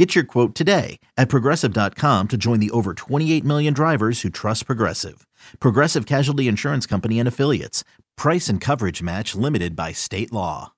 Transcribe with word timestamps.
Get 0.00 0.14
your 0.14 0.24
quote 0.24 0.54
today 0.54 0.98
at 1.18 1.28
progressive.com 1.28 2.28
to 2.28 2.38
join 2.38 2.58
the 2.58 2.70
over 2.70 2.94
28 2.94 3.44
million 3.44 3.74
drivers 3.74 4.22
who 4.22 4.30
trust 4.30 4.64
Progressive. 4.64 5.26
Progressive 5.60 6.06
Casualty 6.06 6.48
Insurance 6.48 6.86
Company 6.86 7.18
and 7.18 7.28
Affiliates. 7.28 7.84
Price 8.16 8.48
and 8.48 8.62
coverage 8.62 9.02
match 9.02 9.34
limited 9.34 9.76
by 9.76 9.92
state 9.92 10.32
law. 10.32 10.72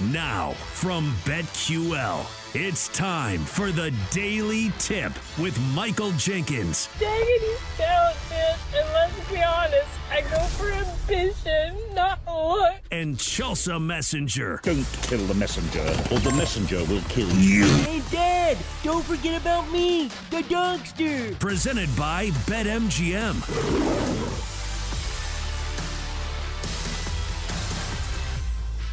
Now, 0.00 0.54
from 0.72 1.12
BetQL, 1.24 2.26
it's 2.56 2.88
time 2.88 3.38
for 3.44 3.70
the 3.70 3.94
Daily 4.10 4.72
Tip 4.80 5.12
with 5.38 5.56
Michael 5.72 6.10
Jenkins. 6.14 6.88
Dang 6.98 7.12
it, 7.14 7.42
he's 7.42 7.76
talented. 7.76 8.58
And 8.74 8.88
let's 8.92 9.30
be 9.30 9.40
honest, 9.40 9.99
I 10.10 10.22
go 10.22 10.38
for 10.58 10.70
ambition, 10.72 11.76
not 11.94 12.18
look. 12.26 12.74
And 12.90 13.18
Chelsea 13.18 13.78
Messenger. 13.78 14.60
Don't 14.62 14.84
kill 15.02 15.24
the 15.26 15.34
messenger, 15.34 15.84
or 16.10 16.18
the 16.18 16.32
messenger 16.36 16.82
will 16.84 17.02
kill 17.02 17.30
you. 17.36 17.66
Hey, 17.84 18.02
Dad, 18.10 18.58
don't 18.82 19.04
forget 19.04 19.40
about 19.40 19.70
me, 19.70 20.08
the 20.30 20.42
Donkster. 20.42 21.38
Presented 21.38 21.94
by 21.96 22.30
BetMGM. 22.46 24.49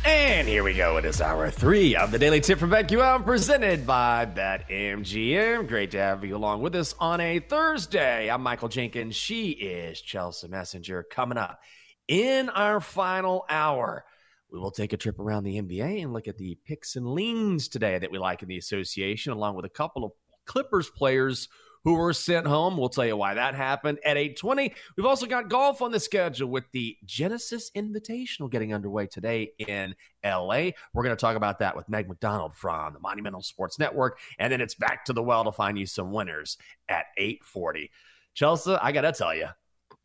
And 0.08 0.48
here 0.48 0.64
we 0.64 0.74
go. 0.74 0.96
It 0.96 1.04
is 1.04 1.20
hour 1.20 1.52
three 1.52 1.94
of 1.98 2.12
the 2.12 2.18
Daily 2.18 2.40
Tip 2.40 2.60
from 2.60 2.70
BetQL, 2.70 3.26
presented 3.26 3.86
by 3.86 4.26
BetMGM. 4.26 5.68
Great 5.68 5.92
to 5.92 5.98
have 5.98 6.24
you 6.24 6.38
along 6.38 6.62
with 6.62 6.76
us 6.76 6.96
on 6.98 7.20
a 7.20 7.40
Thursday. 7.40 8.32
I'm 8.32 8.42
Michael 8.42 8.70
Jenkins. 8.70 9.18
She 9.18 9.50
is 9.50 10.00
Chelsea 10.00 10.48
Messenger. 10.48 11.08
Coming 11.12 11.38
up 11.38 11.60
in 12.08 12.48
our 12.48 12.80
final 12.80 13.44
hour, 13.50 14.06
we 14.50 14.60
will 14.60 14.72
take 14.72 14.94
a 14.94 14.98
trip 14.98 15.20
around 15.20 15.44
the 15.44 15.62
NBA 15.62 16.02
and 16.02 16.14
look 16.14 16.30
at 16.30 16.38
the 16.38 16.58
picks 16.66 16.96
and 16.96 17.06
leans 17.06 17.68
today 17.68 18.00
that 18.00 18.10
we 18.10 18.18
like 18.18 18.42
in 18.42 18.48
the 18.48 18.58
association, 18.58 19.34
along 19.34 19.58
with 19.58 19.66
a 19.66 19.70
couple 19.70 20.06
of 20.06 20.14
Clippers 20.46 20.90
players 20.90 21.50
who 21.88 21.94
were 21.94 22.12
sent 22.12 22.46
home. 22.46 22.76
We'll 22.76 22.90
tell 22.90 23.06
you 23.06 23.16
why 23.16 23.36
that 23.36 23.56
happened 23.56 24.00
at 24.04 24.18
8:20. 24.18 24.76
We've 24.98 25.06
also 25.06 25.26
got 25.26 25.48
golf 25.48 25.82
on 25.82 25.90
the 25.90 26.02
schedule 26.02 26.50
with 26.50 26.66
the 26.74 26.98
Genesis 27.06 27.72
Invitational 27.78 28.52
getting 28.52 28.74
underway 28.74 29.08
today 29.08 29.54
in 29.58 29.96
LA. 30.22 30.72
We're 30.94 31.04
going 31.04 31.16
to 31.16 31.22
talk 31.22 31.38
about 31.38 31.60
that 31.60 31.78
with 31.78 31.88
Meg 31.88 32.10
McDonald 32.10 32.58
from 32.58 32.92
the 32.92 33.00
Monumental 33.00 33.42
Sports 33.42 33.80
Network, 33.80 34.20
and 34.38 34.52
then 34.52 34.60
it's 34.60 34.76
back 34.76 35.06
to 35.06 35.14
the 35.14 35.24
well 35.24 35.46
to 35.46 35.52
find 35.54 35.80
you 35.80 35.86
some 35.86 36.12
winners 36.12 36.58
at 36.90 37.06
8:40. 37.18 37.90
Chelsea, 38.34 38.76
I 38.76 38.92
got 38.92 39.02
to 39.04 39.14
tell 39.14 39.34
you, 39.34 39.48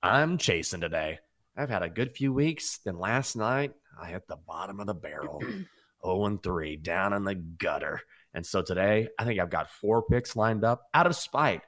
I'm 0.05 0.39
chasing 0.39 0.83
today. 0.83 1.19
I've 1.57 1.69
had 1.69 1.83
a 1.83 1.91
good 1.91 2.13
few 2.13 2.33
weeks. 2.33 2.79
Then 2.85 2.97
last 2.97 3.35
night, 3.35 3.73
I 4.01 4.07
hit 4.07 4.29
the 4.29 4.37
bottom 4.37 4.79
of 4.79 4.87
the 4.87 4.95
barrel. 4.95 5.43
0 6.07 6.25
and 6.27 6.41
3, 6.41 6.77
down 6.77 7.13
in 7.13 7.25
the 7.25 7.35
gutter. 7.35 8.03
And 8.35 8.47
so 8.47 8.63
today, 8.63 9.09
I 9.19 9.25
think 9.25 9.41
I've 9.41 9.51
got 9.51 9.69
four 9.69 10.03
picks 10.03 10.37
lined 10.37 10.63
up 10.63 10.83
out 10.95 11.09
of 11.09 11.17
spite. 11.17 11.63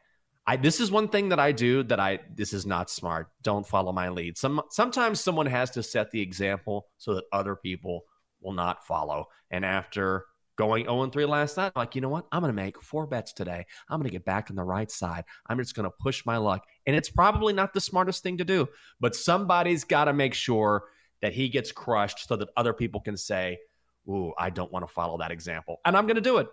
I 0.47 0.56
this 0.56 0.81
is 0.81 0.91
one 0.91 1.09
thing 1.09 1.31
that 1.31 1.41
I 1.41 1.53
do 1.53 1.83
that 1.84 1.98
I 1.98 2.20
this 2.34 2.53
is 2.53 2.67
not 2.67 2.91
smart. 2.91 3.28
Don't 3.42 3.67
follow 3.67 3.92
my 3.92 4.11
lead. 4.11 4.37
Some 4.37 4.62
sometimes 4.70 5.20
someone 5.20 5.47
has 5.47 5.70
to 5.73 5.83
set 5.83 6.11
the 6.11 6.20
example 6.20 6.89
so 6.98 7.14
that 7.14 7.25
other 7.33 7.56
people 7.56 8.05
will 8.41 8.53
not 8.53 8.86
follow. 8.86 9.28
And 9.51 9.64
after 9.64 10.27
going 10.56 10.84
0 10.84 11.09
3 11.09 11.25
last 11.25 11.56
night, 11.56 11.73
I'm 11.75 11.81
like, 11.81 11.95
you 11.95 12.01
know 12.01 12.11
what? 12.11 12.27
I'm 12.30 12.42
gonna 12.42 12.52
make 12.52 12.80
four 12.83 13.07
bets 13.07 13.33
today. 13.33 13.64
I'm 13.89 13.98
gonna 13.98 14.11
get 14.11 14.24
back 14.27 14.51
on 14.51 14.57
the 14.57 14.64
right 14.64 14.91
side. 14.91 15.24
I'm 15.46 15.58
just 15.58 15.74
gonna 15.74 15.91
push 15.91 16.27
my 16.27 16.36
luck. 16.36 16.64
And 16.86 16.95
it's 16.95 17.11
probably 17.11 17.55
not 17.55 17.73
the 17.73 17.80
smartest 17.80 18.23
thing 18.23 18.39
to 18.39 18.45
do, 18.45 18.68
but 19.01 19.17
somebody's 19.17 19.85
gotta 19.85 20.13
make 20.13 20.35
sure 20.35 20.85
that 21.23 21.33
he 21.33 21.48
gets 21.48 21.73
crushed 21.73 22.29
so 22.29 22.36
that 22.36 22.48
other 22.57 22.74
people 22.74 23.01
can 23.01 23.17
say, 23.17 23.58
Ooh, 24.07 24.35
I 24.36 24.51
don't 24.51 24.70
want 24.70 24.86
to 24.86 24.92
follow 24.92 25.17
that 25.18 25.30
example. 25.30 25.80
And 25.86 25.97
I'm 25.97 26.07
gonna 26.07 26.20
do 26.20 26.36
it. 26.36 26.48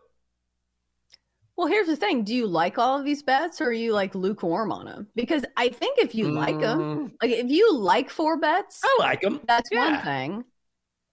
Well, 1.58 1.68
here's 1.68 1.88
the 1.88 1.96
thing. 1.96 2.24
Do 2.24 2.34
you 2.34 2.48
like 2.48 2.78
all 2.78 2.98
of 2.98 3.06
these 3.06 3.22
bets 3.22 3.62
or 3.62 3.66
are 3.66 3.74
you 3.74 3.94
like 3.94 4.16
lukewarm 4.16 4.72
on 4.72 4.86
them? 4.86 5.08
Because 5.16 5.44
I 5.58 5.70
think 5.70 6.00
if 6.00 6.16
you 6.16 6.32
like 6.32 6.60
them, 6.60 6.80
mm. 6.80 7.12
like 7.22 7.32
if 7.32 7.50
you 7.50 7.76
like 7.78 8.10
four 8.10 8.38
bets, 8.38 8.82
I 8.84 8.98
like 9.00 9.22
them. 9.22 9.42
that's 9.48 9.70
Yeah. 9.72 9.92
one 9.96 10.04
thing. 10.04 10.44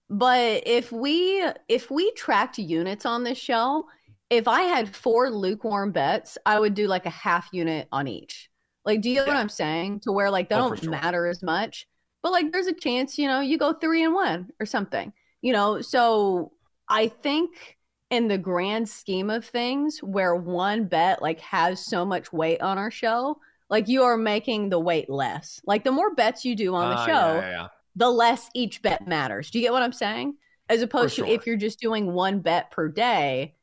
But 0.09 0.63
if 0.65 0.91
we 0.91 1.45
if 1.67 1.91
we 1.91 2.11
tracked 2.13 2.57
units 2.57 3.05
on 3.05 3.23
this 3.23 3.37
show, 3.37 3.85
if 4.29 4.47
I 4.47 4.61
had 4.63 4.95
four 4.95 5.29
lukewarm 5.29 5.91
bets, 5.91 6.37
I 6.45 6.59
would 6.59 6.73
do 6.73 6.87
like 6.87 7.05
a 7.05 7.11
half 7.11 7.49
unit 7.51 7.87
on 7.91 8.07
each. 8.07 8.49
Like, 8.85 9.01
do 9.01 9.09
you 9.09 9.17
know 9.17 9.25
what 9.27 9.35
I'm 9.35 9.49
saying? 9.49 9.99
To 10.01 10.11
where 10.11 10.31
like 10.31 10.49
they 10.49 10.55
Oh, 10.55 10.69
don't 10.69 10.79
sure. 10.81 10.89
matter 10.89 11.27
as 11.27 11.43
much. 11.43 11.87
But 12.23 12.31
like 12.31 12.51
there's 12.51 12.67
a 12.67 12.73
chance, 12.73 13.17
you 13.19 13.27
know, 13.27 13.39
you 13.41 13.57
go 13.57 13.73
three 13.73 14.03
and 14.03 14.13
one 14.15 14.49
or 14.59 14.65
something. 14.65 15.13
You 15.41 15.53
know, 15.53 15.81
so 15.81 16.53
I 16.89 17.07
think 17.09 17.77
in 18.09 18.27
the 18.27 18.37
grand 18.37 18.89
scheme 18.89 19.29
of 19.29 19.45
things 19.45 19.99
where 19.99 20.35
one 20.35 20.85
bet 20.85 21.21
like 21.21 21.39
has 21.41 21.85
so 21.85 22.03
much 22.05 22.33
weight 22.33 22.61
on 22.61 22.77
our 22.77 22.91
show 22.91 23.37
like 23.69 23.87
you 23.87 24.01
are 24.03 24.17
making 24.17 24.69
the 24.69 24.79
weight 24.79 25.09
less 25.09 25.61
like 25.65 25.83
the 25.83 25.91
more 25.91 26.13
bets 26.15 26.43
you 26.43 26.55
do 26.55 26.73
on 26.73 26.89
the 26.89 26.95
Ah, 26.97 27.05
show 27.05 27.11
yeah, 27.11 27.41
yeah, 27.41 27.49
yeah. 27.51 27.67
the 27.95 28.09
less 28.09 28.49
each 28.55 28.81
bet 28.81 29.07
matters 29.07 29.51
do 29.51 29.59
you 29.59 29.65
get 29.65 29.71
what 29.73 29.83
i'm 29.83 29.93
saying 29.93 30.35
as 30.69 30.81
opposed 30.81 31.15
sure. 31.15 31.25
to 31.25 31.31
if 31.31 31.45
you're 31.45 31.55
just 31.57 31.79
doing 31.79 32.11
one 32.13 32.39
bet 32.39 32.71
per 32.71 32.87
day 32.87 33.55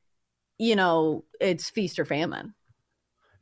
you 0.59 0.77
know 0.77 1.25
it's 1.41 1.69
feast 1.71 1.99
or 1.99 2.05
famine 2.05 2.55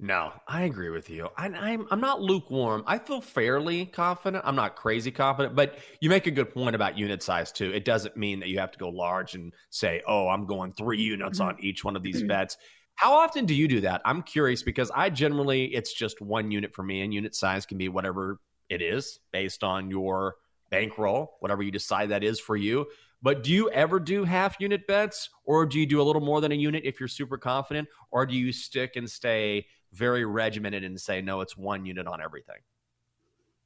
No, 0.00 0.32
I 0.48 0.62
agree 0.62 0.90
with 0.90 1.08
you. 1.08 1.28
I, 1.36 1.46
I'm 1.46 1.86
I'm 1.90 2.00
not 2.00 2.20
lukewarm. 2.20 2.82
I 2.86 2.98
feel 2.98 3.20
fairly 3.20 3.86
confident. 3.86 4.44
I'm 4.46 4.56
not 4.56 4.76
crazy 4.76 5.10
confident, 5.10 5.54
but 5.54 5.78
you 6.00 6.10
make 6.10 6.26
a 6.26 6.30
good 6.30 6.50
point 6.52 6.74
about 6.74 6.98
unit 6.98 7.22
size 7.22 7.52
too. 7.52 7.70
It 7.72 7.84
doesn't 7.84 8.16
mean 8.16 8.40
that 8.40 8.48
you 8.48 8.58
have 8.58 8.72
to 8.72 8.78
go 8.78 8.88
large 8.88 9.34
and 9.34 9.52
say, 9.70 10.02
"Oh, 10.06 10.28
I'm 10.28 10.46
going 10.46 10.72
three 10.72 11.00
units 11.00 11.38
mm-hmm. 11.38 11.48
on 11.48 11.56
each 11.60 11.84
one 11.84 11.96
of 11.96 12.02
these 12.02 12.18
mm-hmm. 12.18 12.28
bets." 12.28 12.56
How 12.96 13.14
often 13.14 13.44
do 13.44 13.54
you 13.54 13.66
do 13.66 13.80
that? 13.82 14.02
I'm 14.04 14.22
curious 14.22 14.62
because 14.62 14.90
I 14.94 15.10
generally 15.10 15.66
it's 15.74 15.92
just 15.92 16.20
one 16.20 16.50
unit 16.50 16.74
for 16.74 16.82
me, 16.82 17.02
and 17.02 17.14
unit 17.14 17.34
size 17.34 17.64
can 17.64 17.78
be 17.78 17.88
whatever 17.88 18.40
it 18.68 18.82
is 18.82 19.20
based 19.32 19.62
on 19.62 19.90
your 19.90 20.36
bankroll, 20.70 21.36
whatever 21.40 21.62
you 21.62 21.70
decide 21.70 22.08
that 22.08 22.24
is 22.24 22.40
for 22.40 22.56
you. 22.56 22.86
But 23.22 23.42
do 23.42 23.52
you 23.52 23.70
ever 23.70 23.98
do 24.00 24.24
half 24.24 24.56
unit 24.60 24.86
bets, 24.86 25.30
or 25.44 25.64
do 25.64 25.78
you 25.78 25.86
do 25.86 26.00
a 26.00 26.04
little 26.04 26.20
more 26.20 26.40
than 26.40 26.52
a 26.52 26.56
unit 26.56 26.82
if 26.84 27.00
you're 27.00 27.08
super 27.08 27.38
confident, 27.38 27.88
or 28.10 28.26
do 28.26 28.36
you 28.36 28.52
stick 28.52 28.96
and 28.96 29.08
stay 29.08 29.66
very 29.94 30.24
regimented 30.24 30.84
and 30.84 31.00
say 31.00 31.22
no, 31.22 31.40
it's 31.40 31.56
one 31.56 31.86
unit 31.86 32.06
on 32.06 32.20
everything? 32.20 32.58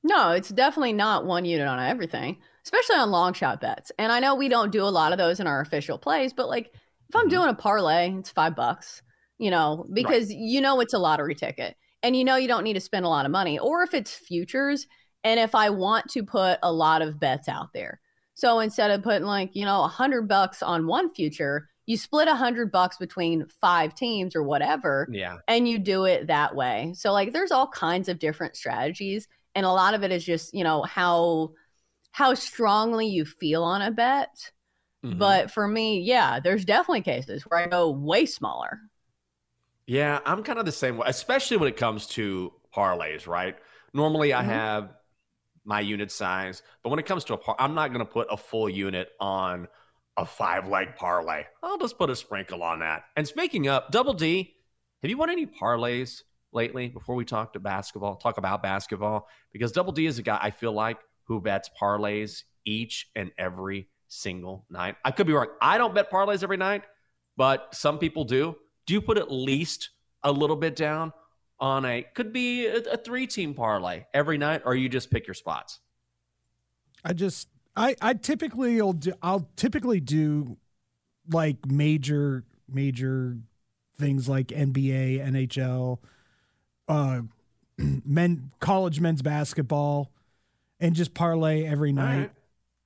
no 0.05 0.31
it's 0.31 0.51
definitely 0.51 0.93
not 0.93 1.27
one 1.27 1.45
unit 1.45 1.67
on 1.67 1.81
everything 1.81 2.37
especially 2.65 2.97
on 2.97 3.11
long 3.11 3.33
shot 3.33 3.61
bets 3.61 3.91
and 3.99 4.13
i 4.13 4.21
know 4.21 4.35
we 4.35 4.49
don't 4.49 4.71
do 4.71 4.85
a 4.85 4.87
lot 4.87 5.11
of 5.13 5.19
those 5.19 5.41
in 5.41 5.47
our 5.47 5.61
official 5.61 5.99
plays 5.99 6.33
but 6.33 6.49
like 6.49 6.71
if 7.09 7.17
i'm 7.17 7.27
Mhm. 7.27 7.31
doing 7.31 7.49
a 7.49 7.55
parlay 7.55 8.15
it's 8.17 8.31
five 8.31 8.55
bucks 8.55 9.03
you 9.39 9.51
know 9.51 9.87
because 9.93 10.33
you 10.33 10.61
know 10.61 10.81
it's 10.81 10.95
a 10.95 10.99
lottery 10.99 11.35
ticket 11.35 11.77
and 12.05 12.15
you 12.17 12.25
know 12.25 12.37
you 12.37 12.47
don't 12.47 12.63
need 12.65 12.75
to 12.75 12.81
spend 12.81 13.05
a 13.07 13.09
lot 13.09 13.27
of 13.27 13.33
money 13.33 13.59
or 13.59 13.83
if 13.83 13.93
it's 13.93 14.15
futures 14.15 14.87
and 15.25 15.41
if 15.41 15.55
i 15.55 15.69
want 15.69 16.09
to 16.11 16.23
put 16.23 16.61
a 16.63 16.73
lot 16.73 17.03
of 17.03 17.19
bets 17.19 17.49
out 17.49 17.73
there 17.75 18.01
so 18.35 18.61
instead 18.61 18.93
of 18.93 19.03
putting 19.03 19.27
like 19.27 19.51
you 19.55 19.65
know 19.65 19.83
a 19.83 19.89
hundred 19.89 20.29
bucks 20.29 20.63
on 20.63 20.87
one 20.87 21.13
future 21.13 21.69
you 21.89 21.97
split 21.97 22.29
a 22.29 22.37
hundred 22.37 22.71
bucks 22.71 22.99
between 22.99 23.47
five 23.63 23.95
teams 23.95 24.37
or 24.37 24.43
whatever 24.45 25.09
Yeah. 25.11 25.39
and 25.49 25.67
you 25.69 25.79
do 25.81 26.05
it 26.05 26.29
that 26.29 26.55
way. 26.55 26.93
So 26.97 27.13
like 27.13 27.33
there's 27.33 27.51
all 27.51 27.69
kinds 27.69 28.09
of 28.11 28.19
different 28.21 28.57
strategies 28.57 29.27
and 29.55 29.67
a 29.67 29.71
lot 29.73 29.95
of 29.95 30.05
it 30.05 30.13
is 30.13 30.25
just, 30.25 30.55
you 30.55 30.65
know, 30.65 30.83
how 30.83 31.53
how 32.13 32.35
strongly 32.35 33.07
you 33.09 33.25
feel 33.25 33.65
on 33.65 33.83
a 33.83 33.91
bet. 33.91 34.53
Mhm. 35.05 35.19
But 35.19 35.51
for 35.51 35.69
me, 35.69 36.01
yeah, 36.03 36.41
there's 36.41 36.65
definitely 36.67 37.03
cases 37.03 37.45
where 37.45 37.61
I 37.61 37.67
go 37.69 37.91
way 37.91 38.27
smaller. 38.27 38.81
Yeah, 39.87 40.21
I'm 40.27 40.43
kind 40.43 40.59
of 40.59 40.67
the 40.67 40.73
same 40.73 40.97
way, 40.99 41.07
especially 41.09 41.57
when 41.57 41.69
it 41.69 41.77
comes 41.77 42.07
to 42.09 42.53
parlays, 42.75 43.27
right? 43.27 43.57
Normally 43.95 44.35
I 44.35 44.43
Mhm. 44.43 44.45
have 44.45 44.95
my 45.65 45.81
unit 45.81 46.11
size, 46.13 46.63
but 46.83 46.91
when 46.91 46.99
it 46.99 47.07
comes 47.07 47.25
to 47.27 47.35
a 47.35 47.39
par, 47.39 47.57
I'm 47.59 47.75
not 47.75 47.89
going 47.93 48.07
to 48.07 48.11
put 48.13 48.29
a 48.31 48.37
full 48.37 48.69
unit 48.71 49.11
on 49.21 49.69
a 50.19 50.27
five 50.27 50.67
leg 50.69 50.97
parlay. 50.97 51.45
I'll 51.63 51.79
just 51.79 51.97
put 51.97 52.11
a 52.11 52.17
sprinkle 52.17 52.63
on 52.63 52.81
that. 52.81 53.05
And 53.17 53.27
speaking 53.27 53.69
up, 53.69 53.93
Double 53.93 54.13
D, 54.13 54.53
have 55.01 55.11
you 55.11 55.17
won 55.17 55.31
any 55.31 55.47
parlays 55.47 56.23
lately 56.53 56.89
before 56.89 57.15
we 57.15 57.25
talk 57.25 57.53
to 57.53 57.61
basketball, 57.61 58.17
talk 58.17 58.37
about 58.37 58.61
basketball? 58.61 59.29
Because 59.53 59.71
Double 59.71 59.93
D 59.93 60.07
is 60.07 60.19
a 60.19 60.23
guy 60.23 60.39
I 60.43 60.51
feel 60.51 60.73
like 60.73 60.99
who 61.23 61.41
bets 61.41 61.71
parlays 61.81 62.43
each 62.65 63.09
and 63.15 63.31
every 63.39 63.89
single 64.09 64.67
night. 64.69 64.97
I 65.05 65.13
could 65.13 65.29
be 65.29 65.33
wrong. 65.33 65.49
I 65.61 65.79
don't 65.79 65.95
bet 65.95 66.11
parlays 66.11 66.43
every 66.43 66.57
night, 66.57 66.83
but 67.37 67.73
some 67.73 67.99
people 67.99 68.25
do. 68.25 68.57
Do 68.87 68.95
you 68.95 69.01
put 69.01 69.19
at 69.19 69.31
least 69.31 69.91
a 70.25 70.33
little 70.33 70.57
bit 70.57 70.75
down 70.75 71.13
on 71.61 71.85
a 71.85 72.05
could 72.15 72.33
be 72.33 72.67
a, 72.67 72.79
a 72.79 72.97
three 72.97 73.29
team 73.29 73.55
parlay 73.55 74.05
every 74.13 74.39
night, 74.39 74.63
or 74.65 74.75
you 74.75 74.89
just 74.89 75.13
pick 75.13 75.29
your 75.29 75.35
spots? 75.35 75.79
I 77.05 77.13
just 77.13 77.49
I 77.79 77.95
I 78.03 78.15
typically 78.15 78.83
will 78.83 78.93
do 78.93 79.13
I'll 79.23 79.49
typically 79.57 80.01
do 80.01 80.57
like 81.31 81.65
major 81.67 82.45
major 82.69 83.39
things 83.99 84.29
like 84.29 84.49
NBA, 84.49 85.25
NHL, 85.27 85.99
uh 86.89 87.23
men 87.79 88.51
college 88.59 89.01
men's 89.01 89.23
basketball 89.23 90.11
and 90.81 90.95
just 90.95 91.15
parlay 91.15 91.65
every 91.65 91.93
night. 91.93 92.19
right. 92.19 92.31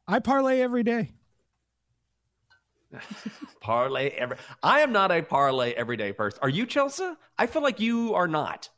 I 0.07 0.19
parlay 0.19 0.61
every 0.61 0.83
day. 0.83 1.13
parlay 3.61 4.11
every. 4.11 4.37
I 4.63 4.81
am 4.81 4.93
not 4.93 5.11
a 5.11 5.23
parlay 5.23 5.73
everyday 5.73 6.13
person. 6.13 6.39
Are 6.43 6.51
you, 6.51 6.67
Chelsea? 6.67 7.11
I 7.39 7.47
feel 7.47 7.63
like 7.63 7.81
you 7.81 8.15
are 8.15 8.29
not. 8.29 8.69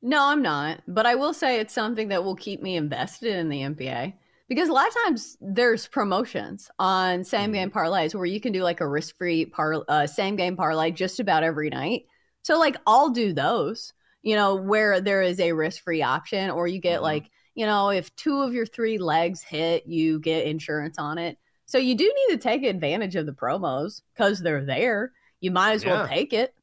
No, 0.00 0.28
I'm 0.28 0.40
not. 0.40 0.80
But 0.88 1.04
I 1.04 1.16
will 1.16 1.34
say 1.34 1.60
it's 1.60 1.74
something 1.74 2.08
that 2.08 2.24
will 2.24 2.36
keep 2.36 2.62
me 2.62 2.76
invested 2.76 3.34
in 3.34 3.50
the 3.50 3.60
NBA 3.60 4.14
because 4.48 4.68
a 4.68 4.72
lot 4.72 4.88
of 4.88 4.94
times 5.04 5.36
there's 5.40 5.86
promotions 5.88 6.70
on 6.78 7.24
same 7.24 7.52
game 7.52 7.70
parlays 7.70 8.14
where 8.14 8.26
you 8.26 8.40
can 8.40 8.52
do 8.52 8.62
like 8.62 8.80
a 8.80 8.88
risk 8.88 9.16
free 9.18 9.46
par 9.46 9.84
uh, 9.88 10.06
same 10.06 10.36
game 10.36 10.56
parlay 10.56 10.90
just 10.90 11.20
about 11.20 11.42
every 11.42 11.70
night. 11.70 12.06
So 12.42 12.58
like 12.58 12.76
I'll 12.86 13.10
do 13.10 13.32
those, 13.32 13.92
you 14.22 14.34
know, 14.36 14.54
where 14.56 15.00
there 15.00 15.22
is 15.22 15.38
a 15.40 15.52
risk 15.52 15.82
free 15.82 16.02
option, 16.02 16.50
or 16.50 16.66
you 16.66 16.80
get 16.80 17.00
Mhm. 17.00 17.02
like 17.02 17.30
you 17.54 17.66
know 17.66 17.90
if 17.90 18.14
two 18.16 18.40
of 18.42 18.54
your 18.54 18.66
three 18.66 18.98
legs 18.98 19.42
hit, 19.42 19.86
you 19.86 20.20
get 20.20 20.46
insurance 20.46 20.98
on 20.98 21.18
it. 21.18 21.38
So 21.66 21.78
you 21.78 21.94
do 21.94 22.04
need 22.04 22.34
to 22.36 22.42
take 22.42 22.62
advantage 22.64 23.16
of 23.16 23.26
the 23.26 23.32
promos 23.32 24.02
because 24.14 24.40
they're 24.40 24.64
there. 24.64 25.12
You 25.40 25.50
might 25.50 25.74
as 25.74 25.84
well 25.84 26.00
take 26.00 26.32
it. 26.32 26.54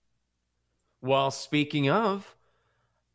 Well, 1.01 1.31
speaking 1.31 1.89
of, 1.89 2.34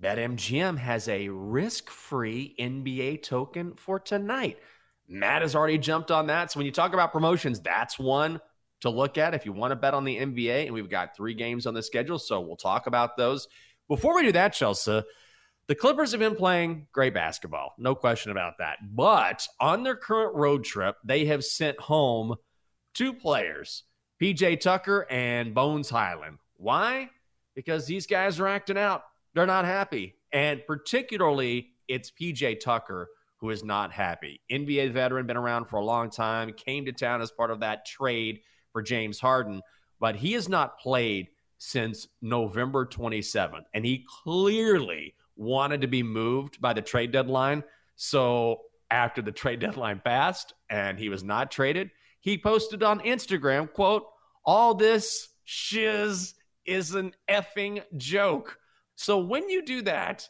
BetMGM 0.02 0.78
has 0.78 1.08
a 1.08 1.28
risk 1.28 1.90
free 1.90 2.54
NBA 2.58 3.22
token 3.22 3.74
for 3.74 4.00
tonight. 4.00 4.58
Matt 5.06 5.42
has 5.42 5.54
already 5.54 5.76
jumped 5.76 6.10
on 6.10 6.28
that. 6.28 6.50
So 6.50 6.58
when 6.58 6.66
you 6.66 6.72
talk 6.72 6.94
about 6.94 7.12
promotions, 7.12 7.60
that's 7.60 7.98
one 7.98 8.40
to 8.80 8.88
look 8.88 9.18
at 9.18 9.34
if 9.34 9.44
you 9.44 9.52
want 9.52 9.72
to 9.72 9.76
bet 9.76 9.92
on 9.92 10.04
the 10.04 10.16
NBA. 10.16 10.66
And 10.66 10.74
we've 10.74 10.88
got 10.88 11.16
three 11.16 11.34
games 11.34 11.66
on 11.66 11.74
the 11.74 11.82
schedule. 11.82 12.18
So 12.18 12.40
we'll 12.40 12.56
talk 12.56 12.86
about 12.86 13.16
those. 13.16 13.46
Before 13.88 14.14
we 14.14 14.22
do 14.22 14.32
that, 14.32 14.54
Chelsea, 14.54 15.02
the 15.66 15.74
Clippers 15.74 16.12
have 16.12 16.20
been 16.20 16.36
playing 16.36 16.86
great 16.92 17.12
basketball. 17.12 17.74
No 17.76 17.94
question 17.94 18.32
about 18.32 18.58
that. 18.58 18.78
But 18.94 19.46
on 19.60 19.82
their 19.82 19.96
current 19.96 20.34
road 20.34 20.64
trip, 20.64 20.96
they 21.04 21.26
have 21.26 21.44
sent 21.44 21.78
home 21.78 22.36
two 22.94 23.12
players, 23.12 23.84
PJ 24.22 24.60
Tucker 24.60 25.06
and 25.10 25.54
Bones 25.54 25.90
Hyland. 25.90 26.38
Why? 26.56 27.10
Because 27.54 27.86
these 27.86 28.06
guys 28.06 28.40
are 28.40 28.48
acting 28.48 28.78
out. 28.78 29.02
They're 29.34 29.46
not 29.46 29.64
happy. 29.64 30.14
And 30.32 30.62
particularly, 30.66 31.70
it's 31.88 32.10
PJ 32.10 32.60
Tucker 32.60 33.08
who 33.38 33.50
is 33.50 33.64
not 33.64 33.90
happy. 33.90 34.40
NBA 34.50 34.92
veteran, 34.92 35.26
been 35.26 35.36
around 35.36 35.64
for 35.66 35.76
a 35.76 35.84
long 35.84 36.10
time, 36.10 36.52
came 36.52 36.84
to 36.84 36.92
town 36.92 37.22
as 37.22 37.30
part 37.30 37.50
of 37.50 37.60
that 37.60 37.86
trade 37.86 38.40
for 38.72 38.82
James 38.82 39.18
Harden, 39.18 39.62
but 39.98 40.16
he 40.16 40.32
has 40.32 40.48
not 40.48 40.78
played 40.78 41.28
since 41.58 42.06
November 42.20 42.86
27th. 42.86 43.64
And 43.74 43.84
he 43.84 44.04
clearly 44.24 45.14
wanted 45.36 45.80
to 45.80 45.86
be 45.86 46.02
moved 46.02 46.60
by 46.60 46.72
the 46.72 46.82
trade 46.82 47.12
deadline. 47.12 47.64
So 47.96 48.60
after 48.90 49.22
the 49.22 49.32
trade 49.32 49.60
deadline 49.60 50.00
passed 50.04 50.52
and 50.68 50.98
he 50.98 51.08
was 51.08 51.24
not 51.24 51.50
traded, 51.50 51.90
he 52.20 52.36
posted 52.36 52.82
on 52.82 53.00
Instagram, 53.00 53.72
quote, 53.72 54.04
all 54.44 54.74
this 54.74 55.28
shiz 55.44 56.34
is 56.66 56.94
an 56.94 57.12
effing 57.28 57.82
joke. 57.96 58.58
So 59.00 59.16
when 59.16 59.48
you 59.48 59.64
do 59.64 59.80
that, 59.82 60.28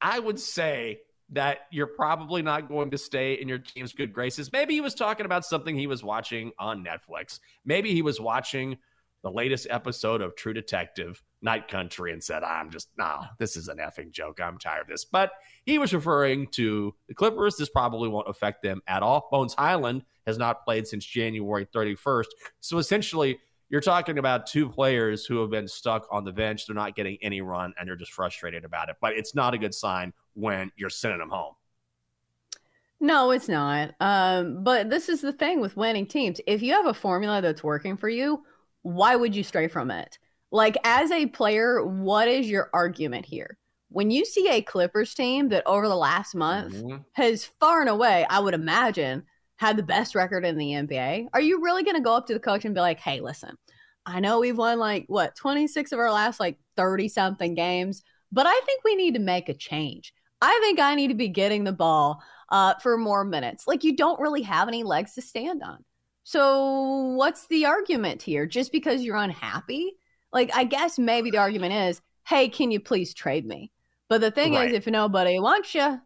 I 0.00 0.16
would 0.16 0.38
say 0.38 1.00
that 1.30 1.62
you're 1.72 1.88
probably 1.88 2.40
not 2.40 2.68
going 2.68 2.92
to 2.92 2.98
stay 2.98 3.34
in 3.34 3.48
your 3.48 3.58
team's 3.58 3.92
good 3.92 4.12
graces. 4.12 4.52
Maybe 4.52 4.74
he 4.74 4.80
was 4.80 4.94
talking 4.94 5.26
about 5.26 5.44
something 5.44 5.76
he 5.76 5.88
was 5.88 6.04
watching 6.04 6.52
on 6.56 6.84
Netflix. 6.84 7.40
Maybe 7.64 7.92
he 7.92 8.00
was 8.00 8.20
watching 8.20 8.78
the 9.24 9.30
latest 9.30 9.66
episode 9.70 10.20
of 10.20 10.36
True 10.36 10.52
Detective 10.52 11.20
Night 11.42 11.66
Country 11.66 12.12
and 12.12 12.22
said, 12.22 12.44
I'm 12.44 12.70
just, 12.70 12.90
nah, 12.96 13.24
this 13.40 13.56
is 13.56 13.66
an 13.66 13.78
effing 13.78 14.12
joke. 14.12 14.40
I'm 14.40 14.56
tired 14.56 14.82
of 14.82 14.86
this. 14.86 15.04
But 15.04 15.32
he 15.66 15.78
was 15.78 15.92
referring 15.92 16.46
to 16.52 16.94
the 17.08 17.14
Clippers. 17.14 17.56
This 17.56 17.70
probably 17.70 18.08
won't 18.08 18.28
affect 18.28 18.62
them 18.62 18.82
at 18.86 19.02
all. 19.02 19.28
Bones 19.32 19.54
Hyland 19.54 20.04
has 20.28 20.38
not 20.38 20.64
played 20.64 20.86
since 20.86 21.04
January 21.04 21.66
31st. 21.66 22.26
So 22.60 22.78
essentially, 22.78 23.40
you're 23.72 23.80
talking 23.80 24.18
about 24.18 24.46
two 24.46 24.68
players 24.68 25.24
who 25.24 25.40
have 25.40 25.50
been 25.50 25.66
stuck 25.66 26.06
on 26.12 26.24
the 26.24 26.30
bench. 26.30 26.66
They're 26.66 26.76
not 26.76 26.94
getting 26.94 27.16
any 27.22 27.40
run 27.40 27.72
and 27.78 27.88
they're 27.88 27.96
just 27.96 28.12
frustrated 28.12 28.66
about 28.66 28.90
it. 28.90 28.96
But 29.00 29.14
it's 29.14 29.34
not 29.34 29.54
a 29.54 29.58
good 29.58 29.74
sign 29.74 30.12
when 30.34 30.70
you're 30.76 30.90
sending 30.90 31.18
them 31.18 31.30
home. 31.30 31.54
No, 33.00 33.30
it's 33.30 33.48
not. 33.48 33.94
Um, 33.98 34.62
but 34.62 34.90
this 34.90 35.08
is 35.08 35.22
the 35.22 35.32
thing 35.32 35.60
with 35.60 35.76
winning 35.76 36.06
teams. 36.06 36.38
If 36.46 36.62
you 36.62 36.74
have 36.74 36.84
a 36.86 36.92
formula 36.94 37.40
that's 37.40 37.64
working 37.64 37.96
for 37.96 38.10
you, 38.10 38.44
why 38.82 39.16
would 39.16 39.34
you 39.34 39.42
stray 39.42 39.68
from 39.68 39.90
it? 39.90 40.18
Like, 40.50 40.76
as 40.84 41.10
a 41.10 41.26
player, 41.26 41.82
what 41.82 42.28
is 42.28 42.50
your 42.50 42.68
argument 42.74 43.24
here? 43.24 43.56
When 43.88 44.10
you 44.10 44.26
see 44.26 44.50
a 44.50 44.60
Clippers 44.60 45.14
team 45.14 45.48
that 45.48 45.66
over 45.66 45.88
the 45.88 45.96
last 45.96 46.34
month 46.34 46.74
Mhm. 46.74 47.04
has 47.12 47.46
far 47.46 47.80
and 47.80 47.88
away, 47.88 48.26
I 48.28 48.38
would 48.38 48.52
imagine, 48.54 49.24
had 49.62 49.76
the 49.76 49.82
best 49.84 50.16
record 50.16 50.44
in 50.44 50.58
the 50.58 50.72
NBA, 50.72 51.28
are 51.32 51.40
you 51.40 51.62
really 51.62 51.84
going 51.84 51.94
to 51.94 52.02
go 52.02 52.16
up 52.16 52.26
to 52.26 52.34
the 52.34 52.40
coach 52.40 52.64
and 52.64 52.74
be 52.74 52.80
like, 52.80 52.98
hey, 52.98 53.20
listen, 53.20 53.56
I 54.04 54.18
know 54.18 54.40
we've 54.40 54.58
won 54.58 54.80
like, 54.80 55.04
what, 55.06 55.36
26 55.36 55.92
of 55.92 56.00
our 56.00 56.10
last 56.10 56.40
like 56.40 56.58
30 56.76 57.08
something 57.08 57.54
games, 57.54 58.02
but 58.32 58.44
I 58.44 58.60
think 58.66 58.82
we 58.82 58.96
need 58.96 59.14
to 59.14 59.20
make 59.20 59.48
a 59.48 59.54
change. 59.54 60.12
I 60.40 60.58
think 60.64 60.80
I 60.80 60.96
need 60.96 61.08
to 61.08 61.14
be 61.14 61.28
getting 61.28 61.62
the 61.62 61.72
ball 61.72 62.20
uh, 62.48 62.74
for 62.82 62.98
more 62.98 63.24
minutes. 63.24 63.68
Like, 63.68 63.84
you 63.84 63.96
don't 63.96 64.18
really 64.20 64.42
have 64.42 64.66
any 64.66 64.82
legs 64.82 65.14
to 65.14 65.22
stand 65.22 65.62
on. 65.62 65.84
So, 66.24 67.14
what's 67.16 67.46
the 67.46 67.66
argument 67.66 68.20
here? 68.20 68.46
Just 68.46 68.72
because 68.72 69.02
you're 69.04 69.16
unhappy? 69.16 69.92
Like, 70.32 70.50
I 70.52 70.64
guess 70.64 70.98
maybe 70.98 71.30
the 71.30 71.38
argument 71.38 71.72
is, 71.72 72.02
hey, 72.26 72.48
can 72.48 72.72
you 72.72 72.80
please 72.80 73.14
trade 73.14 73.46
me? 73.46 73.70
But 74.08 74.22
the 74.22 74.32
thing 74.32 74.54
Right. 74.54 74.70
is, 74.70 74.76
if 74.76 74.88
nobody 74.88 75.38
wants 75.38 75.72
you, 75.72 76.00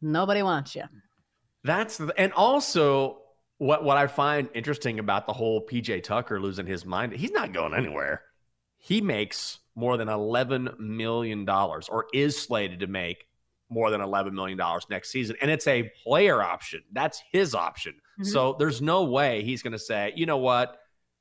nobody 0.00 0.42
wants 0.42 0.74
you. 0.74 0.84
That's 1.64 1.96
the, 1.96 2.12
and 2.18 2.32
also 2.34 3.18
what 3.58 3.84
what 3.84 3.96
I 3.96 4.06
find 4.06 4.48
interesting 4.54 4.98
about 4.98 5.26
the 5.26 5.32
whole 5.32 5.66
PJ 5.66 6.02
Tucker 6.02 6.40
losing 6.40 6.66
his 6.66 6.84
mind, 6.84 7.12
he's 7.12 7.30
not 7.32 7.52
going 7.52 7.74
anywhere. 7.74 8.22
He 8.78 9.00
makes 9.00 9.58
more 9.74 9.96
than 9.96 10.08
eleven 10.08 10.68
million 10.78 11.44
dollars, 11.44 11.88
or 11.88 12.06
is 12.12 12.40
slated 12.40 12.80
to 12.80 12.86
make 12.86 13.26
more 13.70 13.90
than 13.90 14.00
eleven 14.02 14.34
million 14.34 14.58
dollars 14.58 14.86
next 14.90 15.10
season, 15.10 15.36
and 15.40 15.50
it's 15.50 15.66
a 15.66 15.90
player 16.04 16.42
option. 16.42 16.82
That's 16.92 17.22
his 17.32 17.54
option. 17.54 17.94
Mhm. 18.20 18.26
So 18.26 18.56
there's 18.58 18.82
no 18.82 19.04
way 19.04 19.42
he's 19.42 19.62
going 19.62 19.72
to 19.72 19.78
say, 19.78 20.12
you 20.14 20.26
know 20.26 20.36
what, 20.36 20.76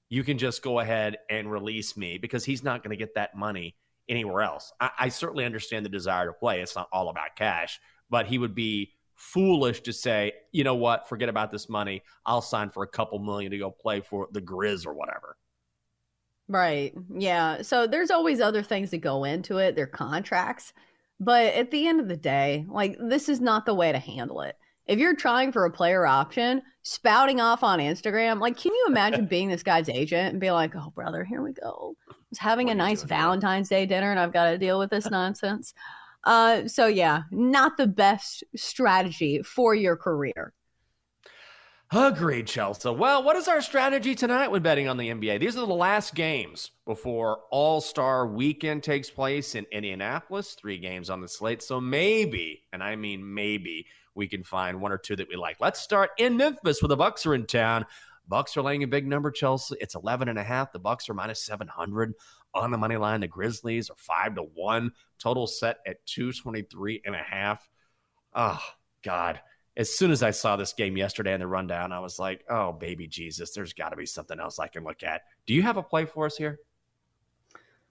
you 0.09 0.23
can 0.23 0.37
just 0.37 0.61
go 0.61 0.79
ahead 0.79 1.17
and 1.29 1.49
release 1.49 1.95
me 1.95 2.17
because 2.17 2.43
he's 2.43 2.63
not 2.63 2.83
going 2.83 2.91
to 2.91 2.97
get 2.97 3.15
that 3.15 3.35
money 3.35 3.75
anywhere 4.09 4.41
else. 4.43 4.71
I, 4.79 4.91
I 4.99 5.09
certainly 5.09 5.45
understand 5.45 5.85
the 5.85 5.89
desire 5.89 6.27
to 6.27 6.33
play. 6.33 6.61
It's 6.61 6.75
not 6.75 6.89
all 6.91 7.09
about 7.09 7.35
cash, 7.37 7.79
but 8.09 8.27
he 8.27 8.37
would 8.37 8.53
be 8.53 8.93
foolish 9.15 9.81
to 9.81 9.93
say, 9.93 10.33
you 10.51 10.63
know 10.63 10.75
what, 10.75 11.07
forget 11.07 11.29
about 11.29 11.51
this 11.51 11.69
money. 11.69 12.03
I'll 12.25 12.41
sign 12.41 12.69
for 12.69 12.83
a 12.83 12.87
couple 12.87 13.19
million 13.19 13.51
to 13.51 13.57
go 13.57 13.71
play 13.71 14.01
for 14.01 14.27
the 14.31 14.41
Grizz 14.41 14.85
or 14.85 14.93
whatever. 14.93 15.37
Right. 16.47 16.93
Yeah. 17.15 17.61
So 17.61 17.87
there's 17.87 18.11
always 18.11 18.41
other 18.41 18.63
things 18.63 18.91
that 18.91 18.97
go 18.97 19.23
into 19.23 19.57
it, 19.57 19.75
their 19.75 19.87
contracts. 19.87 20.73
But 21.19 21.53
at 21.53 21.71
the 21.71 21.87
end 21.87 21.99
of 21.99 22.07
the 22.07 22.17
day, 22.17 22.65
like 22.67 22.97
this 22.99 23.29
is 23.29 23.39
not 23.39 23.65
the 23.65 23.73
way 23.73 23.91
to 23.91 23.99
handle 23.99 24.41
it. 24.41 24.55
If 24.85 24.99
you're 24.99 25.15
trying 25.15 25.53
for 25.53 25.63
a 25.63 25.71
player 25.71 26.05
option, 26.05 26.61
spouting 26.81 27.39
off 27.39 27.63
on 27.63 27.79
Instagram, 27.79 28.41
like 28.41 28.57
can 28.57 28.73
you 28.73 28.85
imagine 28.87 29.25
being 29.25 29.47
this 29.47 29.63
guy's 29.63 29.87
agent 29.87 30.31
and 30.31 30.41
be 30.41 30.51
like, 30.51 30.75
"Oh, 30.75 30.91
brother, 30.93 31.23
here 31.23 31.41
we 31.41 31.53
go. 31.53 31.95
I 32.09 32.13
was 32.29 32.39
having 32.39 32.67
What 32.67 32.73
a 32.73 32.75
nice 32.75 32.99
doing 32.99 33.09
here?" 33.09 33.17
Valentine's 33.17 33.69
Day 33.69 33.85
dinner 33.85 34.11
and 34.11 34.19
I've 34.19 34.33
got 34.33 34.51
to 34.51 34.57
deal 34.57 34.79
with 34.79 34.89
this 34.89 35.09
nonsense." 35.09 35.73
Uh, 36.23 36.67
so 36.67 36.87
yeah, 36.87 37.23
not 37.31 37.77
the 37.77 37.87
best 37.87 38.43
strategy 38.55 39.41
for 39.41 39.75
your 39.75 39.95
career. 39.97 40.53
Agreed, 41.95 42.47
Chelsea. 42.47 42.89
Well, 42.89 43.21
what 43.21 43.35
is 43.35 43.47
our 43.47 43.61
strategy 43.61 44.15
tonight 44.15 44.47
when 44.47 44.63
betting 44.63 44.87
on 44.87 44.97
the 44.97 45.09
NBA? 45.09 45.39
These 45.39 45.55
are 45.57 45.67
the 45.67 45.75
last 45.75 46.15
games 46.15 46.71
before 46.85 47.41
All 47.51 47.81
Star 47.81 48.25
Weekend 48.25 48.81
takes 48.81 49.11
place 49.11 49.53
in 49.53 49.67
Indianapolis. 49.71 50.55
Three 50.55 50.79
games 50.79 51.11
on 51.11 51.21
the 51.21 51.27
slate. 51.27 51.61
So 51.61 51.79
maybe, 51.79 52.63
and 52.73 52.81
I 52.81 52.95
mean 52.95 53.35
maybe, 53.35 53.85
we 54.15 54.27
can 54.27 54.41
find 54.41 54.81
one 54.81 54.91
or 54.91 54.97
two 54.97 55.15
that 55.15 55.29
we 55.29 55.35
like. 55.35 55.57
Let's 55.59 55.81
start 55.81 56.09
in 56.17 56.35
Memphis 56.35 56.81
where 56.81 56.87
the 56.87 56.97
Bucks 56.97 57.27
are 57.27 57.35
in 57.35 57.45
town. 57.45 57.85
Bucks 58.27 58.57
are 58.57 58.63
laying 58.63 58.81
a 58.81 58.87
big 58.87 59.05
number, 59.05 59.29
Chelsea. 59.29 59.75
It's 59.79 59.95
11 59.95 60.29
and 60.29 60.39
a 60.39 60.43
half. 60.43 60.71
The 60.71 60.79
Bucks 60.79 61.09
are 61.09 61.13
minus 61.13 61.43
700 61.43 62.13
on 62.53 62.71
the 62.71 62.77
money 62.77 62.97
line. 62.97 63.21
The 63.21 63.27
Grizzlies 63.27 63.89
are 63.89 63.95
5 63.97 64.35
to 64.35 64.43
1. 64.43 64.91
Total 65.19 65.47
set 65.47 65.77
at 65.85 66.05
223 66.05 67.01
and 67.05 67.15
a 67.15 67.19
half. 67.19 67.67
Oh, 68.33 68.61
God 69.03 69.39
as 69.75 69.95
soon 69.95 70.11
as 70.11 70.21
I 70.21 70.31
saw 70.31 70.55
this 70.55 70.73
game 70.73 70.97
yesterday 70.97 71.33
in 71.33 71.39
the 71.39 71.47
rundown, 71.47 71.91
I 71.91 71.99
was 71.99 72.19
like, 72.19 72.43
oh, 72.49 72.71
baby 72.71 73.07
Jesus, 73.07 73.53
there's 73.53 73.73
got 73.73 73.89
to 73.89 73.95
be 73.95 74.05
something 74.05 74.39
else 74.39 74.59
I 74.59 74.67
can 74.67 74.83
look 74.83 75.03
at. 75.03 75.21
Do 75.47 75.53
you 75.53 75.63
have 75.63 75.77
a 75.77 75.83
play 75.83 76.05
for 76.05 76.25
us 76.25 76.37
here? 76.37 76.59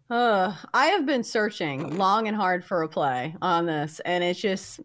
Uh, 0.09 0.55
I 0.75 0.87
have 0.87 1.07
been 1.07 1.25
searching 1.25 1.97
long 1.97 2.29
and 2.29 2.37
hard 2.37 2.65
for 2.65 2.83
a 2.83 2.89
play 2.89 3.35
on 3.41 3.67
this, 3.67 4.01
and 4.05 4.23
it's 4.23 4.41
just 4.41 4.81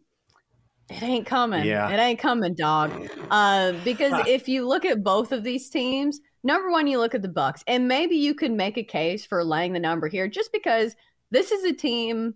It 0.89 1.03
ain't 1.03 1.27
coming. 1.27 1.65
Yeah. 1.65 1.89
It 1.89 1.99
ain't 1.99 2.19
coming, 2.19 2.55
dog. 2.55 3.09
Uh, 3.29 3.73
because 3.83 4.25
if 4.25 4.47
you 4.47 4.67
look 4.67 4.85
at 4.85 5.03
both 5.03 5.31
of 5.31 5.43
these 5.43 5.69
teams, 5.69 6.21
number 6.43 6.69
one, 6.71 6.87
you 6.87 6.99
look 6.99 7.15
at 7.15 7.21
the 7.21 7.27
Bucks, 7.27 7.63
and 7.67 7.87
maybe 7.87 8.15
you 8.15 8.33
could 8.33 8.51
make 8.51 8.77
a 8.77 8.83
case 8.83 9.25
for 9.25 9.43
laying 9.43 9.73
the 9.73 9.79
number 9.79 10.07
here, 10.07 10.27
just 10.27 10.51
because 10.51 10.95
this 11.31 11.51
is 11.51 11.63
a 11.63 11.73
team 11.73 12.35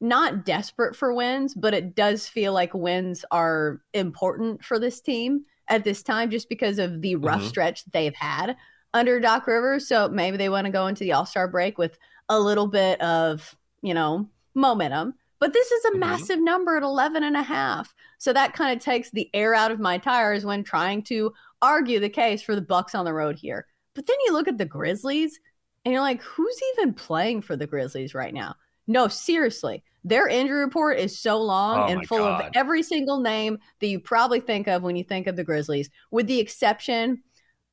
not 0.00 0.46
desperate 0.46 0.96
for 0.96 1.12
wins, 1.12 1.54
but 1.54 1.74
it 1.74 1.94
does 1.94 2.26
feel 2.26 2.52
like 2.52 2.72
wins 2.72 3.24
are 3.30 3.82
important 3.92 4.64
for 4.64 4.78
this 4.78 5.00
team 5.00 5.44
at 5.68 5.84
this 5.84 6.02
time, 6.02 6.30
just 6.30 6.48
because 6.48 6.78
of 6.78 7.02
the 7.02 7.16
rough 7.16 7.42
Mhm. 7.42 7.48
stretch 7.48 7.84
that 7.84 7.92
they've 7.92 8.14
had 8.14 8.56
under 8.94 9.20
Doc 9.20 9.46
Rivers. 9.46 9.86
So 9.86 10.08
maybe 10.08 10.36
they 10.36 10.48
want 10.48 10.64
to 10.64 10.72
go 10.72 10.86
into 10.86 11.04
the 11.04 11.12
All 11.12 11.26
Star 11.26 11.46
break 11.46 11.76
with 11.76 11.98
a 12.28 12.40
little 12.40 12.66
bit 12.66 13.00
of, 13.02 13.54
you 13.82 13.92
know, 13.94 14.28
momentum. 14.54 15.14
But 15.38 15.52
this 15.52 15.70
is 15.70 15.84
a 15.86 15.90
Mhm. 15.92 15.98
massive 15.98 16.40
number 16.40 16.76
at 16.76 16.82
11 16.82 17.22
and 17.22 17.36
a 17.36 17.42
half. 17.42 17.94
So 18.18 18.32
that 18.32 18.52
kind 18.52 18.76
of 18.76 18.82
takes 18.82 19.10
the 19.10 19.30
air 19.32 19.54
out 19.54 19.70
of 19.70 19.80
my 19.80 19.96
tires 19.98 20.44
when 20.44 20.64
trying 20.64 21.02
to 21.04 21.32
argue 21.62 22.00
the 22.00 22.08
case 22.08 22.42
for 22.42 22.54
the 22.54 22.62
Bucks 22.62 22.94
on 22.94 23.04
the 23.04 23.12
road 23.12 23.36
here. 23.36 23.66
But 23.94 24.06
then 24.06 24.16
you 24.26 24.32
look 24.32 24.48
at 24.48 24.58
the 24.58 24.64
Grizzlies 24.64 25.38
and 25.84 25.92
you're 25.92 26.02
like, 26.02 26.22
who's 26.22 26.60
even 26.76 26.94
playing 26.94 27.42
for 27.42 27.56
the 27.56 27.66
Grizzlies 27.66 28.14
right 28.14 28.34
now? 28.34 28.54
No, 28.86 29.08
seriously. 29.08 29.82
Their 30.02 30.28
injury 30.28 30.60
report 30.60 30.98
is 30.98 31.18
so 31.18 31.40
long 31.40 31.80
Oh 31.80 31.92
and 31.92 32.06
full 32.06 32.24
of 32.24 32.50
every 32.54 32.82
single 32.82 33.20
name 33.20 33.58
that 33.80 33.86
you 33.86 34.00
probably 34.00 34.40
think 34.40 34.66
of 34.66 34.82
when 34.82 34.96
you 34.96 35.04
think 35.04 35.26
of 35.26 35.36
the 35.36 35.44
Grizzlies, 35.44 35.90
with 36.10 36.26
the 36.26 36.40
exception 36.40 37.22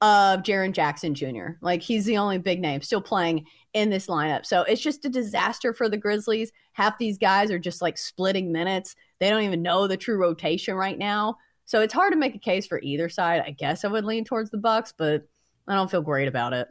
of 0.02 0.44
Jaren 0.44 0.74
Jackson 0.74 1.16
Jr. 1.16 1.54
Like 1.62 1.82
he's 1.82 2.06
the 2.06 2.18
only 2.18 2.38
big 2.38 2.60
name 2.62 2.82
still 2.82 3.02
playing 3.02 3.48
in 3.74 3.90
this 3.90 4.08
lineup. 4.08 4.46
So 4.46 4.62
it's 4.64 4.82
just 4.82 5.06
a 5.06 5.10
disaster 5.10 5.74
for 5.74 5.90
the 5.90 5.98
Grizzlies. 5.98 6.52
Half 6.74 6.98
these 6.98 7.18
guys 7.18 7.50
are 7.50 7.60
just 7.60 7.82
like 7.82 7.98
splitting 7.98 8.52
minutes. 8.52 8.96
They 9.20 9.30
don't 9.30 9.44
even 9.44 9.62
know 9.62 9.88
the 9.88 9.98
true 9.98 10.18
rotation 10.18 10.76
right 10.76 10.98
now. 10.98 11.38
So 11.68 11.82
it's 11.82 11.94
hard 11.94 12.14
to 12.14 12.18
make 12.18 12.34
a 12.34 12.40
case 12.40 12.66
for 12.66 12.80
either 12.82 13.10
side. 13.10 13.44
I 13.46 13.52
guess 13.52 13.84
I 13.84 13.90
would 13.90 14.06
lean 14.06 14.24
towards 14.24 14.50
the 14.50 14.58
Bucks, 14.58 14.94
but 14.98 15.28
I 15.68 15.76
don't 15.76 15.92
feel 15.92 16.02
great 16.02 16.30
about 16.30 16.54
it. 16.54 16.70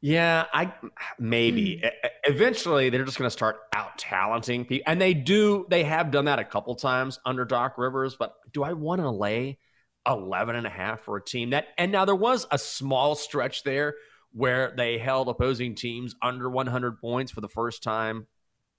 Yeah, 0.00 0.46
I 0.52 0.72
maybe 1.18 1.78
hmm. 1.78 1.86
e- 1.86 2.10
eventually 2.24 2.88
they're 2.88 3.04
just 3.04 3.18
going 3.18 3.26
to 3.26 3.32
start 3.32 3.56
out 3.74 3.98
talenting 3.98 4.64
people, 4.64 4.84
and 4.90 5.00
they 5.00 5.12
do. 5.12 5.66
They 5.68 5.82
have 5.82 6.12
done 6.12 6.26
that 6.26 6.38
a 6.38 6.44
couple 6.44 6.76
times 6.76 7.18
under 7.26 7.44
Doc 7.44 7.78
Rivers. 7.78 8.16
But 8.16 8.34
do 8.52 8.62
I 8.62 8.74
want 8.74 9.00
to 9.00 9.10
lay 9.10 9.58
11 10.06 10.54
and 10.54 10.66
a 10.68 10.70
half 10.70 11.00
for 11.00 11.16
a 11.16 11.24
team 11.24 11.50
that? 11.50 11.66
And 11.76 11.90
now 11.90 12.04
there 12.04 12.14
was 12.14 12.46
a 12.52 12.58
small 12.58 13.16
stretch 13.16 13.64
there 13.64 13.94
where 14.32 14.72
they 14.76 14.98
held 14.98 15.28
opposing 15.28 15.74
teams 15.74 16.14
under 16.22 16.48
100 16.48 17.00
points 17.00 17.32
for 17.32 17.40
the 17.40 17.48
first 17.48 17.82
time 17.82 18.28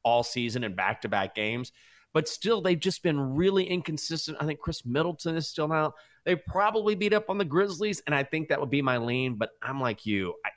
all 0.03 0.24
season 0.24 0.63
in 0.63 0.74
back-to-back 0.74 1.36
games. 1.36 1.74
But 2.17 2.27
still, 2.27 2.62
they've 2.62 2.79
just 2.79 3.03
been 3.03 3.36
really 3.36 3.63
inconsistent. 3.63 4.39
I 4.41 4.45
think 4.47 4.59
Khris 4.59 4.88
Middleton 4.88 5.36
is 5.36 5.47
still 5.47 5.71
out. 5.71 5.93
They 6.25 6.36
probably 6.36 6.95
beat 6.95 7.13
up 7.13 7.29
on 7.29 7.38
the 7.38 7.45
Grizzlies, 7.45 8.01
and 8.07 8.15
I 8.15 8.24
think 8.24 8.50
that 8.50 8.59
would 8.59 8.71
be 8.71 8.81
my 8.81 8.97
lean. 8.97 9.36
But 9.36 9.51
I'm 9.62 9.79
like 9.79 10.03
you. 10.03 10.33
I, 10.43 10.50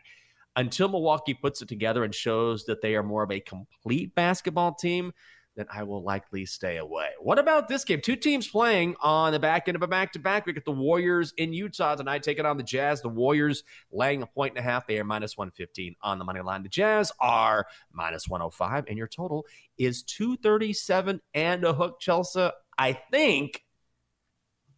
until 0.57 0.89
Milwaukee 0.89 1.35
puts 1.35 1.61
it 1.61 1.69
together 1.69 2.03
and 2.03 2.15
shows 2.15 2.65
that 2.65 2.81
they 2.81 2.95
are 2.95 3.03
more 3.03 3.23
of 3.23 3.31
a 3.31 3.41
complete 3.41 4.15
basketball 4.15 4.73
team, 4.73 5.13
then 5.57 5.67
I 5.73 5.83
will 5.83 6.03
likely 6.03 6.47
stay 6.47 6.77
away. 6.77 7.11
What 7.21 7.39
about 7.39 7.69
this 7.69 7.85
game? 7.85 8.01
Two 8.01 8.17
teams 8.17 8.47
playing 8.47 8.97
on 9.01 9.33
the 9.33 9.39
back 9.39 9.69
end 9.69 9.77
of 9.77 9.83
a 9.83 9.89
back 9.89 10.13
to 10.13 10.19
back. 10.19 10.47
We 10.47 10.53
get 10.53 10.65
the 10.65 10.71
Warriors 10.71 11.35
in 11.37 11.53
Utah 11.53 11.97
tonight 11.97 12.23
taking 12.23 12.47
on 12.47 12.57
the 12.57 12.63
Jazz. 12.63 13.03
The 13.03 13.09
Warriors 13.09 13.65
laying 13.91 14.23
a 14.23 14.27
point 14.27 14.57
and 14.57 14.65
a 14.65 14.69
half. 14.71 14.87
They 14.87 14.99
are 14.99 15.05
minus 15.05 15.37
115 15.37 15.97
on 16.03 16.19
the 16.19 16.25
money 16.25 16.41
line. 16.41 16.63
The 16.63 16.69
Jazz 16.69 17.13
are 17.19 17.67
minus 17.93 18.29
105, 18.29 18.85
and 18.89 18.97
your 18.97 19.09
total 19.09 19.45
is 19.77 20.03
237 20.05 21.21
and 21.35 21.65
a 21.65 21.73
hook, 21.73 22.01
Chelsea. 22.01 22.49
I 22.79 22.93
think, 23.11 23.65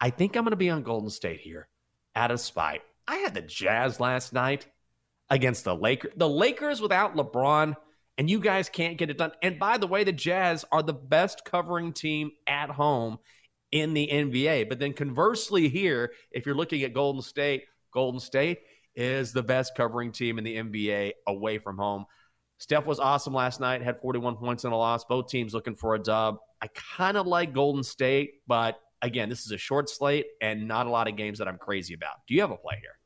I 0.00 0.10
think 0.10 0.36
I'm 0.36 0.44
going 0.44 0.50
to 0.50 0.56
be 0.56 0.70
on 0.70 0.82
Golden 0.82 1.10
State 1.10 1.40
here 1.40 1.68
out 2.16 2.30
of 2.30 2.40
spite. 2.40 2.82
I 3.06 3.16
had 3.16 3.34
the 3.34 3.42
Jazz 3.42 4.00
last 4.00 4.32
night 4.32 4.66
against 5.28 5.64
the 5.64 5.76
Lakers. 5.76 6.12
The 6.16 6.28
Lakers 6.28 6.80
without 6.80 7.16
LeBron, 7.16 7.76
and 8.18 8.28
you 8.28 8.40
guys 8.40 8.68
can't 8.68 8.98
get 8.98 9.10
it 9.10 9.18
done. 9.18 9.32
And 9.42 9.58
by 9.58 9.78
the 9.78 9.86
way, 9.86 10.04
the 10.04 10.12
Jazz 10.12 10.64
are 10.70 10.82
the 10.82 10.92
best 10.92 11.44
covering 11.44 11.92
team 11.92 12.30
at 12.46 12.70
home 12.70 13.18
in 13.70 13.94
the 13.94 14.08
NBA. 14.12 14.68
But 14.68 14.78
then 14.78 14.92
conversely, 14.92 15.68
here, 15.68 16.12
if 16.30 16.46
you're 16.46 16.54
looking 16.54 16.82
at 16.82 16.92
Golden 16.92 17.22
State, 17.22 17.64
Golden 17.92 18.20
State 18.20 18.58
is 18.94 19.32
the 19.32 19.42
best 19.42 19.74
covering 19.74 20.12
team 20.12 20.38
in 20.38 20.44
the 20.44 20.56
NBA 20.56 21.12
away 21.26 21.58
from 21.58 21.78
home. 21.78 22.04
Steph 22.58 22.86
was 22.86 23.00
awesome 23.00 23.34
last 23.34 23.58
night, 23.58 23.82
had 23.82 24.00
41 24.00 24.36
points 24.36 24.64
in 24.64 24.72
a 24.72 24.76
loss. 24.76 25.04
Both 25.04 25.28
teams 25.28 25.54
looking 25.54 25.74
for 25.74 25.94
a 25.94 25.98
dub. 25.98 26.36
I 26.60 26.68
kind 26.96 27.16
of 27.16 27.26
like 27.26 27.52
Golden 27.52 27.82
State, 27.82 28.34
but 28.46 28.78
again, 29.00 29.28
this 29.28 29.44
is 29.44 29.50
a 29.50 29.58
short 29.58 29.88
slate 29.88 30.26
and 30.40 30.68
not 30.68 30.86
a 30.86 30.90
lot 30.90 31.08
of 31.08 31.16
games 31.16 31.38
that 31.38 31.48
I'm 31.48 31.58
crazy 31.58 31.94
about. 31.94 32.24
Do 32.28 32.34
you 32.34 32.40
have 32.42 32.52
a 32.52 32.56
play 32.56 32.76
here? 32.80 32.96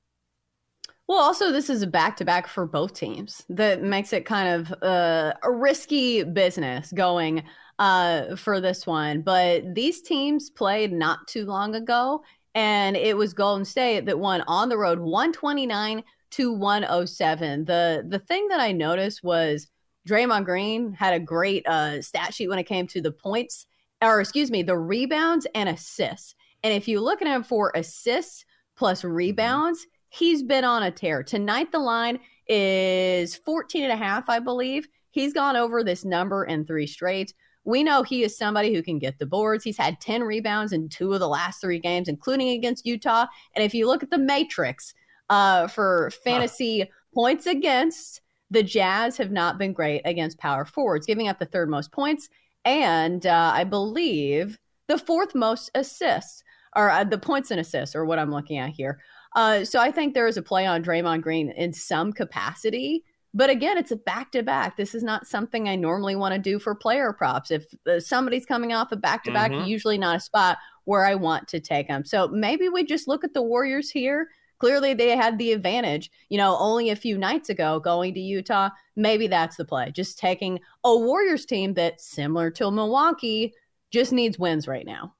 Well, 1.08 1.18
also, 1.18 1.52
this 1.52 1.70
is 1.70 1.82
a 1.82 1.86
back 1.86 2.16
to 2.16 2.24
back 2.24 2.48
for 2.48 2.66
both 2.66 2.94
teams 2.94 3.44
that 3.48 3.80
makes 3.80 4.12
it 4.12 4.24
kind 4.24 4.48
of 4.48 4.82
uh, 4.82 5.34
a 5.44 5.52
risky 5.52 6.24
business 6.24 6.90
going 6.92 7.44
uh, 7.78 8.34
for 8.34 8.60
this 8.60 8.86
one. 8.86 9.22
But 9.22 9.74
these 9.74 10.02
teams 10.02 10.50
played 10.50 10.92
not 10.92 11.28
too 11.28 11.44
long 11.44 11.76
ago, 11.76 12.24
and 12.56 12.96
it 12.96 13.16
was 13.16 13.34
Golden 13.34 13.64
State 13.64 14.06
that 14.06 14.18
won 14.18 14.42
on 14.48 14.68
the 14.68 14.78
road 14.78 14.98
129 14.98 16.02
to 16.32 16.52
107. 16.52 17.64
The, 17.66 18.04
the 18.08 18.18
thing 18.18 18.48
that 18.48 18.58
I 18.58 18.72
noticed 18.72 19.22
was 19.22 19.68
Draymond 20.08 20.44
Green 20.44 20.92
had 20.92 21.14
a 21.14 21.20
great 21.20 21.64
uh, 21.68 22.02
stat 22.02 22.34
sheet 22.34 22.48
when 22.48 22.58
it 22.58 22.64
came 22.66 22.88
to 22.88 23.00
the 23.00 23.12
points, 23.12 23.66
or 24.02 24.20
excuse 24.20 24.50
me, 24.50 24.64
the 24.64 24.78
rebounds 24.78 25.46
and 25.54 25.68
assists. 25.68 26.34
And 26.64 26.74
if 26.74 26.88
you 26.88 27.00
look 27.00 27.22
at 27.22 27.28
him 27.28 27.44
for 27.44 27.70
assists 27.76 28.44
plus 28.76 29.04
rebounds, 29.04 29.86
he's 30.08 30.42
been 30.42 30.64
on 30.64 30.82
a 30.82 30.90
tear. 30.90 31.22
Tonight, 31.22 31.72
the 31.72 31.78
line 31.78 32.18
is 32.48 33.36
14 33.36 33.84
and 33.84 33.92
a 33.92 33.96
half, 33.96 34.28
I 34.28 34.38
believe. 34.38 34.88
He's 35.10 35.32
gone 35.32 35.56
over 35.56 35.82
this 35.82 36.04
number 36.04 36.44
in 36.44 36.64
three 36.64 36.86
straight. 36.86 37.32
We 37.64 37.82
know 37.82 38.02
he 38.02 38.22
is 38.22 38.38
somebody 38.38 38.72
who 38.72 38.82
can 38.82 38.98
get 38.98 39.18
the 39.18 39.26
boards. 39.26 39.64
He's 39.64 39.78
had 39.78 40.00
10 40.00 40.22
rebounds 40.22 40.72
in 40.72 40.88
two 40.88 41.12
of 41.12 41.20
the 41.20 41.28
last 41.28 41.60
three 41.60 41.80
games, 41.80 42.08
including 42.08 42.50
against 42.50 42.86
Utah. 42.86 43.26
And 43.54 43.64
if 43.64 43.74
you 43.74 43.86
look 43.86 44.02
at 44.02 44.10
the 44.10 44.18
matrix 44.18 44.94
uh, 45.30 45.66
for 45.66 46.12
fantasy 46.22 46.88
points 47.12 47.46
against, 47.46 48.20
the 48.50 48.62
Jazz 48.62 49.16
have 49.16 49.32
not 49.32 49.58
been 49.58 49.72
great 49.72 50.02
against 50.04 50.38
power 50.38 50.64
forwards, 50.64 51.06
giving 51.06 51.26
up 51.26 51.40
the 51.40 51.46
third 51.46 51.68
most 51.68 51.90
points 51.90 52.28
and 52.66 53.24
uh, 53.24 53.52
I 53.54 53.64
believe 53.64 54.58
the 54.88 54.98
fourth 54.98 55.34
most 55.34 55.70
assists, 55.74 56.42
or 56.74 56.90
uh, 56.90 57.04
the 57.04 57.16
points 57.16 57.50
and 57.50 57.60
assists, 57.60 57.94
or 57.94 58.04
what 58.04 58.18
I'm 58.18 58.32
looking 58.32 58.58
at 58.58 58.70
here. 58.70 58.98
Uh, 59.36 59.64
so 59.64 59.78
I 59.78 59.92
think 59.92 60.14
there 60.14 60.26
is 60.26 60.36
a 60.36 60.42
play 60.42 60.66
on 60.66 60.82
Draymond 60.82 61.22
Green 61.22 61.50
in 61.50 61.72
some 61.72 62.12
capacity. 62.12 63.04
But 63.34 63.50
again, 63.50 63.76
it's 63.76 63.90
a 63.90 63.96
back 63.96 64.32
to 64.32 64.42
back. 64.42 64.78
This 64.78 64.94
is 64.94 65.02
not 65.02 65.26
something 65.26 65.68
I 65.68 65.76
normally 65.76 66.16
want 66.16 66.32
to 66.34 66.40
do 66.40 66.58
for 66.58 66.74
player 66.74 67.12
props. 67.12 67.50
If 67.50 67.66
uh, 67.86 68.00
somebody's 68.00 68.46
coming 68.46 68.72
off 68.72 68.92
a 68.92 68.96
back 68.96 69.24
to 69.24 69.30
back, 69.32 69.50
Mhm. 69.52 69.66
usually 69.68 69.98
not 69.98 70.16
a 70.16 70.20
spot 70.20 70.56
where 70.84 71.04
I 71.04 71.14
want 71.16 71.46
to 71.48 71.60
take 71.60 71.88
them. 71.88 72.02
So 72.04 72.28
maybe 72.28 72.70
we 72.70 72.82
just 72.82 73.06
look 73.06 73.24
at 73.24 73.34
the 73.34 73.42
Warriors 73.42 73.90
here. 73.90 74.28
Clearly, 74.58 74.94
they 74.94 75.14
had 75.14 75.36
the 75.36 75.52
advantage, 75.52 76.10
you 76.30 76.38
know, 76.38 76.56
only 76.58 76.88
a 76.88 76.96
few 76.96 77.18
nights 77.18 77.50
ago 77.50 77.78
going 77.78 78.14
to 78.14 78.20
Utah. 78.20 78.70
Maybe 78.96 79.26
that's 79.26 79.56
the 79.56 79.66
play. 79.66 79.90
Just 79.90 80.18
taking 80.18 80.58
a 80.82 80.96
Warriors 80.96 81.44
team 81.44 81.74
that, 81.74 82.00
similar 82.00 82.50
to 82.52 82.70
Milwaukee, 82.70 83.52
just 83.90 84.12
needs 84.14 84.38
wins 84.38 84.66
right 84.66 84.86
now. 84.86 85.12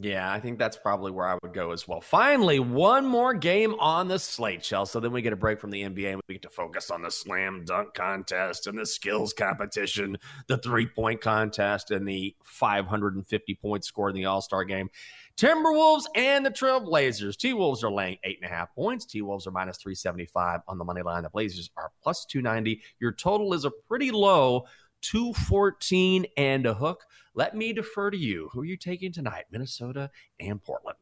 Yeah, 0.00 0.30
I 0.30 0.40
think 0.40 0.58
that's 0.58 0.76
probably 0.76 1.10
where 1.10 1.26
I 1.26 1.38
would 1.42 1.54
go 1.54 1.70
as 1.70 1.86
well. 1.86 2.00
Finally, 2.00 2.58
one 2.58 3.06
more 3.06 3.32
game 3.32 3.74
on 3.74 4.08
the 4.08 4.18
slate, 4.18 4.62
Chelsea. 4.62 4.90
So 4.90 5.00
then 5.00 5.12
we 5.12 5.22
get 5.22 5.32
a 5.32 5.36
break 5.36 5.60
from 5.60 5.70
the 5.70 5.82
NBA 5.82 6.12
and 6.12 6.20
we 6.28 6.34
get 6.34 6.42
to 6.42 6.48
focus 6.48 6.90
on 6.90 7.02
the 7.02 7.10
slam 7.10 7.64
dunk 7.64 7.94
contest 7.94 8.66
and 8.66 8.78
the 8.78 8.84
skills 8.84 9.32
competition, 9.32 10.18
the 10.48 10.58
three 10.58 10.86
point 10.86 11.20
contest, 11.20 11.90
and 11.90 12.06
the 12.06 12.34
550 12.42 13.54
points 13.54 13.86
scored 13.86 14.10
in 14.10 14.16
the 14.16 14.26
All 14.26 14.42
Star 14.42 14.64
game. 14.64 14.90
Timberwolves 15.36 16.04
and 16.14 16.44
the 16.44 16.50
Trailblazers. 16.50 17.36
T 17.36 17.52
Wolves 17.52 17.84
are 17.84 17.92
laying 17.92 18.18
eight 18.24 18.38
and 18.42 18.50
a 18.50 18.54
half 18.54 18.74
points. 18.74 19.04
T 19.04 19.22
Wolves 19.22 19.46
are 19.46 19.50
minus 19.50 19.76
375 19.76 20.60
on 20.66 20.78
the 20.78 20.84
money 20.84 21.02
line. 21.02 21.22
The 21.22 21.30
Blazers 21.30 21.70
are 21.76 21.92
plus 22.02 22.24
290. 22.24 22.80
Your 23.00 23.12
total 23.12 23.54
is 23.54 23.64
a 23.64 23.70
pretty 23.70 24.10
low 24.10 24.64
214 25.02 26.26
and 26.36 26.66
a 26.66 26.74
hook. 26.74 27.04
Let 27.36 27.54
me 27.54 27.72
defer 27.72 28.10
to 28.10 28.16
you. 28.16 28.48
Who 28.52 28.62
are 28.62 28.64
you 28.64 28.78
taking 28.78 29.12
tonight? 29.12 29.44
Minnesota 29.52 30.10
and 30.40 30.60
Portland. 30.62 30.96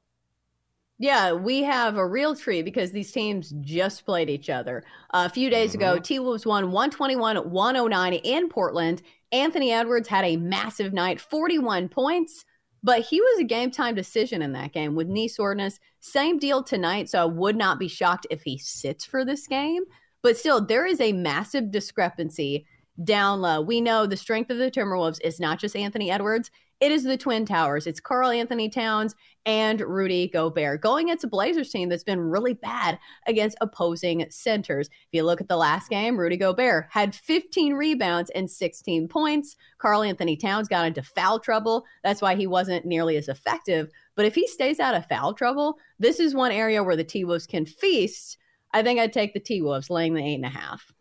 Yeah, 0.98 1.32
we 1.32 1.62
have 1.62 1.96
a 1.96 2.06
real 2.06 2.36
tree 2.36 2.62
because 2.62 2.92
these 2.92 3.10
teams 3.10 3.52
just 3.60 4.04
played 4.04 4.28
each 4.28 4.50
other. 4.50 4.84
a 5.10 5.28
few 5.28 5.48
days 5.48 5.74
ago, 5.74 5.94
mm-hmm. 5.94 6.02
T 6.02 6.18
Wolves 6.18 6.44
won 6.44 6.70
121 6.70 7.50
109 7.50 8.12
in 8.12 8.48
Portland. 8.48 9.02
Anthony 9.32 9.72
Edwards 9.72 10.08
had 10.08 10.24
a 10.24 10.36
massive 10.36 10.92
night, 10.92 11.20
41 11.20 11.88
points, 11.88 12.44
but 12.82 13.00
he 13.00 13.20
was 13.20 13.40
a 13.40 13.44
game 13.44 13.70
time 13.70 13.94
decision 13.94 14.42
in 14.42 14.52
that 14.52 14.72
game 14.72 14.94
with 14.94 15.08
knee 15.08 15.26
soreness. 15.28 15.80
Same 16.00 16.38
deal 16.38 16.62
tonight, 16.62 17.08
so 17.08 17.20
I 17.20 17.24
would 17.24 17.56
not 17.56 17.78
be 17.78 17.88
shocked 17.88 18.26
if 18.30 18.42
he 18.42 18.58
sits 18.58 19.04
for 19.04 19.24
this 19.24 19.46
game. 19.46 19.82
But 20.22 20.36
still, 20.36 20.64
there 20.64 20.86
is 20.86 21.00
a 21.00 21.12
massive 21.12 21.70
discrepancy 21.70 22.66
down 23.02 23.40
low. 23.40 23.60
We 23.60 23.80
know 23.80 24.06
the 24.06 24.16
strength 24.16 24.50
of 24.50 24.58
the 24.58 24.70
Timberwolves 24.70 25.20
is 25.24 25.40
not 25.40 25.58
just 25.58 25.74
Anthony 25.74 26.10
Edwards, 26.10 26.50
It 26.80 26.92
is 26.92 27.04
the 27.04 27.16
Twin 27.16 27.46
Towers. 27.46 27.86
It's 27.86 28.00
Karl-Anthony 28.00 28.68
Towns 28.68 29.14
and 29.46 29.80
Rudy 29.80 30.28
Gobert 30.28 30.80
going 30.80 31.08
against 31.08 31.24
a 31.24 31.28
Blazers 31.28 31.70
team 31.70 31.88
that's 31.88 32.04
been 32.04 32.20
really 32.20 32.54
bad 32.54 32.98
against 33.26 33.58
opposing 33.60 34.26
centers. 34.30 34.88
If 34.88 35.08
you 35.12 35.22
look 35.22 35.40
at 35.40 35.48
the 35.48 35.56
last 35.56 35.88
game, 35.88 36.18
Rudy 36.18 36.36
Gobert 36.36 36.86
had 36.90 37.14
15 37.14 37.74
rebounds 37.74 38.30
and 38.30 38.50
16 38.50 39.08
points. 39.08 39.56
Karl-Anthony 39.78 40.36
Towns 40.36 40.68
got 40.68 40.86
into 40.86 41.02
foul 41.02 41.38
trouble. 41.38 41.84
That's 42.02 42.22
why 42.22 42.34
he 42.34 42.46
wasn't 42.46 42.86
nearly 42.86 43.16
as 43.16 43.28
effective. 43.28 43.90
But 44.14 44.26
if 44.26 44.34
he 44.34 44.46
stays 44.46 44.80
out 44.80 44.94
of 44.94 45.06
foul 45.06 45.34
trouble, 45.34 45.78
this 45.98 46.20
is 46.20 46.34
one 46.34 46.52
area 46.52 46.82
where 46.82 46.96
the 46.96 47.04
T 47.04 47.24
Wolves 47.24 47.46
can 47.46 47.66
feast. 47.66 48.38
I 48.72 48.82
think 48.82 48.98
I'd 49.00 49.12
take 49.12 49.34
the 49.34 49.40
T 49.40 49.62
Wolves 49.62 49.90
laying 49.90 50.14
the 50.14 50.22
eight 50.24 50.34
and 50.34 50.46
a 50.46 50.48
half. 50.48 50.93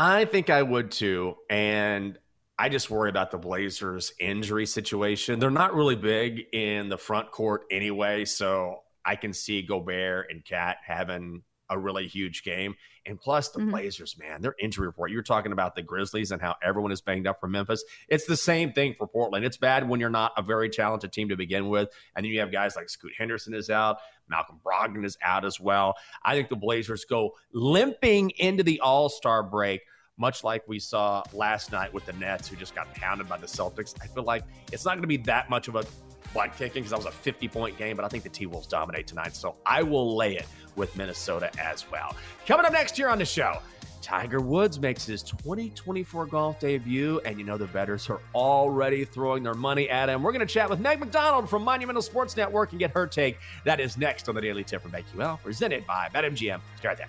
I 0.00 0.26
think 0.26 0.48
I 0.48 0.62
would 0.62 0.92
too. 0.92 1.34
And 1.50 2.16
I 2.56 2.68
just 2.68 2.88
worry 2.88 3.10
about 3.10 3.32
the 3.32 3.38
Blazers' 3.38 4.12
injury 4.20 4.64
situation. 4.64 5.40
They're 5.40 5.50
not 5.50 5.74
really 5.74 5.96
big 5.96 6.44
in 6.52 6.88
the 6.88 6.96
front 6.96 7.32
court 7.32 7.62
anyway, 7.68 8.24
so 8.24 8.82
I 9.04 9.16
can 9.16 9.32
see 9.32 9.62
Gobert 9.62 10.30
and 10.30 10.44
KAT 10.44 10.76
having 10.86 11.42
a 11.70 11.78
really 11.78 12.06
huge 12.06 12.42
game. 12.42 12.74
And 13.06 13.20
plus, 13.20 13.50
the 13.50 13.60
mm-hmm. 13.60 13.70
Blazers, 13.70 14.16
man, 14.18 14.42
their 14.42 14.54
injury 14.60 14.86
report. 14.86 15.10
You 15.10 15.16
were 15.16 15.22
talking 15.22 15.52
about 15.52 15.74
the 15.74 15.82
Grizzlies 15.82 16.30
and 16.30 16.42
how 16.42 16.56
everyone 16.62 16.92
is 16.92 17.00
banged 17.00 17.26
up 17.26 17.40
for 17.40 17.48
Memphis. 17.48 17.82
It's 18.08 18.26
the 18.26 18.36
same 18.36 18.72
thing 18.72 18.94
for 18.94 19.06
Portland. 19.06 19.44
It's 19.44 19.56
bad 19.56 19.88
when 19.88 20.00
you're 20.00 20.10
not 20.10 20.32
a 20.36 20.42
very 20.42 20.68
talented 20.68 21.12
team 21.12 21.28
to 21.30 21.36
begin 21.36 21.68
with. 21.68 21.88
And 22.14 22.24
then 22.24 22.32
you 22.32 22.40
have 22.40 22.52
guys 22.52 22.76
like 22.76 22.88
Scoot 22.88 23.12
Henderson 23.16 23.54
is 23.54 23.70
out, 23.70 23.98
Malcolm 24.28 24.60
Brogdon 24.64 25.04
is 25.04 25.16
out 25.22 25.44
as 25.44 25.58
well. 25.58 25.94
I 26.22 26.34
think 26.34 26.48
the 26.48 26.56
Blazers 26.56 27.04
go 27.04 27.34
limping 27.52 28.30
into 28.30 28.62
the 28.62 28.80
All 28.80 29.08
Star 29.08 29.42
break 29.42 29.82
much 30.18 30.42
like 30.42 30.66
we 30.66 30.80
saw 30.80 31.22
last 31.32 31.72
night 31.72 31.94
with 31.94 32.04
the 32.04 32.12
Nets, 32.14 32.48
who 32.48 32.56
just 32.56 32.74
got 32.74 32.92
pounded 32.92 33.28
by 33.28 33.38
the 33.38 33.46
Celtics. 33.46 33.94
I 34.02 34.06
feel 34.08 34.24
like 34.24 34.42
it's 34.72 34.84
not 34.84 34.94
going 34.94 35.02
to 35.02 35.08
be 35.08 35.18
that 35.18 35.48
much 35.48 35.68
of 35.68 35.76
a 35.76 35.84
blood 36.32 36.52
kicking 36.56 36.82
because 36.82 36.90
that 36.90 36.98
was 36.98 37.06
a 37.06 37.10
50 37.10 37.48
point 37.48 37.76
game, 37.76 37.96
but 37.96 38.04
I 38.04 38.08
think 38.08 38.22
the 38.22 38.28
T 38.28 38.46
Wolves 38.46 38.66
dominate 38.66 39.06
tonight. 39.06 39.34
So 39.34 39.56
I 39.66 39.82
will 39.82 40.16
lay 40.16 40.36
it 40.36 40.46
with 40.76 40.96
Minnesota 40.96 41.50
as 41.58 41.90
well. 41.90 42.16
Coming 42.46 42.66
up 42.66 42.72
next 42.72 42.98
year 42.98 43.08
on 43.08 43.18
the 43.18 43.24
show. 43.24 43.58
Tiger 44.00 44.40
Woods 44.40 44.80
makes 44.80 45.04
his 45.04 45.22
2024 45.22 46.26
golf 46.26 46.58
debut, 46.60 47.20
and 47.26 47.38
you 47.38 47.44
know 47.44 47.58
the 47.58 47.66
bettors 47.66 48.08
are 48.08 48.20
already 48.34 49.04
throwing 49.04 49.42
their 49.42 49.54
money 49.54 49.90
at 49.90 50.08
him. 50.08 50.22
We're 50.22 50.32
going 50.32 50.46
to 50.46 50.50
chat 50.50 50.70
with 50.70 50.80
Meg 50.80 50.98
McDonald 50.98 51.50
from 51.50 51.62
Monumental 51.62 52.00
Sports 52.00 52.36
Network 52.36 52.70
and 52.72 52.78
get 52.78 52.90
her 52.92 53.06
take. 53.06 53.38
That 53.64 53.80
is 53.80 53.98
next 53.98 54.28
on 54.28 54.34
the 54.34 54.40
Daily 54.40 54.64
Tip 54.64 54.80
from 54.80 54.92
BetQL, 54.92 55.42
presented 55.42 55.86
by 55.86 56.08
BetMGM. 56.14 56.60
Start 56.78 56.96
there. 56.96 57.08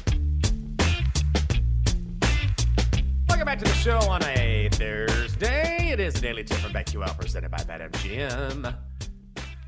To 3.61 3.67
the 3.67 3.73
show 3.75 3.99
on 4.09 4.23
a 4.23 4.69
Thursday. 4.71 5.91
It 5.91 5.99
is 5.99 6.15
a 6.15 6.21
daily 6.21 6.43
tip 6.43 6.57
from 6.57 6.73
BetQL 6.73 7.15
presented 7.15 7.51
by 7.51 7.59
BetMGM. 7.59 8.75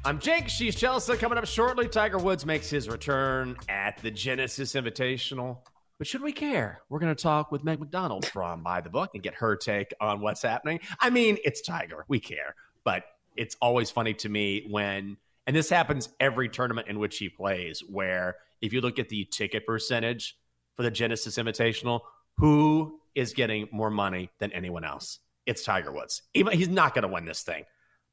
I'm 0.04 0.18
Jake. 0.18 0.50
She's 0.50 0.76
Chelsea. 0.76 1.16
Coming 1.16 1.38
up 1.38 1.46
shortly, 1.46 1.88
Tiger 1.88 2.18
Woods 2.18 2.44
makes 2.44 2.72
his 2.72 2.90
return 2.90 3.56
at 3.70 4.00
the 4.02 4.10
Genesis 4.10 4.74
Invitational. 4.74 5.60
But 6.00 6.08
should 6.08 6.24
we 6.24 6.32
care? 6.32 6.82
We're 6.90 6.98
going 6.98 7.16
to 7.16 7.22
talk 7.22 7.52
with 7.52 7.64
Meg 7.64 7.80
McDonald 7.80 8.26
from 8.26 8.64
By 8.64 8.82
the 8.82 8.90
Book 8.90 9.12
and 9.14 9.22
get 9.22 9.36
her 9.36 9.56
take 9.56 9.94
on 10.02 10.22
what's 10.22 10.42
happening. 10.42 10.80
I 11.00 11.12
mean, 11.12 11.38
it's 11.46 11.62
Tiger. 11.62 12.04
We 12.08 12.20
care. 12.20 12.56
But 12.84 13.04
it's 13.36 13.56
always 13.62 13.92
funny 13.92 14.16
to 14.16 14.30
me 14.30 14.66
when, 14.72 15.18
and 15.46 15.56
this 15.56 15.70
happens 15.70 16.10
every 16.20 16.50
tournament 16.50 16.88
in 16.88 16.98
which 16.98 17.20
he 17.20 17.30
plays, 17.30 17.84
where 17.88 18.38
if 18.60 18.74
you 18.74 18.82
look 18.82 18.98
at 18.98 19.10
the 19.10 19.26
ticket 19.26 19.68
percentage 19.68 20.36
for 20.74 20.82
the 20.82 20.90
Genesis 20.90 21.38
Invitational, 21.38 22.00
who 22.38 23.00
is 23.16 23.34
getting 23.34 23.68
more 23.72 23.90
money 23.90 24.30
than 24.40 24.52
anyone 24.52 24.84
else. 24.84 25.20
It's 25.46 25.64
Tiger 25.64 25.92
Woods. 25.92 26.22
Even 26.34 26.58
he's 26.58 26.70
not 26.70 26.94
going 26.94 27.04
to 27.04 27.08
win 27.08 27.26
this 27.26 27.44
thing, 27.44 27.66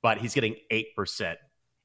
but 0.02 0.18
he's 0.18 0.34
getting 0.34 0.56
8%. 0.72 1.36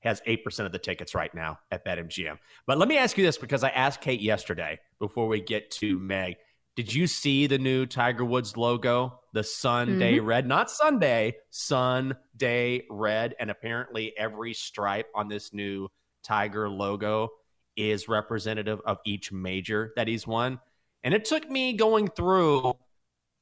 Has 0.01 0.21
8% 0.21 0.65
of 0.65 0.71
the 0.71 0.77
tickets 0.77 1.15
right 1.15 1.33
now 1.33 1.57
at 1.71 1.83
BetMGM. 1.83 2.37
But 2.67 2.77
let 2.77 2.87
me 2.87 2.97
ask 2.97 3.17
you 3.17 3.25
this 3.25 3.39
because 3.39 3.63
I 3.63 3.69
asked 3.69 4.01
Kate 4.01 4.21
yesterday 4.21 4.79
before 4.99 5.27
we 5.27 5.41
get 5.41 5.71
to 5.71 5.97
Meg. 5.97 6.35
Did 6.75 6.93
you 6.93 7.07
see 7.07 7.47
the 7.47 7.57
new 7.57 7.87
Tiger 7.87 8.23
Woods 8.23 8.55
logo? 8.55 9.19
The 9.33 9.43
Sunday 9.43 10.17
mm-hmm. 10.17 10.25
red, 10.27 10.47
not 10.47 10.69
Sunday, 10.69 11.37
Sunday 11.49 12.83
red. 12.89 13.33
And 13.39 13.49
apparently, 13.49 14.13
every 14.15 14.53
stripe 14.53 15.07
on 15.15 15.27
this 15.27 15.53
new 15.53 15.87
Tiger 16.23 16.69
logo 16.69 17.29
is 17.75 18.07
representative 18.07 18.81
of 18.85 18.99
each 19.05 19.31
major 19.31 19.91
that 19.95 20.07
he's 20.07 20.27
won. 20.27 20.59
And 21.03 21.13
it 21.13 21.25
took 21.25 21.49
me 21.49 21.73
going 21.73 22.09
through 22.09 22.75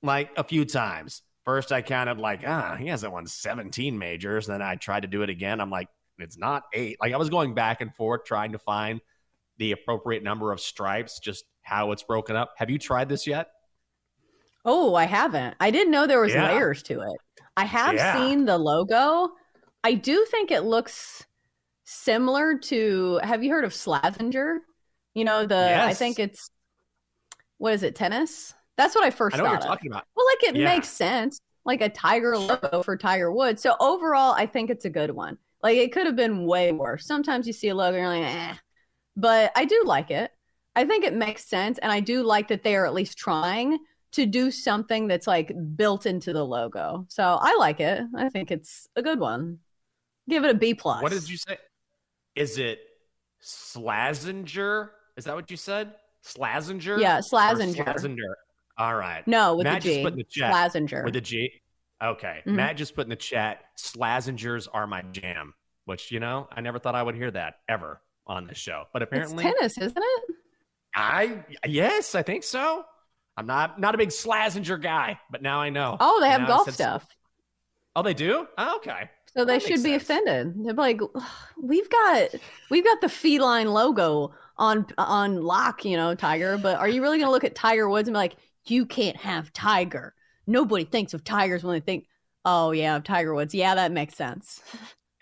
like 0.03 0.31
a 0.37 0.43
few 0.43 0.65
times. 0.65 1.21
First, 1.45 1.71
I 1.71 1.81
counted 1.81 2.19
like, 2.19 2.43
ah, 2.45 2.75
he 2.75 2.87
hasn't 2.87 3.11
won 3.11 3.25
17 3.27 3.97
majors. 3.97 4.47
Then 4.47 4.61
I 4.61 4.75
tried 4.75 5.01
to 5.01 5.07
do 5.07 5.23
it 5.23 5.29
again. 5.29 5.59
I'm 5.59 5.69
like, 5.69 5.89
it's 6.19 6.37
not 6.37 6.63
eight. 6.73 6.97
Like 7.01 7.13
I 7.13 7.17
was 7.17 7.29
going 7.29 7.53
back 7.53 7.81
and 7.81 7.93
forth 7.95 8.23
trying 8.25 8.53
to 8.53 8.59
find 8.59 9.01
the 9.57 9.71
appropriate 9.71 10.23
number 10.23 10.51
of 10.51 10.59
stripes, 10.59 11.19
just 11.19 11.45
how 11.61 11.91
it's 11.91 12.03
broken 12.03 12.35
up. 12.35 12.53
Have 12.57 12.69
you 12.69 12.77
tried 12.77 13.09
this 13.09 13.27
yet? 13.27 13.49
Oh, 14.65 14.95
I 14.95 15.05
haven't. 15.05 15.55
I 15.59 15.71
didn't 15.71 15.91
know 15.91 16.07
there 16.07 16.21
was 16.21 16.33
yeah. 16.33 16.51
layers 16.53 16.83
to 16.83 17.01
it. 17.01 17.17
I 17.57 17.65
have 17.65 17.95
yeah. 17.95 18.15
seen 18.15 18.45
the 18.45 18.57
logo. 18.57 19.33
I 19.83 19.95
do 19.95 20.25
think 20.29 20.51
it 20.51 20.61
looks 20.61 21.25
similar 21.83 22.57
to 22.57 23.19
have 23.23 23.43
you 23.43 23.51
heard 23.51 23.65
of 23.65 23.73
Slazenger? 23.73 24.59
You 25.13 25.25
know, 25.25 25.45
the 25.45 25.55
yes. 25.55 25.83
I 25.83 25.93
think 25.93 26.19
it's 26.19 26.49
what 27.57 27.73
is 27.73 27.83
it, 27.83 27.95
tennis? 27.95 28.53
That's 28.77 28.95
what 28.95 29.03
I 29.03 29.11
first 29.11 29.35
I 29.35 29.39
know 29.39 29.45
thought. 29.45 29.53
What 29.53 29.61
you're 29.61 29.69
talking 29.69 29.91
about. 29.91 30.05
Well, 30.15 30.25
like 30.25 30.49
it 30.49 30.59
yeah. 30.59 30.65
makes 30.65 30.89
sense, 30.89 31.39
like 31.65 31.81
a 31.81 31.89
tiger 31.89 32.37
logo 32.37 32.83
for 32.83 32.97
Tiger 32.97 33.31
Woods. 33.31 33.61
So 33.61 33.75
overall, 33.79 34.33
I 34.33 34.45
think 34.45 34.69
it's 34.69 34.85
a 34.85 34.89
good 34.89 35.11
one. 35.11 35.37
Like 35.61 35.77
it 35.77 35.91
could 35.91 36.05
have 36.05 36.15
been 36.15 36.45
way 36.45 36.71
worse. 36.71 37.05
Sometimes 37.05 37.47
you 37.47 37.53
see 37.53 37.69
a 37.69 37.75
logo 37.75 37.97
and 37.97 38.01
you're 38.01 38.27
like, 38.27 38.35
eh. 38.35 38.53
But 39.15 39.51
I 39.55 39.65
do 39.65 39.83
like 39.85 40.11
it. 40.11 40.31
I 40.75 40.85
think 40.85 41.05
it 41.05 41.13
makes 41.13 41.45
sense, 41.45 41.77
and 41.77 41.91
I 41.91 41.99
do 41.99 42.23
like 42.23 42.47
that 42.47 42.63
they 42.63 42.75
are 42.75 42.85
at 42.85 42.95
least 42.95 43.17
trying 43.17 43.77
to 44.13 44.25
do 44.25 44.49
something 44.49 45.07
that's 45.07 45.27
like 45.27 45.51
built 45.75 46.05
into 46.05 46.33
the 46.33 46.43
logo. 46.43 47.05
So 47.09 47.23
I 47.23 47.55
like 47.59 47.79
it. 47.79 48.01
I 48.15 48.29
think 48.29 48.51
it's 48.51 48.87
a 48.95 49.01
good 49.01 49.19
one. 49.19 49.59
Give 50.27 50.43
it 50.43 50.49
a 50.49 50.53
B 50.53 50.73
plus. 50.73 51.01
What 51.03 51.11
did 51.11 51.29
you 51.29 51.37
say? 51.37 51.57
Is 52.35 52.57
it 52.57 52.79
Slazenger? 53.43 54.89
Is 55.15 55.25
that 55.25 55.35
what 55.35 55.51
you 55.51 55.57
said? 55.57 55.93
Slazenger? 56.25 56.99
Yeah, 56.99 57.19
Slazenger. 57.19 57.85
Slazenger. 57.85 58.33
All 58.77 58.95
right. 58.95 59.25
No, 59.27 59.55
with 59.55 59.65
Matt 59.65 59.81
the 59.83 59.89
G. 59.89 59.93
Just 59.95 60.03
put 60.03 60.13
in 60.13 60.17
the 60.19 60.25
chat, 60.25 60.53
Slazenger. 60.53 61.05
With 61.05 61.13
the 61.13 61.21
G. 61.21 61.51
Okay. 62.03 62.39
Mm-hmm. 62.39 62.55
Matt 62.55 62.77
just 62.77 62.95
put 62.95 63.05
in 63.05 63.09
the 63.09 63.15
chat, 63.15 63.59
Slazengers 63.77 64.67
are 64.71 64.87
my 64.87 65.03
jam, 65.11 65.53
which, 65.85 66.11
you 66.11 66.19
know, 66.19 66.47
I 66.51 66.61
never 66.61 66.79
thought 66.79 66.95
I 66.95 67.03
would 67.03 67.15
hear 67.15 67.31
that 67.31 67.55
ever 67.69 68.01
on 68.27 68.47
this 68.47 68.57
show. 68.57 68.85
But 68.91 69.01
apparently 69.01 69.45
it's 69.45 69.75
tennis, 69.75 69.77
isn't 69.77 69.97
it? 69.97 70.35
I 70.95 71.43
yes, 71.65 72.13
I 72.15 72.21
think 72.21 72.43
so. 72.43 72.83
I'm 73.35 73.47
not 73.47 73.79
not 73.79 73.95
a 73.95 73.97
big 73.97 74.09
Slazenger 74.09 74.81
guy, 74.81 75.19
but 75.31 75.41
now 75.41 75.59
I 75.59 75.69
know. 75.69 75.97
Oh, 75.99 76.19
they 76.21 76.29
have 76.29 76.41
now 76.41 76.47
golf 76.47 76.71
stuff. 76.71 77.07
Oh, 77.95 78.03
they 78.03 78.13
do? 78.13 78.47
Oh, 78.57 78.77
okay. 78.77 79.09
So 79.35 79.45
they 79.45 79.59
should 79.59 79.83
be 79.83 79.97
sense. 79.97 80.03
offended. 80.03 80.53
They're 80.63 80.73
like, 80.73 81.01
we've 81.61 81.89
got 81.89 82.29
we've 82.69 82.83
got 82.83 83.01
the 83.01 83.09
feline 83.09 83.71
logo 83.71 84.33
on 84.57 84.85
on 84.97 85.41
lock, 85.41 85.83
you 85.85 85.97
know, 85.97 86.13
Tiger. 86.13 86.57
But 86.57 86.77
are 86.77 86.87
you 86.87 87.01
really 87.01 87.17
going 87.17 87.27
to 87.27 87.31
look 87.31 87.43
at 87.43 87.55
Tiger 87.55 87.89
Woods 87.89 88.07
and 88.07 88.13
be 88.13 88.19
like, 88.19 88.35
you 88.71 88.85
can't 88.85 89.17
have 89.17 89.53
Tiger? 89.53 90.13
Nobody 90.45 90.83
thinks 90.83 91.13
of 91.13 91.23
Tigers 91.23 91.63
when 91.63 91.73
they 91.73 91.79
think, 91.79 92.07
oh 92.45 92.71
yeah, 92.71 92.99
Tiger 92.99 93.33
Woods. 93.33 93.55
Yeah, 93.55 93.75
that 93.75 93.91
makes 93.91 94.15
sense. 94.15 94.61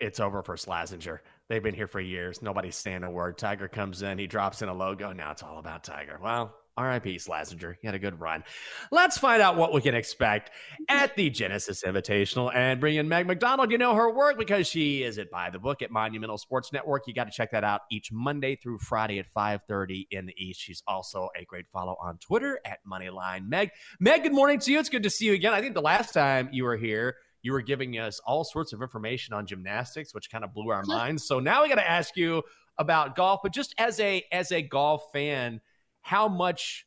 It's 0.00 0.20
over 0.20 0.42
for 0.42 0.56
Slazenger. 0.56 1.18
They've 1.48 1.62
been 1.62 1.74
here 1.74 1.86
for 1.86 2.00
years. 2.00 2.42
Nobody's 2.42 2.76
saying 2.76 3.04
a 3.04 3.10
word. 3.10 3.38
Tiger 3.38 3.68
comes 3.68 4.02
in, 4.02 4.18
he 4.18 4.26
drops 4.26 4.62
in 4.62 4.68
a 4.68 4.74
logo. 4.74 5.12
Now 5.12 5.30
it's 5.30 5.42
all 5.42 5.58
about 5.58 5.84
Tiger. 5.84 6.18
Well, 6.20 6.54
RIP 6.78 7.04
Slazenger. 7.04 7.76
He 7.80 7.86
had 7.86 7.94
a 7.94 7.98
good 7.98 8.18
run. 8.20 8.44
Let's 8.90 9.18
find 9.18 9.42
out 9.42 9.56
what 9.56 9.72
we 9.72 9.80
can 9.80 9.94
expect 9.94 10.50
at 10.88 11.14
the 11.16 11.30
Genesis 11.30 11.82
Invitational 11.82 12.54
and 12.54 12.80
bring 12.80 12.96
in 12.96 13.08
Meg 13.08 13.26
McDonald. 13.26 13.70
You 13.70 13.78
know 13.78 13.94
her 13.94 14.10
work 14.10 14.38
because 14.38 14.66
she 14.66 15.02
is 15.02 15.18
at 15.18 15.30
By 15.30 15.50
the 15.50 15.58
Book 15.58 15.82
at 15.82 15.90
Monumental 15.90 16.38
Sports 16.38 16.72
Network. 16.72 17.02
You 17.06 17.14
got 17.14 17.24
to 17.24 17.30
check 17.30 17.52
that 17.52 17.64
out 17.64 17.82
each 17.90 18.10
Monday 18.10 18.56
through 18.56 18.78
Friday 18.78 19.18
at 19.18 19.26
5:30 19.28 20.06
in 20.10 20.26
the 20.26 20.34
East. 20.36 20.60
She's 20.60 20.82
also 20.86 21.28
a 21.36 21.44
great 21.44 21.66
follow 21.72 21.96
on 22.00 22.18
Twitter 22.18 22.60
at 22.64 22.78
Moneyline 22.90 23.48
Meg. 23.48 23.70
Meg, 24.00 24.22
good 24.22 24.34
morning 24.34 24.58
to 24.60 24.72
you. 24.72 24.78
It's 24.78 24.88
good 24.88 25.02
to 25.02 25.10
see 25.10 25.26
you 25.26 25.34
again. 25.34 25.52
I 25.52 25.60
think 25.60 25.74
the 25.74 25.82
last 25.82 26.12
time 26.12 26.48
you 26.52 26.64
were 26.64 26.76
here, 26.76 27.16
you 27.42 27.52
were 27.52 27.60
giving 27.60 27.98
us 27.98 28.20
all 28.20 28.44
sorts 28.44 28.72
of 28.72 28.80
information 28.80 29.34
on 29.34 29.46
gymnastics, 29.46 30.14
which 30.14 30.30
kind 30.30 30.44
of 30.44 30.54
blew 30.54 30.70
our 30.70 30.84
minds. 30.84 31.26
So 31.26 31.40
now 31.40 31.62
we 31.62 31.68
got 31.68 31.74
to 31.74 31.88
ask 31.88 32.16
you 32.16 32.42
about 32.78 33.16
golf, 33.16 33.40
but 33.42 33.52
just 33.52 33.74
as 33.78 34.00
a 34.00 34.24
as 34.32 34.52
a 34.52 34.62
golf 34.62 35.04
fan, 35.12 35.60
how 36.02 36.28
much 36.28 36.86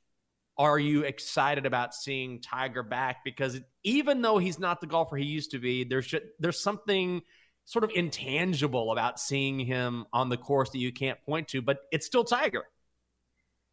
are 0.57 0.79
you 0.79 1.01
excited 1.01 1.65
about 1.65 1.93
seeing 1.93 2.41
Tiger 2.41 2.83
back? 2.83 3.23
Because 3.25 3.59
even 3.83 4.21
though 4.21 4.37
he's 4.37 4.59
not 4.59 4.79
the 4.79 4.87
golfer 4.87 5.17
he 5.17 5.25
used 5.25 5.51
to 5.51 5.59
be, 5.59 5.83
there's 5.83 6.07
just, 6.07 6.23
there's 6.39 6.61
something 6.61 7.21
sort 7.65 7.83
of 7.83 7.91
intangible 7.95 8.91
about 8.91 9.19
seeing 9.19 9.59
him 9.59 10.05
on 10.13 10.29
the 10.29 10.37
course 10.37 10.69
that 10.69 10.77
you 10.77 10.93
can't 10.93 11.19
point 11.25 11.47
to, 11.49 11.61
but 11.61 11.79
it's 11.91 12.05
still 12.05 12.23
Tiger. 12.23 12.65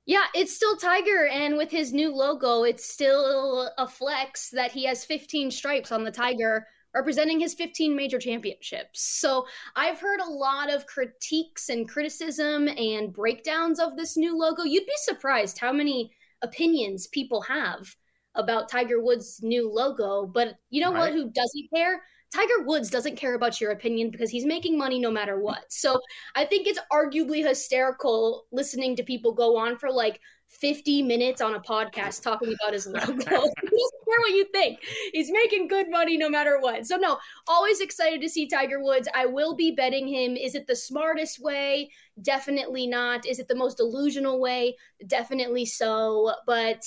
Yeah, 0.07 0.24
it's 0.35 0.55
still 0.55 0.76
Tiger, 0.76 1.28
and 1.28 1.57
with 1.57 1.70
his 1.70 1.92
new 1.92 2.12
logo, 2.12 2.64
it's 2.64 2.85
still 2.85 3.70
a 3.78 3.87
flex 3.87 4.50
that 4.50 4.72
he 4.72 4.85
has 4.87 5.05
15 5.05 5.52
stripes 5.52 5.92
on 5.92 6.02
the 6.02 6.11
Tiger 6.11 6.66
representing 6.94 7.40
his 7.40 7.55
15 7.55 7.94
major 7.96 8.18
championships. 8.18 9.00
So 9.02 9.46
I've 9.76 10.00
heard 10.00 10.20
a 10.20 10.31
lot 10.31 10.72
of 10.72 10.87
critiques 10.87 11.68
and 11.68 11.88
criticism 11.88 12.68
and 12.68 13.12
breakdowns 13.12 13.81
of 13.81 13.96
this 13.96 14.16
new 14.16 14.37
logo. 14.37 14.62
You'd 14.62 14.87
be 14.87 14.92
surprised 14.96 15.59
how 15.59 15.72
many 15.72 16.12
opinions 16.42 17.07
people 17.07 17.40
have 17.42 17.94
about 18.35 18.68
Tiger 18.68 19.02
Woods' 19.02 19.40
new 19.42 19.70
logo. 19.70 20.26
But 20.26 20.57
you 20.70 20.83
know 20.83 20.92
right. 20.92 21.00
what? 21.00 21.12
Who 21.12 21.31
doesn't 21.31 21.68
care? 21.74 22.02
Tiger 22.35 22.62
Woods 22.64 22.88
doesn't 22.88 23.16
care 23.16 23.35
about 23.35 23.61
your 23.61 23.72
opinion 23.72 24.11
because 24.11 24.31
he's 24.31 24.46
making 24.46 24.78
money 24.78 24.98
no 24.98 25.11
matter 25.11 25.38
what. 25.38 25.70
So 25.70 26.00
I 26.35 26.46
think 26.46 26.66
it's 26.66 26.81
arguably 26.90 27.46
hysterical 27.46 28.46
listening 28.52 28.96
to 28.96 29.02
people 29.02 29.33
go 29.33 29.57
on 29.59 29.76
for 29.76 29.90
like 29.90 30.18
50 30.60 31.02
minutes 31.02 31.40
on 31.40 31.54
a 31.54 31.60
podcast 31.60 32.22
talking 32.22 32.54
about 32.54 32.72
his 32.72 32.86
logo. 32.86 33.16
care 33.24 33.40
what 34.04 34.30
you 34.30 34.44
think. 34.52 34.78
He's 35.12 35.30
making 35.30 35.68
good 35.68 35.90
money 35.90 36.16
no 36.16 36.28
matter 36.28 36.58
what. 36.60 36.86
So 36.86 36.96
no, 36.96 37.18
always 37.48 37.80
excited 37.80 38.20
to 38.20 38.28
see 38.28 38.46
Tiger 38.46 38.82
Woods. 38.82 39.08
I 39.14 39.26
will 39.26 39.54
be 39.54 39.72
betting 39.72 40.06
him. 40.06 40.36
Is 40.36 40.54
it 40.54 40.66
the 40.66 40.76
smartest 40.76 41.40
way? 41.40 41.90
Definitely 42.20 42.86
not. 42.86 43.26
Is 43.26 43.38
it 43.38 43.48
the 43.48 43.54
most 43.54 43.78
delusional 43.78 44.40
way? 44.40 44.76
Definitely 45.06 45.66
so. 45.66 46.32
But 46.46 46.84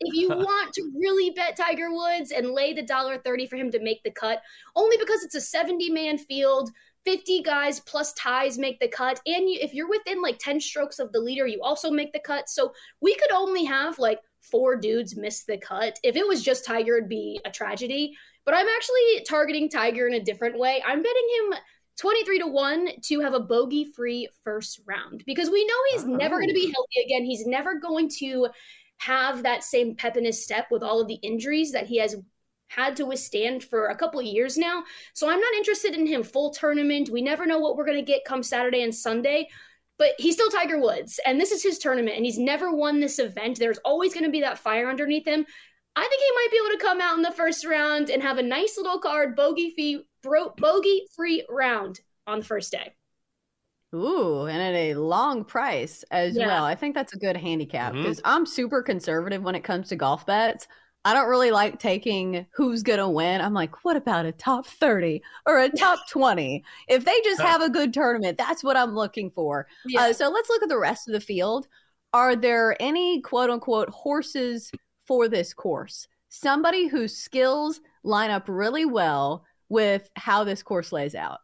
if 0.00 0.14
you 0.14 0.28
want 0.30 0.72
to 0.74 0.90
really 0.98 1.30
bet 1.30 1.56
Tiger 1.56 1.92
Woods 1.92 2.30
and 2.30 2.52
lay 2.52 2.72
the 2.72 2.82
dollar 2.82 3.18
30 3.18 3.46
for 3.48 3.56
him 3.56 3.70
to 3.72 3.80
make 3.80 4.02
the 4.02 4.10
cut, 4.10 4.40
only 4.76 4.96
because 4.96 5.22
it's 5.22 5.34
a 5.34 5.40
70 5.40 5.90
man 5.90 6.16
field, 6.16 6.70
50 7.04 7.42
guys 7.42 7.80
plus 7.80 8.12
ties 8.14 8.58
make 8.58 8.78
the 8.80 8.88
cut. 8.88 9.20
And 9.26 9.48
you, 9.48 9.58
if 9.60 9.72
you're 9.72 9.88
within 9.88 10.22
like 10.22 10.38
10 10.38 10.60
strokes 10.60 10.98
of 10.98 11.12
the 11.12 11.20
leader, 11.20 11.46
you 11.46 11.62
also 11.62 11.90
make 11.90 12.12
the 12.12 12.20
cut. 12.20 12.48
So 12.48 12.72
we 13.00 13.14
could 13.14 13.32
only 13.32 13.64
have 13.64 13.98
like 13.98 14.20
four 14.40 14.76
dudes 14.76 15.16
miss 15.16 15.44
the 15.44 15.58
cut. 15.58 15.98
If 16.02 16.16
it 16.16 16.26
was 16.26 16.42
just 16.42 16.64
Tiger, 16.64 16.96
it'd 16.96 17.08
be 17.08 17.40
a 17.44 17.50
tragedy. 17.50 18.14
But 18.44 18.54
I'm 18.54 18.66
actually 18.68 19.24
targeting 19.28 19.68
Tiger 19.68 20.06
in 20.06 20.14
a 20.14 20.22
different 20.22 20.58
way. 20.58 20.82
I'm 20.86 21.02
betting 21.02 21.28
him 21.38 21.58
23 21.98 22.38
to 22.38 22.46
1 22.46 22.88
to 23.02 23.20
have 23.20 23.34
a 23.34 23.40
bogey 23.40 23.92
free 23.94 24.28
first 24.42 24.80
round 24.86 25.22
because 25.26 25.50
we 25.50 25.64
know 25.66 25.74
he's 25.92 26.04
oh. 26.04 26.08
never 26.08 26.36
going 26.36 26.48
to 26.48 26.54
be 26.54 26.72
healthy 26.72 27.04
again. 27.04 27.24
He's 27.24 27.46
never 27.46 27.78
going 27.78 28.08
to 28.20 28.48
have 28.98 29.42
that 29.42 29.64
same 29.64 29.94
pep 29.94 30.16
in 30.16 30.24
his 30.24 30.42
step 30.42 30.66
with 30.70 30.82
all 30.82 31.00
of 31.00 31.08
the 31.08 31.14
injuries 31.14 31.72
that 31.72 31.86
he 31.86 31.98
has 31.98 32.16
had 32.70 32.94
to 32.96 33.04
withstand 33.04 33.64
for 33.64 33.88
a 33.88 33.96
couple 33.96 34.20
of 34.20 34.26
years 34.26 34.56
now. 34.56 34.84
So 35.12 35.28
I'm 35.28 35.40
not 35.40 35.54
interested 35.54 35.94
in 35.94 36.06
him 36.06 36.22
full 36.22 36.50
tournament. 36.50 37.10
We 37.10 37.20
never 37.20 37.44
know 37.44 37.58
what 37.58 37.76
we're 37.76 37.84
going 37.84 37.98
to 37.98 38.02
get 38.02 38.24
come 38.24 38.42
Saturday 38.42 38.82
and 38.82 38.94
Sunday. 38.94 39.48
But 39.98 40.12
he's 40.18 40.34
still 40.34 40.48
Tiger 40.48 40.80
Woods, 40.80 41.20
and 41.26 41.38
this 41.38 41.50
is 41.50 41.62
his 41.62 41.78
tournament, 41.78 42.16
and 42.16 42.24
he's 42.24 42.38
never 42.38 42.74
won 42.74 43.00
this 43.00 43.18
event. 43.18 43.58
There's 43.58 43.76
always 43.84 44.14
going 44.14 44.24
to 44.24 44.30
be 44.30 44.40
that 44.40 44.58
fire 44.58 44.88
underneath 44.88 45.26
him. 45.26 45.44
I 45.94 46.00
think 46.00 46.22
he 46.22 46.32
might 46.34 46.48
be 46.50 46.56
able 46.56 46.78
to 46.78 46.86
come 46.86 47.00
out 47.02 47.16
in 47.16 47.22
the 47.22 47.32
first 47.32 47.66
round 47.66 48.08
and 48.08 48.22
have 48.22 48.38
a 48.38 48.42
nice 48.42 48.78
little 48.78 48.98
card 48.98 49.36
bogey 49.36 49.74
free, 49.74 50.02
bogey 50.56 51.02
free 51.14 51.44
round 51.50 52.00
on 52.26 52.38
the 52.38 52.44
first 52.46 52.72
day. 52.72 52.94
Ooh, 53.94 54.46
and 54.46 54.62
at 54.62 54.74
a 54.74 54.94
long 54.94 55.44
price 55.44 56.02
as 56.10 56.36
yeah. 56.36 56.46
well. 56.46 56.64
I 56.64 56.76
think 56.76 56.94
that's 56.94 57.12
a 57.12 57.18
good 57.18 57.36
handicap 57.36 57.92
because 57.92 58.18
mm-hmm. 58.18 58.30
I'm 58.30 58.46
super 58.46 58.82
conservative 58.82 59.42
when 59.42 59.56
it 59.56 59.64
comes 59.64 59.88
to 59.88 59.96
golf 59.96 60.24
bets. 60.24 60.66
I 61.04 61.14
don't 61.14 61.28
really 61.28 61.50
like 61.50 61.78
taking 61.78 62.46
who's 62.52 62.82
going 62.82 62.98
to 62.98 63.08
win. 63.08 63.40
I'm 63.40 63.54
like, 63.54 63.84
what 63.84 63.96
about 63.96 64.26
a 64.26 64.32
top 64.32 64.66
30 64.66 65.22
or 65.46 65.58
a 65.58 65.70
top 65.70 66.00
20? 66.10 66.62
If 66.88 67.04
they 67.04 67.20
just 67.24 67.40
have 67.40 67.62
a 67.62 67.70
good 67.70 67.94
tournament, 67.94 68.36
that's 68.36 68.62
what 68.62 68.76
I'm 68.76 68.94
looking 68.94 69.30
for. 69.30 69.66
Yeah. 69.86 70.02
Uh, 70.02 70.12
so 70.12 70.28
let's 70.28 70.50
look 70.50 70.62
at 70.62 70.68
the 70.68 70.78
rest 70.78 71.08
of 71.08 71.14
the 71.14 71.20
field. 71.20 71.68
Are 72.12 72.36
there 72.36 72.76
any 72.80 73.20
quote 73.22 73.50
unquote 73.50 73.88
horses 73.88 74.70
for 75.06 75.26
this 75.28 75.54
course? 75.54 76.06
Somebody 76.28 76.86
whose 76.86 77.16
skills 77.16 77.80
line 78.02 78.30
up 78.30 78.44
really 78.48 78.84
well 78.84 79.44
with 79.70 80.10
how 80.16 80.44
this 80.44 80.62
course 80.62 80.92
lays 80.92 81.14
out. 81.14 81.38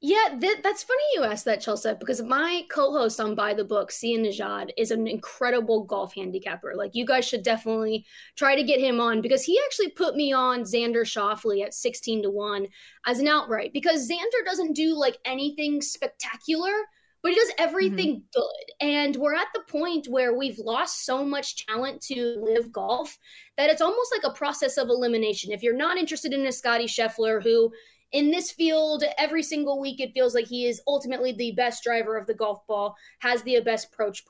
Yeah, 0.00 0.36
th- 0.40 0.62
that's 0.62 0.84
funny 0.84 1.02
you 1.14 1.24
asked 1.24 1.44
that, 1.46 1.60
Chelsea, 1.60 1.92
because 1.98 2.22
my 2.22 2.62
co-host 2.70 3.18
on 3.18 3.34
By 3.34 3.52
the 3.52 3.64
Book, 3.64 3.90
Sia 3.90 4.16
Nejad, 4.16 4.70
is 4.76 4.92
an 4.92 5.08
incredible 5.08 5.82
golf 5.82 6.14
handicapper. 6.14 6.74
Like, 6.76 6.94
you 6.94 7.04
guys 7.04 7.26
should 7.26 7.42
definitely 7.42 8.06
try 8.36 8.54
to 8.54 8.62
get 8.62 8.78
him 8.78 9.00
on 9.00 9.20
because 9.20 9.42
he 9.42 9.60
actually 9.66 9.90
put 9.90 10.14
me 10.14 10.32
on 10.32 10.62
Xander 10.62 11.02
Schauffele 11.02 11.64
at 11.64 11.74
16 11.74 12.22
to 12.22 12.30
1 12.30 12.68
as 13.06 13.18
an 13.18 13.26
outright 13.26 13.72
because 13.72 14.08
Xander 14.08 14.44
doesn't 14.44 14.74
do 14.74 14.94
like 14.94 15.18
anything 15.24 15.82
spectacular, 15.82 16.70
but 17.20 17.32
he 17.32 17.36
does 17.36 17.52
everything 17.58 18.18
mm-hmm. 18.18 18.40
good. 18.40 18.88
And 18.88 19.16
we're 19.16 19.34
at 19.34 19.48
the 19.52 19.64
point 19.68 20.06
where 20.06 20.38
we've 20.38 20.60
lost 20.60 21.06
so 21.06 21.24
much 21.24 21.66
talent 21.66 22.02
to 22.02 22.36
LIV 22.40 22.70
Golf 22.70 23.18
that 23.56 23.68
it's 23.68 23.82
almost 23.82 24.14
like 24.14 24.30
a 24.30 24.36
process 24.36 24.76
of 24.76 24.90
elimination. 24.90 25.50
If 25.50 25.64
you're 25.64 25.74
not 25.74 25.98
interested 25.98 26.32
in 26.32 26.46
a 26.46 26.52
Scotty 26.52 26.86
Scheffler 26.86 27.42
who 27.42 27.72
in 28.12 28.30
this 28.30 28.50
field, 28.50 29.04
every 29.16 29.42
single 29.42 29.80
week, 29.80 30.00
it 30.00 30.12
feels 30.14 30.34
like 30.34 30.46
he 30.46 30.66
is 30.66 30.80
ultimately 30.86 31.32
the 31.32 31.52
best 31.52 31.82
driver 31.82 32.16
of 32.16 32.26
the 32.26 32.34
golf 32.34 32.66
ball, 32.66 32.96
has 33.20 33.42
the 33.42 33.60
best 33.60 33.88
approach 33.92 34.24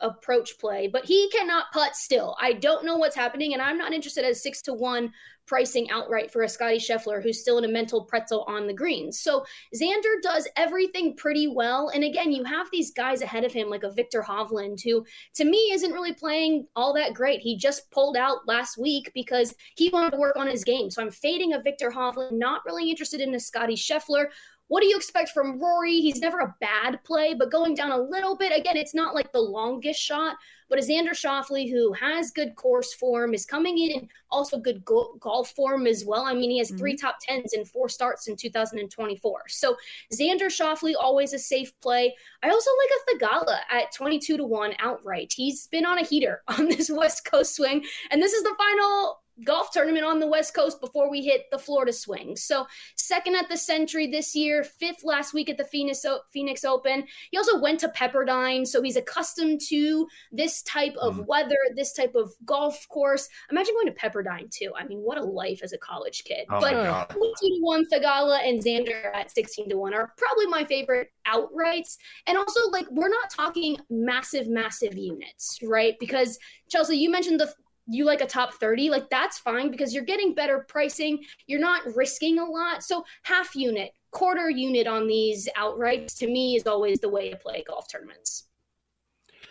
approach 0.00 0.58
play, 0.58 0.86
but 0.86 1.04
he 1.04 1.30
cannot 1.30 1.66
putt 1.72 1.96
still. 1.96 2.36
I 2.40 2.52
don't 2.52 2.84
know 2.84 2.96
what's 2.96 3.16
happening, 3.16 3.52
and 3.52 3.62
I'm 3.62 3.78
not 3.78 3.92
interested 3.92 4.24
as 4.24 4.42
six 4.42 4.60
to 4.62 4.74
one 4.74 5.12
pricing 5.46 5.90
outright 5.90 6.30
for 6.30 6.42
a 6.42 6.48
Scotty 6.48 6.78
Scheffler 6.78 7.22
who's 7.22 7.40
still 7.40 7.58
in 7.58 7.64
a 7.64 7.68
mental 7.68 8.04
pretzel 8.04 8.44
on 8.48 8.66
the 8.66 8.72
greens. 8.72 9.20
So 9.20 9.44
Xander 9.74 10.20
does 10.22 10.48
everything 10.56 11.16
pretty 11.16 11.48
well. 11.48 11.90
And 11.90 12.04
again, 12.04 12.32
you 12.32 12.44
have 12.44 12.66
these 12.70 12.90
guys 12.92 13.22
ahead 13.22 13.44
of 13.44 13.52
him, 13.52 13.68
like 13.68 13.82
a 13.82 13.92
Viktor 13.92 14.22
Hovland, 14.22 14.82
who 14.82 15.04
to 15.34 15.44
me 15.44 15.70
isn't 15.72 15.92
really 15.92 16.14
playing 16.14 16.66
all 16.76 16.94
that 16.94 17.14
great. 17.14 17.40
He 17.40 17.56
just 17.56 17.90
pulled 17.90 18.16
out 18.16 18.46
last 18.46 18.78
week 18.78 19.10
because 19.14 19.54
he 19.76 19.90
wanted 19.90 20.12
to 20.12 20.18
work 20.18 20.36
on 20.36 20.46
his 20.46 20.64
game. 20.64 20.90
So 20.90 21.02
I'm 21.02 21.10
fading 21.10 21.52
a 21.52 21.62
Viktor 21.62 21.90
Hovland, 21.90 22.32
not 22.32 22.64
really 22.64 22.90
interested 22.90 23.20
in 23.20 23.34
a 23.34 23.40
Scotty 23.40 23.76
Scheffler. 23.76 24.26
What 24.74 24.80
do 24.80 24.88
you 24.88 24.96
expect 24.96 25.28
from 25.28 25.60
Rory? 25.60 26.00
He's 26.00 26.18
never 26.18 26.40
a 26.40 26.56
bad 26.60 26.98
play, 27.04 27.32
but 27.32 27.52
going 27.52 27.76
down 27.76 27.92
a 27.92 27.96
little 27.96 28.36
bit, 28.36 28.50
again, 28.50 28.76
it's 28.76 28.92
not 28.92 29.14
like 29.14 29.30
the 29.30 29.38
longest 29.38 30.00
shot. 30.00 30.34
But 30.68 30.80
a 30.80 30.82
Xander 30.82 31.10
Schauffele, 31.10 31.70
who 31.70 31.92
has 31.92 32.32
good 32.32 32.56
course 32.56 32.92
form, 32.92 33.34
is 33.34 33.46
coming 33.46 33.78
in 33.78 34.00
and 34.00 34.08
also 34.32 34.58
good 34.58 34.84
go- 34.84 35.14
golf 35.20 35.50
form 35.50 35.86
as 35.86 36.04
well. 36.04 36.24
I 36.24 36.34
mean, 36.34 36.50
he 36.50 36.58
has 36.58 36.70
mm-hmm. 36.70 36.78
three 36.78 36.96
top 36.96 37.18
tens 37.20 37.52
in 37.52 37.64
four 37.64 37.88
starts 37.88 38.26
in 38.26 38.34
2024. 38.34 39.42
So 39.46 39.76
Xander 40.12 40.46
Schauffele, 40.46 40.94
always 41.00 41.34
a 41.34 41.38
safe 41.38 41.72
play. 41.80 42.12
I 42.42 42.48
also 42.48 42.70
like 42.80 43.20
a 43.20 43.26
Theegala 43.26 43.58
at 43.70 43.92
22 43.92 44.38
to 44.38 44.44
1 44.44 44.72
outright. 44.80 45.32
He's 45.36 45.68
been 45.68 45.86
on 45.86 45.98
a 45.98 46.04
heater 46.04 46.42
on 46.48 46.66
this 46.66 46.90
West 46.90 47.24
Coast 47.24 47.54
swing. 47.54 47.84
And 48.10 48.20
this 48.20 48.32
is 48.32 48.42
the 48.42 48.56
final 48.58 49.20
golf 49.44 49.70
tournament 49.72 50.04
on 50.04 50.20
the 50.20 50.26
West 50.26 50.54
Coast 50.54 50.80
before 50.80 51.10
we 51.10 51.22
hit 51.22 51.46
the 51.50 51.58
Florida 51.58 51.92
swing. 51.92 52.36
So, 52.36 52.66
second 52.96 53.34
at 53.34 53.48
the 53.48 53.56
Sentry 53.56 54.06
this 54.06 54.34
year, 54.34 54.62
fifth 54.62 55.02
last 55.04 55.34
week 55.34 55.50
at 55.50 55.58
the 55.58 55.64
Phoenix, 55.64 56.04
Phoenix 56.32 56.64
Open. 56.64 57.04
He 57.30 57.38
also 57.38 57.60
went 57.60 57.80
to 57.80 57.88
Pepperdine, 57.88 58.66
so 58.66 58.82
he's 58.82 58.96
accustomed 58.96 59.60
to 59.68 60.06
this 60.30 60.62
type 60.62 60.94
of 61.00 61.16
mm. 61.16 61.26
weather, 61.26 61.56
this 61.74 61.92
type 61.92 62.14
of 62.14 62.32
golf 62.44 62.86
course. 62.88 63.28
Imagine 63.50 63.74
going 63.74 63.92
to 63.92 63.92
Pepperdine 63.92 64.50
too. 64.50 64.72
I 64.78 64.86
mean, 64.86 64.98
what 64.98 65.18
a 65.18 65.24
life 65.24 65.60
as 65.62 65.72
a 65.72 65.78
college 65.78 66.24
kid. 66.24 66.46
Oh 66.50 66.60
but 66.60 67.10
22 67.10 67.34
to 67.40 67.58
1 67.60 67.86
Theegala 67.92 68.46
and 68.46 68.62
Xander 68.62 69.14
at 69.14 69.30
16 69.30 69.68
to 69.70 69.76
1 69.76 69.94
are 69.94 70.12
probably 70.16 70.46
my 70.46 70.64
favorite 70.64 71.10
outrights. 71.26 71.96
And 72.26 72.36
also, 72.36 72.68
like, 72.70 72.86
we're 72.90 73.08
not 73.08 73.30
talking 73.30 73.76
massive, 73.90 74.48
massive 74.48 74.96
units, 74.96 75.58
right? 75.62 75.94
Because 75.98 76.38
Chelsea, 76.68 76.96
you 76.96 77.10
mentioned 77.10 77.40
the 77.40 77.52
you 77.86 78.04
like 78.04 78.20
a 78.20 78.26
top 78.26 78.54
30 78.54 78.90
like 78.90 79.10
that's 79.10 79.38
fine 79.38 79.70
because 79.70 79.94
you're 79.94 80.04
getting 80.04 80.34
better 80.34 80.64
pricing. 80.68 81.22
You're 81.46 81.60
not 81.60 81.82
risking 81.94 82.38
a 82.38 82.44
lot. 82.44 82.82
So 82.82 83.04
half 83.22 83.54
unit 83.54 83.92
quarter 84.10 84.48
unit 84.48 84.86
on 84.86 85.08
these 85.08 85.48
outrights 85.58 86.16
to 86.16 86.28
me 86.28 86.54
is 86.54 86.66
always 86.66 87.00
the 87.00 87.08
way 87.08 87.30
to 87.30 87.36
play 87.36 87.64
golf 87.66 87.88
tournaments 87.90 88.44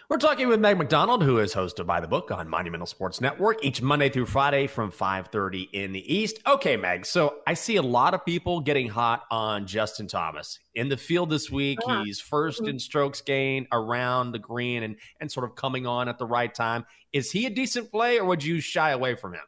we're 0.10 0.18
talking 0.18 0.48
with 0.48 0.60
Meg 0.60 0.78
McDonald, 0.78 1.24
who 1.24 1.40
is 1.40 1.54
hosted 1.54 1.86
by 1.86 2.00
the 2.00 2.08
book 2.08 2.30
on 2.32 2.48
Monumental 2.50 2.86
Sports 2.86 3.22
Network 3.22 3.64
each 3.64 3.82
Monday 3.82 4.10
through 4.10 4.26
Friday 4.26 4.68
from 4.68 4.92
5:30 4.92 5.70
in 5.72 5.94
the 5.94 6.14
East. 6.14 6.40
Okay, 6.46 6.76
Meg. 6.76 7.06
So 7.06 7.36
I 7.48 7.54
see 7.54 7.78
a 7.78 7.82
lot 7.82 8.14
of 8.14 8.26
people 8.26 8.60
getting 8.60 8.90
hot 8.90 9.24
on 9.32 9.66
Justin 9.66 10.08
Thomas 10.08 10.60
in 10.76 10.90
the 10.90 10.98
field 10.98 11.30
this 11.30 11.50
week. 11.50 11.80
Yeah. 11.88 12.04
He's 12.04 12.20
first 12.20 12.62
mm-hmm. 12.62 12.72
in 12.72 12.80
strokes 12.80 13.22
gain 13.22 13.68
around 13.72 14.32
the 14.32 14.40
green 14.40 14.84
and 14.84 14.98
and 15.20 15.32
sort 15.32 15.46
of 15.46 15.56
coming 15.56 15.88
on 15.88 16.10
at 16.10 16.18
the 16.18 16.26
right 16.26 16.54
time. 16.54 16.86
Is 17.14 17.32
he 17.32 17.46
a 17.46 17.50
decent 17.50 17.92
play, 17.92 18.20
or 18.20 18.26
would 18.26 18.44
you 18.44 18.60
shy 18.60 18.92
away 18.92 19.16
from 19.16 19.34
him? 19.34 19.44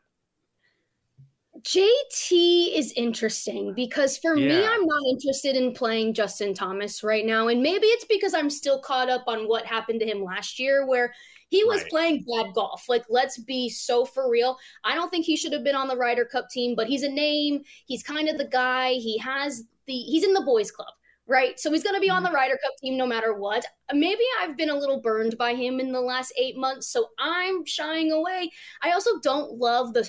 JT 1.62 2.76
is 2.76 2.92
interesting 2.98 3.74
because 3.74 4.18
for 4.18 4.36
me, 4.36 4.66
I'm 4.66 4.86
not 4.86 5.02
interested 5.10 5.56
in 5.56 5.74
playing 5.74 6.14
Justin 6.14 6.54
Thomas 6.54 7.02
right 7.02 7.26
now. 7.26 7.48
And 7.48 7.64
maybe 7.64 7.88
it's 7.88 8.06
because 8.06 8.34
I'm 8.34 8.50
still 8.50 8.80
caught 8.80 9.10
up 9.10 9.24
on 9.28 9.48
what 9.48 9.66
happened 9.66 10.02
to 10.02 10.06
him 10.06 10.22
last 10.24 10.60
year, 10.60 10.86
where 10.86 11.14
he 11.50 11.64
was 11.64 11.82
Right. 11.84 11.90
playing 11.90 12.26
bad 12.28 12.54
golf. 12.54 12.90
Like, 12.90 13.06
let's 13.10 13.38
be 13.38 13.70
so 13.70 14.04
for 14.04 14.30
real. 14.30 14.58
I 14.84 14.96
don't 14.96 15.10
think 15.10 15.26
he 15.26 15.38
should 15.38 15.54
have 15.54 15.64
been 15.64 15.76
on 15.76 15.88
the 15.88 15.96
Ryder 15.96 16.26
Cup 16.26 16.50
team, 16.50 16.76
but 16.76 16.88
he's 16.88 17.04
a 17.04 17.10
name. 17.10 17.64
He's 17.86 18.04
kind 18.04 18.28
of 18.28 18.38
the 18.38 18.48
guy. 18.48 18.94
He 18.94 19.18
has 19.20 19.64
the, 19.86 19.94
he's 19.94 20.26
in 20.26 20.34
the 20.34 20.42
boys' 20.42 20.72
club. 20.72 20.94
Right. 21.28 21.60
So 21.60 21.72
he's 21.72 21.84
going 21.84 21.96
to 21.96 22.02
be 22.02 22.10
on 22.10 22.22
mm-hmm. 22.22 22.34
the 22.34 22.36
Ryder 22.36 22.60
Cup 22.64 22.74
team 22.82 22.98
no 22.98 23.08
matter 23.08 23.34
what. 23.34 23.66
Maybe 23.94 24.24
I've 24.40 24.58
been 24.58 24.70
a 24.70 24.78
little 24.78 25.02
burned 25.02 25.38
by 25.38 25.56
him 25.56 25.80
in 25.80 25.92
the 25.92 26.02
last 26.02 26.34
eight 26.38 26.58
months. 26.58 26.88
So 26.88 27.08
I'm 27.18 27.66
shying 27.66 28.12
away. 28.12 28.52
I 28.84 28.92
also 28.92 29.20
don't 29.22 29.54
love 29.54 29.94
the 29.94 30.08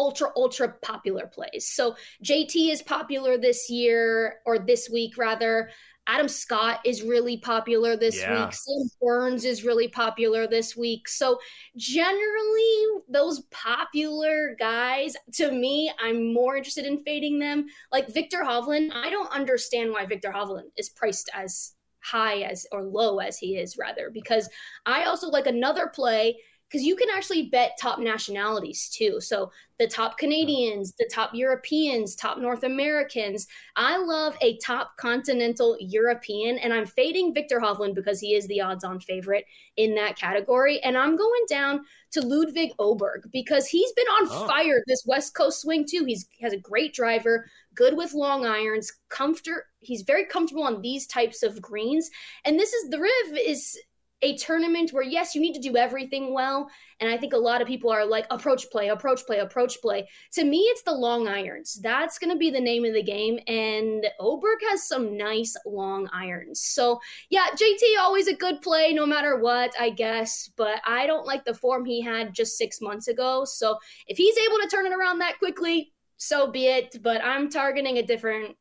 ultra 0.00 0.30
ultra 0.34 0.74
popular 0.80 1.26
plays. 1.26 1.68
So 1.68 1.94
JT 2.24 2.70
is 2.72 2.80
popular 2.82 3.36
this 3.36 3.68
year 3.68 4.36
or 4.46 4.58
this 4.58 4.88
week 4.90 5.18
rather. 5.18 5.70
Adam 6.06 6.28
Scott 6.28 6.80
is 6.84 7.02
really 7.02 7.36
popular 7.36 7.94
this 7.94 8.18
Yeah. 8.18 8.46
week. 8.46 8.54
Sam 8.54 8.90
Burns 9.00 9.44
is 9.44 9.62
really 9.62 9.86
popular 9.86 10.46
this 10.48 10.74
week. 10.74 11.06
So 11.08 11.38
generally 11.76 12.74
those 13.08 13.42
popular 13.50 14.56
guys 14.58 15.14
to 15.34 15.52
me 15.52 15.92
I'm 16.02 16.32
more 16.32 16.56
interested 16.56 16.86
in 16.86 17.04
fading 17.04 17.38
them. 17.38 17.66
Like 17.92 18.08
Viktor 18.08 18.38
Hovland, 18.38 18.90
I 18.94 19.10
don't 19.10 19.30
understand 19.30 19.92
why 19.92 20.06
Viktor 20.06 20.32
Hovland 20.32 20.70
is 20.76 20.88
priced 20.88 21.28
as 21.34 21.74
high 22.02 22.40
as 22.40 22.66
or 22.72 22.82
low 22.82 23.18
as 23.18 23.36
he 23.38 23.58
is 23.58 23.76
rather 23.76 24.10
because 24.10 24.48
I 24.86 25.04
also 25.04 25.28
like 25.28 25.46
another 25.46 25.86
play 25.88 26.40
because 26.70 26.86
you 26.86 26.94
can 26.94 27.08
actually 27.10 27.46
bet 27.46 27.76
top 27.80 27.98
nationalities 27.98 28.88
too. 28.88 29.20
So 29.20 29.50
the 29.80 29.88
top 29.88 30.18
Canadians, 30.18 30.92
the 30.98 31.10
top 31.12 31.30
Europeans, 31.34 32.14
top 32.14 32.38
North 32.38 32.62
Americans. 32.62 33.48
I 33.76 33.96
love 33.96 34.36
a 34.40 34.56
top 34.58 34.96
continental 34.96 35.76
European, 35.80 36.58
and 36.58 36.72
I'm 36.72 36.86
fading 36.86 37.34
Viktor 37.34 37.58
Hovland 37.58 37.94
because 37.94 38.20
he 38.20 38.34
is 38.34 38.46
the 38.46 38.60
odds 38.60 38.84
on 38.84 39.00
favorite 39.00 39.46
in 39.76 39.94
that 39.96 40.16
category. 40.16 40.80
And 40.82 40.96
I'm 40.96 41.16
going 41.16 41.44
down 41.48 41.80
to 42.12 42.20
Ludvig 42.20 42.72
Åberg 42.78 43.30
because 43.32 43.66
he's 43.66 43.92
been 43.92 44.06
on 44.06 44.28
Oh. 44.30 44.46
fire 44.46 44.82
this 44.86 45.04
West 45.06 45.34
Coast 45.34 45.62
swing 45.62 45.84
too. 45.88 46.04
He's 46.04 46.28
has 46.40 46.52
a 46.52 46.58
great 46.58 46.94
driver, 46.94 47.50
good 47.74 47.96
with 47.96 48.14
long 48.14 48.46
irons, 48.46 48.92
comfort. 49.08 49.66
He's 49.80 50.02
very 50.02 50.24
comfortable 50.24 50.64
on 50.64 50.82
these 50.82 51.06
types 51.06 51.42
of 51.42 51.60
greens. 51.60 52.10
And 52.44 52.60
this 52.60 52.72
is 52.72 52.90
the 52.90 53.00
Riv 53.00 53.38
is 53.38 53.78
a 54.22 54.36
tournament 54.36 54.92
where 54.92 55.02
yes, 55.02 55.34
you 55.34 55.40
need 55.40 55.54
to 55.54 55.60
do 55.60 55.76
everything 55.76 56.34
well. 56.34 56.68
And 57.00 57.10
I 57.10 57.16
think 57.16 57.32
a 57.32 57.38
lot 57.38 57.62
of 57.62 57.68
people 57.68 57.90
are 57.90 58.04
like 58.04 58.26
approach 58.30 58.70
play, 58.70 58.88
approach 58.88 59.24
play, 59.26 59.38
approach 59.38 59.80
play. 59.80 60.06
To 60.32 60.44
me, 60.44 60.58
it's 60.58 60.82
the 60.82 60.92
long 60.92 61.26
irons. 61.26 61.80
That's 61.82 62.18
going 62.18 62.30
to 62.30 62.36
be 62.36 62.50
the 62.50 62.60
name 62.60 62.84
of 62.84 62.92
the 62.92 63.02
game. 63.02 63.38
And 63.46 64.06
Åberg 64.20 64.58
has 64.68 64.86
some 64.86 65.16
nice 65.16 65.56
long 65.64 66.08
irons. 66.12 66.60
So 66.60 67.00
yeah, 67.30 67.46
JT 67.54 67.98
always 67.98 68.28
a 68.28 68.34
good 68.34 68.60
play 68.60 68.92
no 68.92 69.06
matter 69.06 69.38
what, 69.38 69.72
I 69.80 69.90
guess. 69.90 70.50
But 70.56 70.82
I 70.86 71.06
don't 71.06 71.26
like 71.26 71.44
the 71.44 71.54
form 71.54 71.86
he 71.86 72.02
had 72.02 72.34
just 72.34 72.58
six 72.58 72.80
months 72.80 73.08
ago. 73.08 73.44
So 73.46 73.78
if 74.06 74.18
he's 74.18 74.36
able 74.36 74.58
to 74.58 74.68
turn 74.68 74.86
it 74.86 74.92
around 74.92 75.20
that 75.20 75.38
quickly, 75.38 75.92
so 76.18 76.50
be 76.50 76.66
it. 76.66 76.98
But 77.02 77.24
I'm 77.24 77.48
targeting 77.48 77.96
a 77.96 78.02
different, 78.02 78.56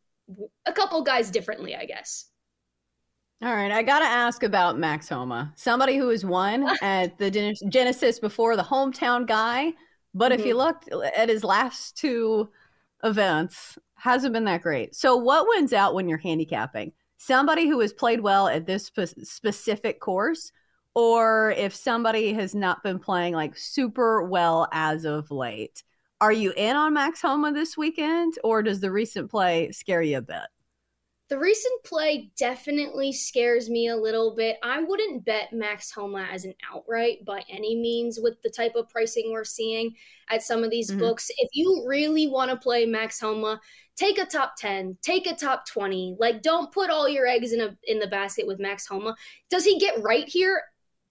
a 0.66 0.72
couple 0.72 1.02
guys 1.02 1.30
differently, 1.30 1.76
I 1.76 1.84
guess. 1.84 2.29
All 3.42 3.56
right, 3.56 3.72
I 3.72 3.84
got 3.84 4.00
to 4.00 4.06
ask 4.06 4.44
about 4.44 4.78
Max 4.78 5.08
Homa, 5.08 5.54
somebody 5.56 5.96
who 5.96 6.10
has 6.10 6.26
won 6.26 6.68
at 6.82 7.18
the 7.18 7.32
Genesis 7.70 8.20
before, 8.20 8.58
the 8.58 8.64
hometown 8.64 9.26
guy. 9.26 9.72
But 10.14 10.34
if 10.34 10.46
you 10.46 10.56
mm-hmm. 10.56 10.58
looked 10.58 10.92
uh, 10.92 11.10
at 11.18 11.30
his 11.30 11.46
last 11.46 11.96
two 11.96 12.50
events, 13.04 13.78
hasn't 13.96 14.34
been 14.34 14.44
that 14.44 14.62
great. 14.62 14.94
So, 14.94 15.16
what 15.16 15.48
wins 15.48 15.72
out 15.72 15.94
when 15.94 16.10
you're 16.10 16.18
handicapping? 16.18 16.92
Somebody 17.18 17.68
who 17.68 17.80
has 17.80 17.94
played 17.94 18.20
well 18.20 18.50
at 18.50 18.66
this 18.66 18.88
spe- 18.88 19.24
specific 19.24 20.02
course, 20.02 20.52
or 20.94 21.52
if 21.52 21.74
somebody 21.74 22.34
has 22.34 22.54
not 22.54 22.84
been 22.84 23.00
playing 23.00 23.36
like 23.36 23.58
super 23.58 24.22
well 24.24 24.68
as 24.74 25.06
of 25.06 25.32
late? 25.32 25.84
Are 26.20 26.34
you 26.34 26.52
in 26.58 26.76
on 26.76 26.94
Max 26.94 27.22
Homa 27.22 27.54
this 27.54 27.78
weekend, 27.78 28.34
or 28.44 28.62
does 28.62 28.82
the 28.82 28.92
recent 28.92 29.32
play 29.32 29.72
scare 29.72 30.02
you 30.02 30.18
a 30.18 30.22
bit? 30.22 30.48
The 31.30 31.38
recent 31.38 31.84
play 31.84 32.32
definitely 32.38 33.12
scares 33.14 33.70
me 33.70 33.90
a 33.90 33.96
little 33.96 34.36
bit. 34.36 34.58
I 34.64 34.82
wouldn't 34.82 35.26
bet 35.26 35.54
Max 35.54 35.92
Homa 35.92 36.28
as 36.32 36.44
an 36.44 36.56
outright 36.74 37.24
by 37.24 37.44
any 37.48 37.76
means 37.76 38.20
with 38.20 38.42
the 38.42 38.50
type 38.50 38.74
of 38.76 38.90
pricing 38.90 39.32
we're 39.32 39.44
seeing 39.44 39.96
at 40.30 40.42
some 40.42 40.64
of 40.64 40.72
these 40.72 40.90
Mhm. 40.90 40.98
books. 40.98 41.30
If 41.38 41.50
you 41.54 41.84
really 41.86 42.26
want 42.26 42.50
to 42.50 42.58
play 42.58 42.88
Max 42.88 43.20
Homa, 43.20 43.62
take 43.96 44.18
a 44.18 44.26
top 44.26 44.56
10, 44.58 44.98
take 45.04 45.28
a 45.28 45.36
top 45.36 45.68
20. 45.68 46.16
Like 46.20 46.42
don't 46.42 46.72
put 46.72 46.90
all 46.90 47.08
your 47.08 47.28
eggs 47.28 47.54
in 47.54 47.62
a 47.62 47.78
in 47.84 48.00
the 48.00 48.08
basket 48.08 48.48
with 48.48 48.58
Max 48.60 48.88
Homa. 48.88 49.16
Does 49.52 49.66
he 49.66 49.78
get 49.78 50.02
right 50.02 50.28
here? 50.28 50.64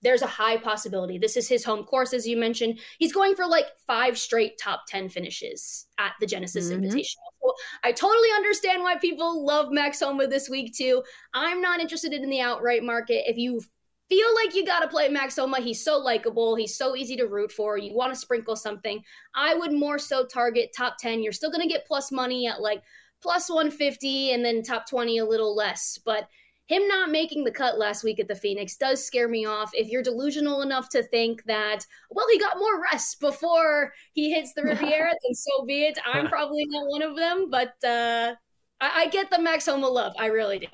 There's 0.02 0.22
a 0.22 0.26
high 0.26 0.56
possibility. 0.56 1.18
This 1.18 1.36
is 1.36 1.48
his 1.48 1.64
home 1.64 1.84
course, 1.84 2.12
as 2.12 2.26
you 2.26 2.36
mentioned. 2.36 2.78
He's 2.98 3.12
going 3.12 3.34
for 3.34 3.46
like 3.46 3.66
five 3.86 4.16
straight 4.16 4.58
top 4.58 4.82
10 4.88 5.08
finishes 5.08 5.86
at 5.98 6.12
the 6.20 6.26
Genesis 6.26 6.70
Mhm. 6.70 6.82
Invitational. 6.84 7.30
So 7.42 7.54
I 7.82 7.92
totally 7.92 8.30
understand 8.36 8.82
why 8.82 8.96
people 8.96 9.44
love 9.44 9.72
Max 9.72 10.00
Homa 10.00 10.26
this 10.26 10.48
week 10.48 10.74
too. 10.74 11.02
I'm 11.34 11.60
not 11.60 11.80
interested 11.80 12.12
in 12.12 12.30
the 12.30 12.40
outright 12.40 12.84
market. 12.84 13.28
If 13.28 13.36
you 13.36 13.60
feel 14.08 14.34
like 14.36 14.54
you 14.54 14.64
got 14.64 14.80
to 14.80 14.88
play 14.88 15.08
Max 15.08 15.36
Homa, 15.36 15.60
he's 15.60 15.84
so 15.84 15.98
likable, 15.98 16.54
he's 16.54 16.76
so 16.76 16.96
easy 16.96 17.16
to 17.16 17.26
root 17.26 17.52
for. 17.52 17.76
You 17.76 17.94
want 17.94 18.12
to 18.12 18.18
sprinkle 18.18 18.56
something. 18.56 19.02
I 19.34 19.54
would 19.54 19.72
more 19.72 19.98
so 19.98 20.24
target 20.24 20.70
top 20.76 20.96
10. 20.98 21.22
You're 21.22 21.32
still 21.32 21.50
going 21.50 21.66
to 21.66 21.68
get 21.68 21.86
plus 21.86 22.10
money 22.12 22.46
at 22.46 22.60
like 22.60 22.82
plus 23.20 23.50
150 23.50 24.32
and 24.32 24.44
then 24.44 24.62
top 24.62 24.88
20 24.88 25.18
a 25.18 25.24
little 25.24 25.54
less, 25.54 25.98
but 26.04 26.28
him 26.68 26.86
not 26.86 27.10
making 27.10 27.44
the 27.44 27.50
cut 27.50 27.78
last 27.78 28.04
week 28.04 28.20
at 28.20 28.28
the 28.28 28.34
Phoenix 28.34 28.76
does 28.76 29.02
scare 29.02 29.26
me 29.26 29.46
off. 29.46 29.70
If 29.72 29.88
you're 29.88 30.02
delusional 30.02 30.60
enough 30.60 30.90
to 30.90 31.02
think 31.02 31.42
that, 31.44 31.84
well, 32.10 32.26
he 32.30 32.38
got 32.38 32.58
more 32.58 32.82
rest 32.82 33.20
before 33.20 33.92
he 34.12 34.32
hits 34.32 34.52
the 34.52 34.62
Riviera, 34.62 35.10
then 35.10 35.34
so 35.34 35.64
be 35.64 35.84
it. 35.84 35.98
I'm 36.06 36.26
probably 36.28 36.66
not 36.66 36.86
one 36.86 37.00
of 37.00 37.16
them, 37.16 37.48
but 37.50 37.72
uh, 37.82 38.34
I, 38.82 39.02
I 39.02 39.08
get 39.08 39.30
the 39.30 39.40
Max 39.40 39.64
Homa 39.64 39.88
love. 39.88 40.12
I 40.18 40.26
really 40.26 40.58
do. 40.58 40.66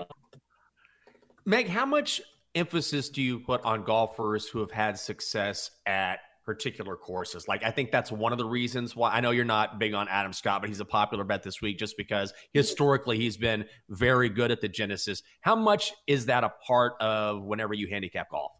Meg, 1.44 1.68
how 1.68 1.86
much 1.86 2.20
emphasis 2.56 3.08
do 3.08 3.22
you 3.22 3.38
put 3.38 3.64
on 3.64 3.84
golfers 3.84 4.48
who 4.48 4.58
have 4.58 4.72
had 4.72 4.98
success 4.98 5.70
at 5.86 6.18
particular 6.44 6.96
courses? 6.96 7.48
Like, 7.48 7.64
I 7.64 7.70
think 7.70 7.90
that's 7.90 8.12
one 8.12 8.32
of 8.32 8.38
the 8.38 8.44
reasons 8.44 8.94
why 8.94 9.12
I 9.12 9.20
know 9.20 9.30
you're 9.30 9.44
not 9.44 9.78
big 9.78 9.94
on 9.94 10.08
Adam 10.08 10.32
Scott, 10.32 10.60
but 10.60 10.68
he's 10.68 10.80
a 10.80 10.84
popular 10.84 11.24
bet 11.24 11.42
this 11.42 11.60
week 11.60 11.78
just 11.78 11.96
because 11.96 12.32
historically 12.52 13.18
he's 13.18 13.36
been 13.36 13.64
very 13.88 14.28
good 14.28 14.50
at 14.50 14.60
the 14.60 14.68
Genesis. 14.68 15.22
How 15.40 15.56
much 15.56 15.92
is 16.06 16.26
that 16.26 16.44
a 16.44 16.52
part 16.66 16.94
of 17.00 17.42
whenever 17.42 17.74
you 17.74 17.88
handicap 17.88 18.30
golf? 18.30 18.52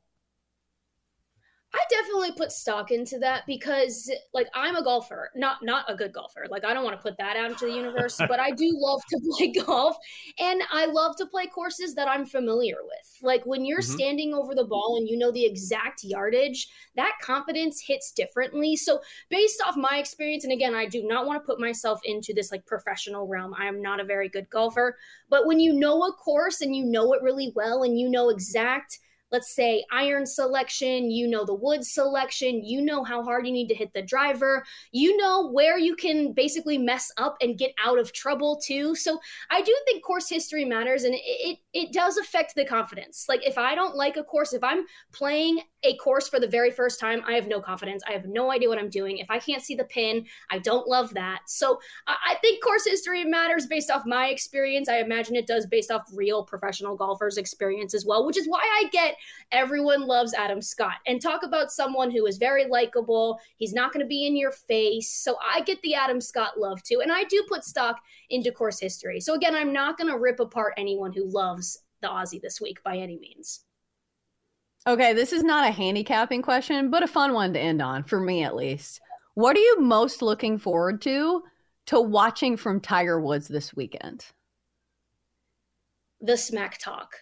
I 1.75 1.85
definitely 1.91 2.31
put 2.33 2.53
stock 2.53 2.93
into 2.93 3.19
that 3.19 3.43
because 3.49 4.09
like 4.33 4.47
I'm 4.55 4.77
a 4.77 4.85
golfer, 4.85 5.33
not 5.35 5.59
not 5.65 5.85
a 5.91 5.97
good 5.97 6.13
golfer. 6.13 6.47
Like 6.49 6.65
I 6.65 6.73
don't 6.73 6.85
want 6.85 6.97
to 6.97 7.03
put 7.03 7.19
that 7.19 7.37
out 7.37 7.51
into 7.51 7.65
the 7.65 7.73
universe, 7.73 8.23
but 8.29 8.39
I 8.39 8.53
do 8.53 8.71
love 8.79 9.01
to 9.09 9.21
play 9.37 9.53
golf 9.53 9.97
and 10.39 10.63
I 10.71 10.87
love 10.87 11.17
to 11.17 11.27
play 11.27 11.49
courses 11.49 11.97
that 11.97 12.07
I'm 12.07 12.27
familiar 12.27 12.77
with. 12.85 13.19
Like 13.23 13.45
when 13.45 13.65
you're 13.65 13.83
Mhm. 13.83 13.99
standing 13.99 14.35
over 14.35 14.55
the 14.55 14.65
ball 14.65 14.97
and 14.99 15.09
you 15.09 15.19
know 15.19 15.33
the 15.33 15.45
exact 15.45 16.05
yardage, 16.05 16.69
that 16.95 17.19
confidence 17.21 17.81
hits 17.85 18.13
differently. 18.13 18.77
So 18.77 19.01
based 19.29 19.61
off 19.67 19.77
my 19.77 19.99
experience 19.99 20.45
and 20.45 20.53
again, 20.53 20.77
I 20.77 20.87
do 20.87 21.03
not 21.03 21.27
want 21.27 21.43
to 21.43 21.47
put 21.47 21.59
myself 21.59 22.01
into 22.05 22.33
this 22.33 22.53
like 22.53 22.67
professional 22.67 23.27
realm. 23.27 23.53
I 23.59 23.67
am 23.67 23.83
not 23.83 23.99
a 23.99 24.05
very 24.05 24.29
good 24.29 24.49
golfer, 24.49 24.97
but 25.29 25.45
when 25.45 25.59
you 25.59 25.73
know 25.73 26.05
a 26.05 26.13
course 26.13 26.61
and 26.61 26.75
you 26.77 26.85
know 26.85 27.13
it 27.15 27.23
really 27.23 27.53
well 27.57 27.83
and 27.83 27.99
you 27.99 28.09
know 28.09 28.29
exact 28.29 29.01
let's 29.35 29.53
say 29.53 29.85
iron 29.91 30.25
selection, 30.25 31.11
you 31.11 31.27
know 31.27 31.45
the 31.45 31.53
wood 31.53 31.85
selection, 31.85 32.65
you 32.65 32.81
know 32.81 33.03
how 33.03 33.21
hard 33.21 33.45
you 33.45 33.53
need 33.53 33.67
to 33.67 33.75
hit 33.75 33.93
the 33.93 34.01
driver, 34.01 34.65
you 34.93 35.17
know 35.17 35.51
where 35.51 35.77
you 35.77 35.97
can 35.97 36.33
basically 36.33 36.79
mess 36.79 37.11
up 37.17 37.37
and 37.41 37.59
get 37.59 37.73
out 37.85 37.99
of 37.99 38.13
trouble 38.13 38.61
too. 38.65 38.95
So 38.95 39.19
I 39.51 39.61
do 39.61 39.77
think 39.87 40.05
course 40.05 40.29
history 40.29 40.65
matters 40.65 41.03
and 41.03 41.17
it 41.17 41.59
it, 41.73 41.93
does 41.93 42.17
affect 42.17 42.55
the 42.55 42.65
confidence. 42.65 43.27
Like 43.29 43.45
if 43.45 43.59
I 43.59 43.75
don't 43.75 43.97
like 43.97 44.17
a 44.17 44.23
course, 44.23 44.53
if 44.53 44.63
I'm 44.63 44.85
playing 45.13 45.61
a 45.83 45.97
course 45.97 46.29
for 46.29 46.39
the 46.39 46.47
very 46.47 46.71
first 46.71 47.01
time, 47.01 47.23
I 47.27 47.33
have 47.33 47.49
no 47.49 47.61
confidence. 47.61 48.05
I 48.09 48.13
have 48.13 48.27
no 48.27 48.53
idea 48.53 48.69
what 48.69 48.79
I'm 48.79 48.89
doing. 48.89 49.19
If 49.19 49.31
I 49.31 49.41
can't 49.41 49.63
see 49.63 49.75
the 49.75 49.85
pin, 49.85 50.27
I 50.51 50.61
don't 50.61 50.87
love 50.87 51.13
that. 51.15 51.41
So 51.47 51.81
I 52.07 52.37
think 52.41 52.63
course 52.63 52.85
history 52.85 53.25
matters 53.25 53.67
based 53.67 53.91
off 53.91 54.03
my 54.07 54.29
experience. 54.29 54.89
I 54.89 54.99
imagine 54.99 55.35
it 55.35 55.49
does 55.49 55.67
based 55.67 55.91
off 55.91 56.03
real 56.15 56.45
professional 56.45 56.97
golfers' 56.97 57.37
experience 57.37 57.95
as 57.95 58.05
well, 58.07 58.25
which 58.25 58.39
is 58.39 58.47
why 58.47 58.63
I 58.63 58.89
get 58.91 59.17
everyone 59.53 60.07
loves 60.07 60.35
Adam 60.35 60.61
Scott. 60.61 60.97
And 61.07 61.21
talk 61.21 61.43
about 61.43 61.73
someone 61.73 62.11
who 62.11 62.27
is 62.27 62.39
very 62.39 62.67
likable. 62.67 63.39
He's 63.57 63.73
not 63.73 63.93
going 63.93 64.05
to 64.05 64.09
be 64.09 64.27
in 64.27 64.37
your 64.37 64.53
face. 64.53 65.13
So 65.13 65.37
I 65.45 65.61
get 65.61 65.81
the 65.83 65.95
Adam 65.95 66.21
Scott 66.21 66.59
love 66.59 66.83
too. 66.83 67.01
And 67.03 67.13
I 67.13 67.25
do 67.25 67.45
put 67.49 67.65
stock 67.65 68.01
into 68.31 68.53
course 68.53 68.81
history. 68.81 69.21
So 69.21 69.35
again, 69.35 69.55
I'm 69.55 69.73
not 69.73 69.99
going 69.99 70.11
to 70.11 70.19
rip 70.19 70.41
apart 70.41 70.75
anyone 70.77 71.13
who 71.13 71.31
loves 71.31 71.79
the 72.01 72.09
Aussie 72.09 72.41
this 72.41 72.61
week 72.61 72.83
by 72.83 72.97
any 72.97 73.19
means. 73.19 73.61
Okay, 74.87 75.15
this 75.15 75.33
is 75.33 75.43
not 75.43 75.67
a 75.67 75.73
handicapping 75.73 76.43
question, 76.43 76.91
but 76.91 77.03
a 77.03 77.07
fun 77.07 77.33
one 77.33 77.55
to 77.55 77.61
end 77.61 77.81
on, 77.81 78.05
for 78.05 78.21
me 78.21 78.43
at 78.43 78.55
least. 78.55 79.01
What 79.33 79.57
are 79.57 79.61
you 79.61 79.81
most 79.81 80.21
looking 80.21 80.59
forward 80.59 81.01
to 81.03 81.43
to 81.87 82.01
watching 82.01 82.57
from 82.57 82.81
Tiger 82.81 83.19
Woods 83.21 83.49
this 83.49 83.75
weekend? 83.75 84.27
The 86.21 86.37
smack 86.37 86.79
talk. 86.79 87.17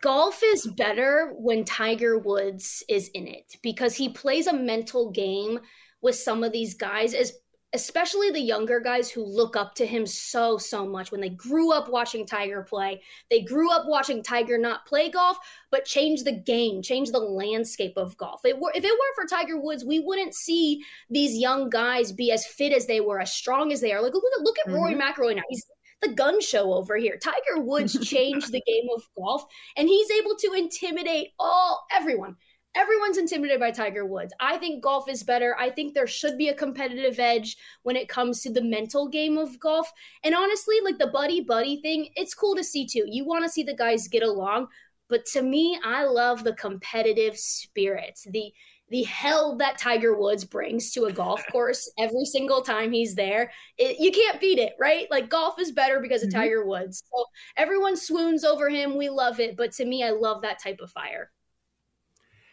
Golf 0.00 0.40
is 0.44 0.66
better 0.66 1.32
when 1.36 1.64
Tiger 1.64 2.18
Woods 2.18 2.82
is 2.88 3.08
in 3.14 3.26
it 3.26 3.56
because 3.62 3.94
he 3.94 4.10
plays 4.10 4.46
a 4.46 4.52
mental 4.52 5.10
game 5.10 5.60
with 6.02 6.14
some 6.14 6.44
of 6.44 6.52
these 6.52 6.74
guys 6.74 7.14
as 7.14 7.32
especially 7.74 8.30
the 8.30 8.40
younger 8.40 8.78
guys 8.78 9.10
who 9.10 9.24
look 9.24 9.56
up 9.56 9.74
to 9.74 9.84
him 9.84 10.06
so 10.06 10.56
so 10.56 10.86
much 10.86 11.10
when 11.10 11.20
they 11.20 11.30
grew 11.30 11.72
up 11.72 11.88
watching 11.88 12.24
Tiger 12.24 12.62
play. 12.62 13.02
They 13.30 13.40
grew 13.40 13.70
up 13.72 13.86
watching 13.86 14.22
Tiger 14.22 14.56
not 14.56 14.86
play 14.86 15.10
golf, 15.10 15.36
but 15.70 15.84
change 15.84 16.22
the 16.22 16.32
game, 16.32 16.82
change 16.82 17.10
the 17.10 17.18
landscape 17.18 17.94
of 17.96 18.16
golf. 18.16 18.44
It 18.44 18.58
were, 18.58 18.72
if 18.74 18.84
it 18.84 18.88
weren't 18.88 19.16
for 19.16 19.26
Tiger 19.26 19.60
Woods, 19.60 19.84
we 19.84 19.98
wouldn't 19.98 20.34
see 20.34 20.82
these 21.10 21.36
young 21.36 21.68
guys 21.68 22.12
be 22.12 22.30
as 22.30 22.46
fit 22.46 22.72
as 22.72 22.86
they 22.86 23.00
were, 23.00 23.20
as 23.20 23.32
strong 23.32 23.72
as 23.72 23.80
they 23.80 23.92
are. 23.92 24.00
Like 24.00 24.14
look 24.14 24.24
at 24.38 24.44
look 24.44 24.58
at 24.60 24.66
mm-hmm. 24.66 24.76
Rory 24.76 24.94
McIlroy 24.94 25.36
now. 25.36 25.42
He's 25.48 25.66
the 26.02 26.12
gun 26.12 26.40
show 26.40 26.74
over 26.74 26.96
here. 26.96 27.18
Tiger 27.18 27.60
Woods 27.60 27.98
changed 28.08 28.52
the 28.52 28.62
game 28.66 28.88
of 28.94 29.02
golf, 29.16 29.44
and 29.76 29.88
he's 29.88 30.10
able 30.10 30.36
to 30.36 30.52
intimidate 30.52 31.28
all 31.38 31.86
everyone 31.94 32.36
everyone's 32.76 33.18
intimidated 33.18 33.60
by 33.60 33.70
Tiger 33.70 34.04
Woods. 34.04 34.32
I 34.40 34.56
think 34.58 34.82
golf 34.82 35.08
is 35.08 35.22
better. 35.22 35.56
I 35.58 35.70
think 35.70 35.94
there 35.94 36.06
should 36.06 36.36
be 36.36 36.48
a 36.48 36.54
competitive 36.54 37.18
edge 37.18 37.56
when 37.82 37.96
it 37.96 38.08
comes 38.08 38.42
to 38.42 38.52
the 38.52 38.62
mental 38.62 39.08
game 39.08 39.38
of 39.38 39.58
golf. 39.60 39.90
And 40.24 40.34
honestly, 40.34 40.76
like 40.82 40.98
the 40.98 41.06
buddy 41.06 41.40
buddy 41.40 41.80
thing, 41.80 42.08
it's 42.16 42.34
cool 42.34 42.56
to 42.56 42.64
see 42.64 42.86
too. 42.86 43.04
You 43.06 43.24
want 43.24 43.44
to 43.44 43.50
see 43.50 43.62
the 43.62 43.76
guys 43.76 44.08
get 44.08 44.22
along, 44.22 44.68
but 45.08 45.24
to 45.26 45.42
me, 45.42 45.78
I 45.84 46.04
love 46.04 46.44
the 46.44 46.54
competitive 46.54 47.36
spirit. 47.36 48.18
The 48.26 48.52
the 48.94 49.02
hell 49.02 49.56
that 49.56 49.76
Tiger 49.76 50.16
Woods 50.16 50.44
brings 50.44 50.92
to 50.92 51.06
a 51.06 51.12
golf 51.12 51.44
course 51.50 51.90
every 51.98 52.24
single 52.24 52.62
time 52.62 52.92
he's 52.92 53.16
there. 53.16 53.50
It, 53.76 53.98
you 53.98 54.12
can't 54.12 54.40
beat 54.40 54.60
it, 54.60 54.74
right? 54.78 55.10
Like 55.10 55.28
golf 55.28 55.58
is 55.58 55.72
better 55.72 55.98
because 55.98 56.22
of 56.22 56.28
mm-hmm. 56.28 56.38
Tiger 56.38 56.64
Woods. 56.64 57.02
So 57.12 57.24
everyone 57.56 57.96
swoons 57.96 58.44
over 58.44 58.70
him. 58.70 58.96
We 58.96 59.08
love 59.08 59.40
it, 59.40 59.56
but 59.56 59.72
to 59.72 59.84
me 59.84 60.04
I 60.04 60.10
love 60.10 60.42
that 60.42 60.62
type 60.62 60.78
of 60.80 60.92
fire. 60.92 61.32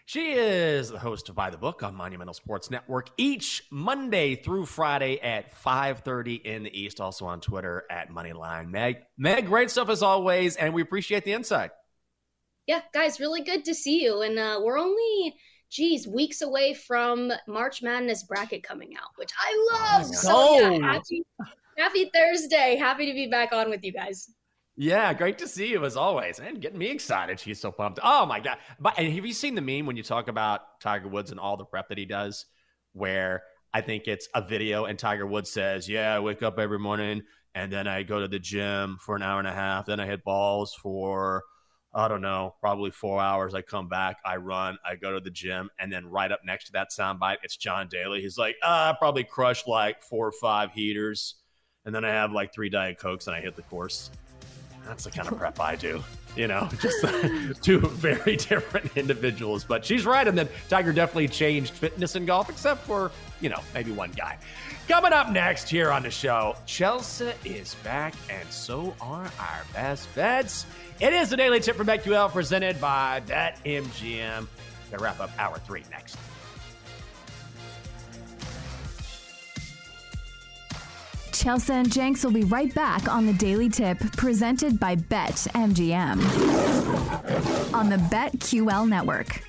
She 0.07 0.31
is 0.31 0.89
the 0.89 0.97
host 0.97 1.29
of 1.29 1.35
By 1.35 1.51
the 1.51 1.59
Book 1.59 1.83
on 1.83 1.93
Monumental 1.93 2.33
Sports 2.33 2.71
Network 2.71 3.11
each 3.17 3.61
Monday 3.69 4.33
through 4.33 4.65
Friday 4.65 5.19
at 5.19 5.53
5:30 5.53 6.41
in 6.43 6.63
the 6.63 6.75
East. 6.75 6.99
Also 6.99 7.27
on 7.27 7.39
Twitter 7.39 7.83
at 7.91 8.09
Moneyline 8.09 8.71
Meg. 8.71 9.03
Meg, 9.15 9.45
great 9.45 9.69
stuff 9.69 9.89
as 9.89 10.01
always, 10.01 10.55
and 10.55 10.73
we 10.73 10.81
appreciate 10.81 11.23
the 11.23 11.33
insight. 11.33 11.69
Yeah, 12.65 12.81
guys, 12.95 13.19
really 13.19 13.41
good 13.43 13.63
to 13.65 13.75
see 13.75 14.01
you. 14.01 14.21
And 14.21 14.39
uh, 14.39 14.59
we're 14.63 14.79
only, 14.79 15.35
geez, 15.71 16.07
weeks 16.07 16.41
away 16.41 16.73
from 16.73 17.31
March 17.47 17.81
Madness 17.81 18.23
bracket 18.23 18.61
coming 18.61 18.95
out, 18.95 19.09
which 19.15 19.31
I 19.39 19.51
oh 19.53 19.69
love. 19.73 20.11
Oh, 20.25 20.59
so 20.59 20.69
yeah, 20.69 20.93
happy, 20.93 21.23
happy 21.77 22.11
Thursday. 22.13 22.75
Happy 22.75 23.07
to 23.07 23.13
be 23.13 23.27
back 23.27 23.53
on 23.53 23.69
with 23.69 23.83
you 23.83 23.93
guys. 23.93 24.29
Yeah, 24.75 25.13
great 25.13 25.37
to 25.39 25.47
see 25.47 25.69
you 25.69 25.83
as 25.85 25.97
always, 25.97 26.39
and 26.39 26.61
getting 26.61 26.77
me 26.77 26.89
excited. 26.89 27.39
She's 27.39 27.59
so 27.59 27.71
pumped. 27.71 27.99
Oh 28.03 28.25
my 28.25 28.39
god! 28.39 28.57
But 28.79 28.99
and 28.99 29.11
have 29.11 29.25
you 29.25 29.33
seen 29.33 29.55
the 29.55 29.61
meme 29.61 29.85
when 29.85 29.97
you 29.97 30.03
talk 30.03 30.27
about 30.27 30.79
Tiger 30.79 31.07
Woods 31.07 31.31
and 31.31 31.39
all 31.39 31.57
the 31.57 31.65
prep 31.65 31.89
that 31.89 31.97
he 31.97 32.05
does, 32.05 32.45
where 32.93 33.43
I 33.73 33.81
think 33.81 34.07
it's 34.07 34.27
a 34.35 34.41
video 34.41 34.85
and 34.85 34.99
Tiger 34.99 35.25
Woods 35.25 35.51
says, 35.51 35.89
"Yeah, 35.89 36.15
I 36.15 36.19
wake 36.19 36.43
up 36.43 36.59
every 36.59 36.79
morning 36.79 37.23
and 37.53 37.71
then 37.71 37.87
I 37.87 38.03
go 38.03 38.19
to 38.19 38.27
the 38.27 38.39
gym 38.39 38.97
for 38.99 39.15
an 39.15 39.21
hour 39.21 39.39
and 39.39 39.47
a 39.47 39.53
half, 39.53 39.85
then 39.85 39.99
I 39.99 40.05
hit 40.05 40.23
balls 40.23 40.73
for 40.73 41.43
I 41.93 42.07
don't 42.07 42.21
know, 42.21 42.55
probably 42.61 42.91
four 42.91 43.19
hours. 43.19 43.53
I 43.53 43.61
come 43.61 43.89
back, 43.89 44.17
I 44.23 44.37
run, 44.37 44.77
I 44.85 44.95
go 44.95 45.13
to 45.13 45.19
the 45.19 45.29
gym, 45.29 45.69
and 45.77 45.91
then 45.91 46.07
right 46.07 46.31
up 46.31 46.39
next 46.45 46.67
to 46.67 46.71
that 46.73 46.89
soundbite, 46.91 47.37
it's 47.43 47.57
John 47.57 47.89
Daly. 47.89 48.21
He's 48.21 48.37
like, 48.37 48.55
ah, 48.63 48.91
I 48.91 48.95
probably 48.97 49.25
crush 49.25 49.67
like 49.67 50.01
four 50.01 50.27
or 50.27 50.31
five 50.31 50.71
heaters, 50.71 51.35
and 51.85 51.93
then 51.93 52.05
I 52.05 52.09
have 52.09 52.31
like 52.31 52.53
three 52.53 52.69
Diet 52.69 52.97
Cokes 52.97 53.27
and 53.27 53.35
I 53.35 53.41
hit 53.41 53.55
the 53.55 53.63
course 53.63 54.09
that's 54.85 55.03
the 55.03 55.11
kind 55.11 55.27
of 55.27 55.37
prep 55.37 55.59
I 55.59 55.75
do. 55.75 56.03
You 56.35 56.47
know, 56.47 56.69
just 56.79 57.03
two 57.63 57.79
very 57.79 58.35
different 58.35 58.95
individuals. 58.97 59.63
But 59.63 59.85
she's 59.85 60.05
right. 60.05 60.27
And 60.27 60.37
then 60.37 60.49
Tiger 60.69 60.93
definitely 60.93 61.27
changed 61.27 61.73
fitness 61.73 62.15
in 62.15 62.25
golf, 62.25 62.49
except 62.49 62.81
for, 62.85 63.11
you 63.41 63.49
know, 63.49 63.59
maybe 63.73 63.91
one 63.91 64.11
guy. 64.11 64.37
Coming 64.87 65.13
up 65.13 65.29
next 65.29 65.69
here 65.69 65.91
on 65.91 66.03
the 66.03 66.11
show, 66.11 66.55
Chelsea 66.65 67.31
is 67.45 67.75
back, 67.75 68.13
and 68.29 68.49
so 68.49 68.95
are 68.99 69.31
our 69.39 69.61
best 69.73 70.13
bets. 70.15 70.65
It 71.01 71.13
is 71.13 71.29
the 71.31 71.37
Daily 71.37 71.59
Tip 71.59 71.77
from 71.77 71.87
BetQL 71.87 72.29
presented 72.29 72.79
by 72.79 73.23
BetMGM. 73.25 74.45
Gonna 74.91 75.03
wrap 75.03 75.19
up 75.19 75.31
hour 75.39 75.57
three 75.57 75.83
next. 75.89 76.15
Chelsea 81.31 81.73
and 81.73 81.91
Jenks 81.91 82.23
will 82.23 82.31
be 82.31 82.43
right 82.43 82.71
back 82.75 83.07
on 83.07 83.25
the 83.25 83.33
Daily 83.33 83.67
Tip 83.67 83.97
presented 84.15 84.79
by 84.79 84.93
Bet 84.93 85.47
MGM 85.55 86.21
on 87.73 87.89
the 87.89 87.97
BetQL 87.97 88.87
network. 88.87 89.41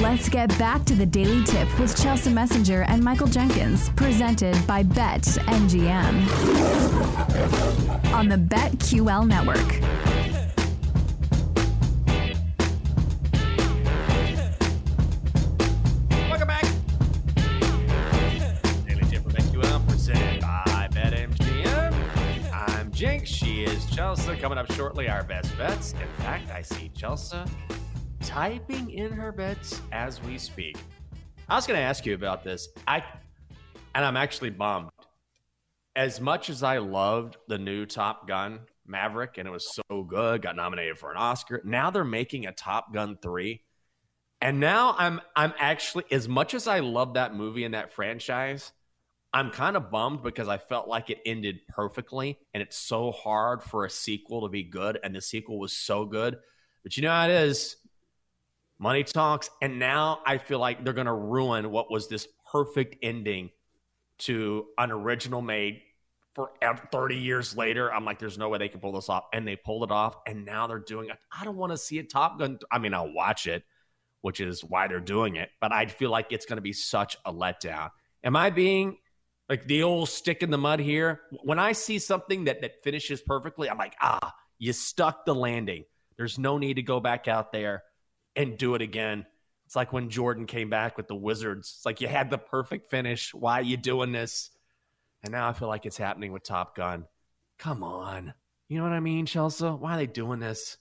Let's 0.00 0.30
get 0.30 0.48
back 0.58 0.86
to 0.86 0.94
the 0.94 1.04
Daily 1.04 1.44
Tip 1.44 1.68
with 1.78 1.94
Chelsea 2.02 2.32
Messenger 2.32 2.84
and 2.88 3.04
Michael 3.04 3.26
Jenkins, 3.26 3.90
presented 3.90 4.56
by 4.66 4.82
Bet 4.82 5.20
MGM 5.20 6.26
on 8.14 8.26
the 8.26 8.36
BetQL 8.36 9.28
network. 9.28 9.58
Welcome 16.30 16.48
back. 16.48 16.64
Daily 18.86 19.04
Tip 19.10 19.22
BetQL, 19.24 19.86
presented 19.86 20.40
by. 20.40 20.64
I'm 22.52 22.90
Jenks. 22.90 23.28
She 23.28 23.64
is 23.64 23.84
Chelsea 23.90 24.34
coming 24.36 24.56
up 24.56 24.72
shortly. 24.72 25.10
Our 25.10 25.24
best 25.24 25.54
bets. 25.58 25.92
In 25.92 26.24
fact, 26.24 26.50
I 26.50 26.62
see 26.62 26.90
Chelsea 26.96 27.36
typing 28.30 28.92
in 28.92 29.10
her 29.10 29.32
bets 29.32 29.82
as 29.90 30.22
we 30.22 30.38
speak. 30.38 30.76
I 31.48 31.56
was 31.56 31.66
going 31.66 31.76
to 31.76 31.82
ask 31.82 32.06
you 32.06 32.14
about 32.14 32.44
this. 32.44 32.68
I 32.86 33.02
and 33.92 34.04
I'm 34.04 34.16
actually 34.16 34.50
bummed. 34.50 34.90
As 35.96 36.20
much 36.20 36.48
as 36.48 36.62
I 36.62 36.78
loved 36.78 37.38
the 37.48 37.58
new 37.58 37.86
Top 37.86 38.28
Gun 38.28 38.60
Maverick 38.86 39.36
and 39.36 39.48
it 39.48 39.50
was 39.50 39.74
so 39.74 40.04
good, 40.04 40.42
got 40.42 40.54
nominated 40.54 40.96
for 40.96 41.10
an 41.10 41.16
Oscar. 41.16 41.60
Now 41.64 41.90
they're 41.90 42.04
making 42.04 42.46
a 42.46 42.52
Top 42.52 42.94
Gun 42.94 43.18
3. 43.20 43.60
And 44.40 44.60
now 44.60 44.94
I'm 44.96 45.20
I'm 45.34 45.52
actually 45.58 46.04
as 46.12 46.28
much 46.28 46.54
as 46.54 46.68
I 46.68 46.78
love 46.78 47.14
that 47.14 47.34
movie 47.34 47.64
and 47.64 47.74
that 47.74 47.92
franchise, 47.92 48.70
I'm 49.32 49.50
kind 49.50 49.76
of 49.76 49.90
bummed 49.90 50.22
because 50.22 50.46
I 50.46 50.58
felt 50.58 50.86
like 50.86 51.10
it 51.10 51.18
ended 51.26 51.66
perfectly 51.68 52.38
and 52.54 52.62
it's 52.62 52.78
so 52.78 53.10
hard 53.10 53.64
for 53.64 53.84
a 53.84 53.90
sequel 53.90 54.42
to 54.42 54.48
be 54.48 54.62
good 54.62 55.00
and 55.02 55.16
the 55.16 55.20
sequel 55.20 55.58
was 55.58 55.72
so 55.72 56.04
good. 56.04 56.36
But 56.84 56.96
you 56.96 57.02
know 57.02 57.10
how 57.10 57.28
it 57.28 57.32
is. 57.32 57.74
Money 58.80 59.04
talks 59.04 59.50
and 59.60 59.78
now 59.78 60.20
I 60.26 60.38
feel 60.38 60.58
like 60.58 60.82
they're 60.82 60.94
going 60.94 61.06
to 61.06 61.12
ruin 61.12 61.70
what 61.70 61.90
was 61.90 62.08
this 62.08 62.26
perfect 62.50 62.96
ending 63.02 63.50
to 64.20 64.66
an 64.78 64.90
original 64.90 65.42
made 65.42 65.82
for 66.34 66.52
30 66.90 67.16
years 67.16 67.54
later. 67.56 67.92
I'm 67.92 68.06
like 68.06 68.18
there's 68.18 68.38
no 68.38 68.48
way 68.48 68.58
they 68.58 68.70
can 68.70 68.80
pull 68.80 68.92
this 68.92 69.10
off 69.10 69.24
and 69.34 69.46
they 69.46 69.56
pulled 69.56 69.84
it 69.84 69.90
off 69.90 70.16
and 70.26 70.46
now 70.46 70.66
they're 70.66 70.78
doing 70.78 71.10
it. 71.10 71.18
I 71.30 71.44
don't 71.44 71.56
want 71.56 71.72
to 71.72 71.78
see 71.78 71.98
a 71.98 72.02
Top 72.02 72.38
Gun. 72.38 72.58
I 72.72 72.78
mean, 72.78 72.94
I'll 72.94 73.12
watch 73.12 73.46
it, 73.46 73.64
which 74.22 74.40
is 74.40 74.64
why 74.64 74.88
they're 74.88 74.98
doing 74.98 75.36
it, 75.36 75.50
but 75.60 75.72
I 75.72 75.84
feel 75.86 76.10
like 76.10 76.32
it's 76.32 76.46
going 76.46 76.56
to 76.56 76.62
be 76.62 76.72
such 76.72 77.18
a 77.26 77.32
letdown. 77.32 77.90
Am 78.24 78.34
I 78.34 78.48
being 78.48 78.96
like 79.50 79.66
the 79.66 79.82
old 79.82 80.08
stick 80.08 80.44
in 80.44 80.50
the 80.50 80.56
mud 80.56 80.78
here. 80.78 81.22
When 81.42 81.58
I 81.58 81.72
see 81.72 81.98
something 81.98 82.44
that 82.44 82.62
that 82.62 82.84
finishes 82.84 83.20
perfectly, 83.20 83.68
I'm 83.68 83.76
like, 83.76 83.96
ah, 84.00 84.32
you 84.58 84.72
stuck 84.72 85.26
the 85.26 85.34
landing. 85.34 85.84
There's 86.16 86.38
no 86.38 86.56
need 86.56 86.74
to 86.74 86.82
go 86.82 87.00
back 87.00 87.26
out 87.26 87.50
there 87.50 87.82
and 88.36 88.58
do 88.58 88.74
it 88.74 88.82
again. 88.82 89.26
It's 89.66 89.76
like 89.76 89.92
when 89.92 90.10
Jordan 90.10 90.46
came 90.46 90.68
back 90.68 90.96
with 90.96 91.06
the 91.06 91.14
Wizards. 91.14 91.74
It's 91.76 91.86
like 91.86 92.00
you 92.00 92.08
had 92.08 92.30
the 92.30 92.38
perfect 92.38 92.90
finish. 92.90 93.32
Why 93.32 93.60
are 93.60 93.62
you 93.62 93.76
doing 93.76 94.12
this? 94.12 94.50
And 95.22 95.32
now 95.32 95.48
I 95.48 95.52
feel 95.52 95.68
like 95.68 95.86
it's 95.86 95.96
happening 95.96 96.32
with 96.32 96.42
Top 96.42 96.74
Gun. 96.74 97.04
Come 97.58 97.82
on. 97.82 98.34
You 98.68 98.78
know 98.78 98.84
what 98.84 98.92
I 98.92 99.00
mean, 99.00 99.26
Chelsea? 99.26 99.66
Why 99.66 99.94
are 99.94 99.98
they 99.98 100.06
doing 100.06 100.40
this? 100.40 100.76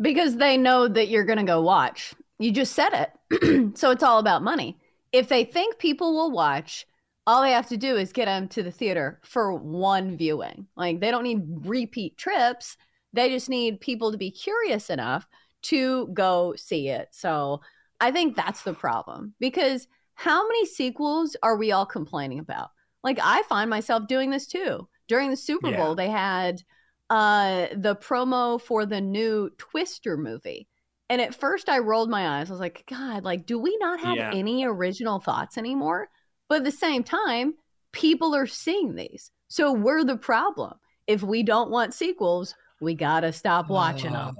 Because 0.00 0.36
they 0.36 0.56
know 0.56 0.88
that 0.88 1.08
you're 1.08 1.24
going 1.24 1.38
to 1.38 1.44
go 1.44 1.60
watch. 1.60 2.14
You 2.38 2.50
just 2.50 2.72
said 2.72 3.10
it. 3.30 3.76
so 3.78 3.90
it's 3.90 4.02
all 4.02 4.18
about 4.18 4.42
money. 4.42 4.78
If 5.12 5.28
they 5.28 5.44
think 5.44 5.78
people 5.78 6.14
will 6.14 6.30
watch, 6.30 6.86
all 7.26 7.42
they 7.42 7.52
have 7.52 7.68
to 7.68 7.76
do 7.76 7.96
is 7.96 8.12
get 8.12 8.26
them 8.26 8.48
to 8.48 8.62
the 8.62 8.70
theater 8.70 9.20
for 9.22 9.54
one 9.54 10.16
viewing. 10.16 10.66
Like 10.76 11.00
they 11.00 11.10
don't 11.10 11.24
need 11.24 11.42
repeat 11.66 12.16
trips. 12.16 12.76
They 13.12 13.30
just 13.30 13.48
need 13.48 13.80
people 13.80 14.12
to 14.12 14.18
be 14.18 14.30
curious 14.30 14.90
enough 14.90 15.26
to 15.64 16.08
go 16.08 16.54
see 16.56 16.88
it. 16.88 17.08
So 17.12 17.60
I 18.00 18.10
think 18.10 18.36
that's 18.36 18.62
the 18.62 18.74
problem 18.74 19.34
because 19.40 19.86
how 20.14 20.46
many 20.46 20.66
sequels 20.66 21.36
are 21.42 21.56
we 21.56 21.72
all 21.72 21.86
complaining 21.86 22.38
about? 22.38 22.70
Like 23.02 23.18
I 23.22 23.42
find 23.42 23.68
myself 23.68 24.06
doing 24.06 24.30
this 24.30 24.46
too. 24.46 24.88
During 25.08 25.30
the 25.30 25.36
Super 25.36 25.70
Bowl, 25.72 25.90
yeah. 25.90 25.94
they 25.94 26.08
had 26.08 26.62
uh 27.10 27.66
the 27.74 27.96
promo 27.96 28.60
for 28.60 28.86
the 28.86 29.00
new 29.00 29.50
Twister 29.58 30.16
movie. 30.16 30.68
And 31.10 31.20
at 31.20 31.34
first 31.34 31.68
I 31.68 31.78
rolled 31.78 32.08
my 32.08 32.38
eyes. 32.40 32.48
I 32.48 32.52
was 32.54 32.60
like, 32.60 32.84
God, 32.88 33.24
like, 33.24 33.44
do 33.44 33.58
we 33.58 33.76
not 33.78 34.00
have 34.00 34.16
Yeah. 34.16 34.30
any 34.32 34.64
original 34.64 35.20
thoughts 35.20 35.58
anymore? 35.58 36.08
But 36.48 36.58
at 36.58 36.64
the 36.64 36.70
same 36.72 37.04
time, 37.04 37.54
people 37.92 38.34
are 38.34 38.46
seeing 38.46 38.94
these. 38.94 39.30
So 39.48 39.72
we're 39.72 40.04
the 40.04 40.16
problem. 40.16 40.74
If 41.06 41.22
we 41.22 41.42
don't 41.42 41.70
want 41.70 41.92
sequels, 41.94 42.54
we 42.80 42.94
got 42.94 43.20
to 43.20 43.32
stop 43.32 43.68
watching 43.68 44.12
them. 44.12 44.34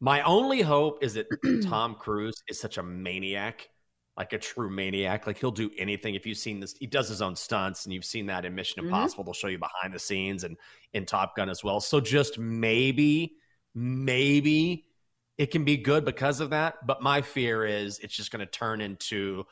My 0.00 0.22
only 0.22 0.60
hope 0.62 1.02
is 1.02 1.14
that 1.14 1.26
Tom 1.66 1.94
Cruise 1.94 2.42
is 2.48 2.60
such 2.60 2.78
a 2.78 2.82
maniac, 2.82 3.68
like 4.16 4.32
a 4.32 4.38
true 4.38 4.68
maniac. 4.70 5.26
Like 5.26 5.38
he'll 5.38 5.50
do 5.50 5.70
anything. 5.78 6.14
If 6.14 6.26
you've 6.26 6.38
seen 6.38 6.60
this, 6.60 6.74
he 6.78 6.86
does 6.86 7.08
his 7.08 7.22
own 7.22 7.34
stunts, 7.34 7.84
and 7.84 7.94
you've 7.94 8.04
seen 8.04 8.26
that 8.26 8.44
in 8.44 8.54
Mission 8.54 8.82
Mhm. 8.82 8.86
Impossible. 8.86 9.24
They'll 9.24 9.32
show 9.34 9.48
you 9.48 9.58
behind 9.58 9.94
the 9.94 9.98
scenes 9.98 10.44
and 10.44 10.56
in 10.92 11.06
Top 11.06 11.34
Gun 11.36 11.48
as 11.48 11.64
well. 11.64 11.80
So 11.80 12.00
just 12.00 12.38
maybe, 12.38 13.36
maybe 13.74 14.86
it 15.38 15.50
can 15.50 15.64
be 15.64 15.76
good 15.76 16.04
because 16.04 16.40
of 16.40 16.50
that. 16.50 16.86
But 16.86 17.02
my 17.02 17.22
fear 17.22 17.64
is 17.64 17.98
it's 18.00 18.14
just 18.14 18.30
going 18.30 18.40
to 18.44 18.50
turn 18.50 18.80
into 18.80 19.44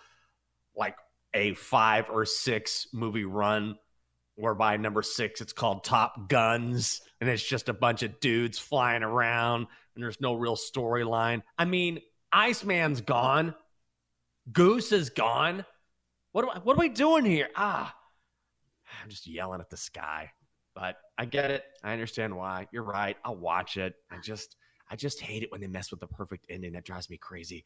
like 0.76 0.96
a 1.34 1.54
five 1.54 2.10
or 2.10 2.24
six 2.24 2.86
movie 2.92 3.24
run 3.24 3.76
whereby 4.36 4.76
number 4.76 5.02
six 5.02 5.40
it's 5.40 5.52
called 5.52 5.84
top 5.84 6.28
guns 6.28 7.00
and 7.20 7.30
it's 7.30 7.42
just 7.42 7.68
a 7.68 7.72
bunch 7.74 8.02
of 8.02 8.18
dudes 8.20 8.58
flying 8.58 9.02
around 9.02 9.66
and 9.94 10.02
there's 10.02 10.20
no 10.20 10.34
real 10.34 10.56
storyline. 10.56 11.42
I 11.58 11.64
mean 11.64 12.00
iceman's 12.32 13.00
gone. 13.00 13.54
Goose 14.52 14.92
is 14.92 15.10
gone. 15.10 15.64
What, 16.32 16.56
I- 16.56 16.58
what 16.60 16.76
are 16.76 16.80
we 16.80 16.88
doing 16.88 17.24
here? 17.24 17.48
Ah 17.56 17.94
i'm 19.02 19.08
just 19.08 19.26
yelling 19.26 19.60
at 19.60 19.70
the 19.70 19.76
sky 19.76 20.30
but 20.74 20.96
i 21.18 21.24
get 21.24 21.50
it. 21.50 21.64
I 21.84 21.92
understand 21.92 22.36
why. 22.36 22.66
You're 22.72 22.82
right. 22.82 23.16
I'll 23.24 23.36
watch 23.36 23.76
it. 23.76 23.94
I 24.10 24.18
just 24.18 24.56
i 24.90 24.96
just 24.96 25.20
hate 25.20 25.42
it 25.42 25.50
when 25.50 25.60
they 25.60 25.66
mess 25.66 25.90
with 25.90 26.00
the 26.00 26.06
perfect 26.06 26.46
ending 26.48 26.72
that 26.72 26.84
drives 26.84 27.08
me 27.10 27.16
crazy 27.16 27.64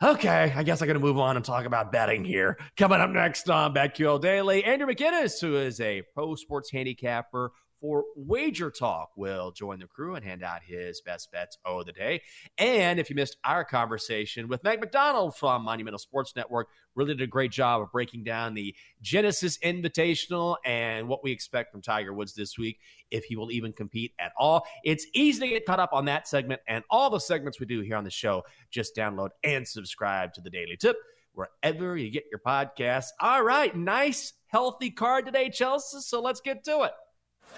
Okay, 0.00 0.52
I 0.54 0.62
guess 0.62 0.80
I 0.80 0.86
got 0.86 0.92
to 0.92 1.00
move 1.00 1.18
on 1.18 1.34
and 1.36 1.44
talk 1.44 1.64
about 1.64 1.90
betting 1.90 2.24
here. 2.24 2.56
Coming 2.76 3.00
up 3.00 3.10
next 3.10 3.50
on 3.50 3.74
BetQL 3.74 4.20
Daily, 4.20 4.62
Andrew 4.62 4.86
McGinnis, 4.86 5.40
who 5.40 5.56
is 5.56 5.80
a 5.80 6.02
pro 6.14 6.36
sports 6.36 6.70
handicapper 6.70 7.50
for 7.80 8.04
Wager 8.16 8.70
Talk, 8.70 9.10
will 9.16 9.50
join 9.52 9.78
the 9.78 9.86
crew 9.86 10.14
and 10.14 10.24
hand 10.24 10.42
out 10.42 10.62
his 10.64 11.00
best 11.00 11.30
bets 11.32 11.58
of 11.64 11.86
the 11.86 11.92
day. 11.92 12.22
And 12.56 12.98
if 12.98 13.10
you 13.10 13.16
missed 13.16 13.36
our 13.44 13.64
conversation 13.64 14.48
with 14.48 14.64
Meg 14.64 14.80
McDonald 14.80 15.36
from 15.36 15.62
Monumental 15.62 15.98
Sports 15.98 16.34
Network, 16.34 16.68
really 16.94 17.14
did 17.14 17.22
a 17.22 17.26
great 17.26 17.52
job 17.52 17.80
of 17.80 17.92
breaking 17.92 18.24
down 18.24 18.54
the 18.54 18.74
Genesis 19.00 19.58
Invitational 19.58 20.56
and 20.64 21.08
what 21.08 21.22
we 21.22 21.30
expect 21.30 21.72
from 21.72 21.82
Tiger 21.82 22.12
Woods 22.12 22.34
this 22.34 22.58
week, 22.58 22.78
if 23.10 23.24
he 23.24 23.36
will 23.36 23.50
even 23.50 23.72
compete 23.72 24.12
at 24.18 24.32
all. 24.36 24.66
It's 24.84 25.06
easy 25.14 25.40
to 25.40 25.48
get 25.48 25.66
caught 25.66 25.80
up 25.80 25.92
on 25.92 26.06
that 26.06 26.26
segment 26.26 26.60
and 26.66 26.84
all 26.90 27.10
the 27.10 27.20
segments 27.20 27.60
we 27.60 27.66
do 27.66 27.80
here 27.80 27.96
on 27.96 28.04
the 28.04 28.10
show. 28.10 28.44
Just 28.70 28.96
download 28.96 29.30
and 29.44 29.66
subscribe 29.66 30.32
to 30.34 30.40
the 30.40 30.50
Daily 30.50 30.76
Tip 30.76 30.96
wherever 31.38 31.96
you 31.96 32.10
get 32.10 32.24
your 32.30 32.40
podcasts. 32.40 33.10
All 33.20 33.42
right, 33.42 33.74
nice, 33.74 34.32
healthy 34.48 34.90
card 34.90 35.24
today, 35.24 35.50
Chelsea. 35.50 36.00
So 36.00 36.20
let's 36.20 36.40
get 36.40 36.64
to 36.64 36.82
it. 36.82 36.92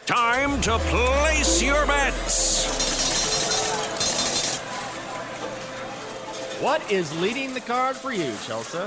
Time 0.07 0.61
to 0.63 0.79
place 0.79 1.63
your 1.63 1.87
bets. 1.87 2.67
What 6.61 6.91
is 6.91 7.19
leading 7.21 7.55
the 7.55 7.61
card 7.61 7.97
for 7.97 8.13
you, 8.13 8.33
Chelsea? 8.47 8.79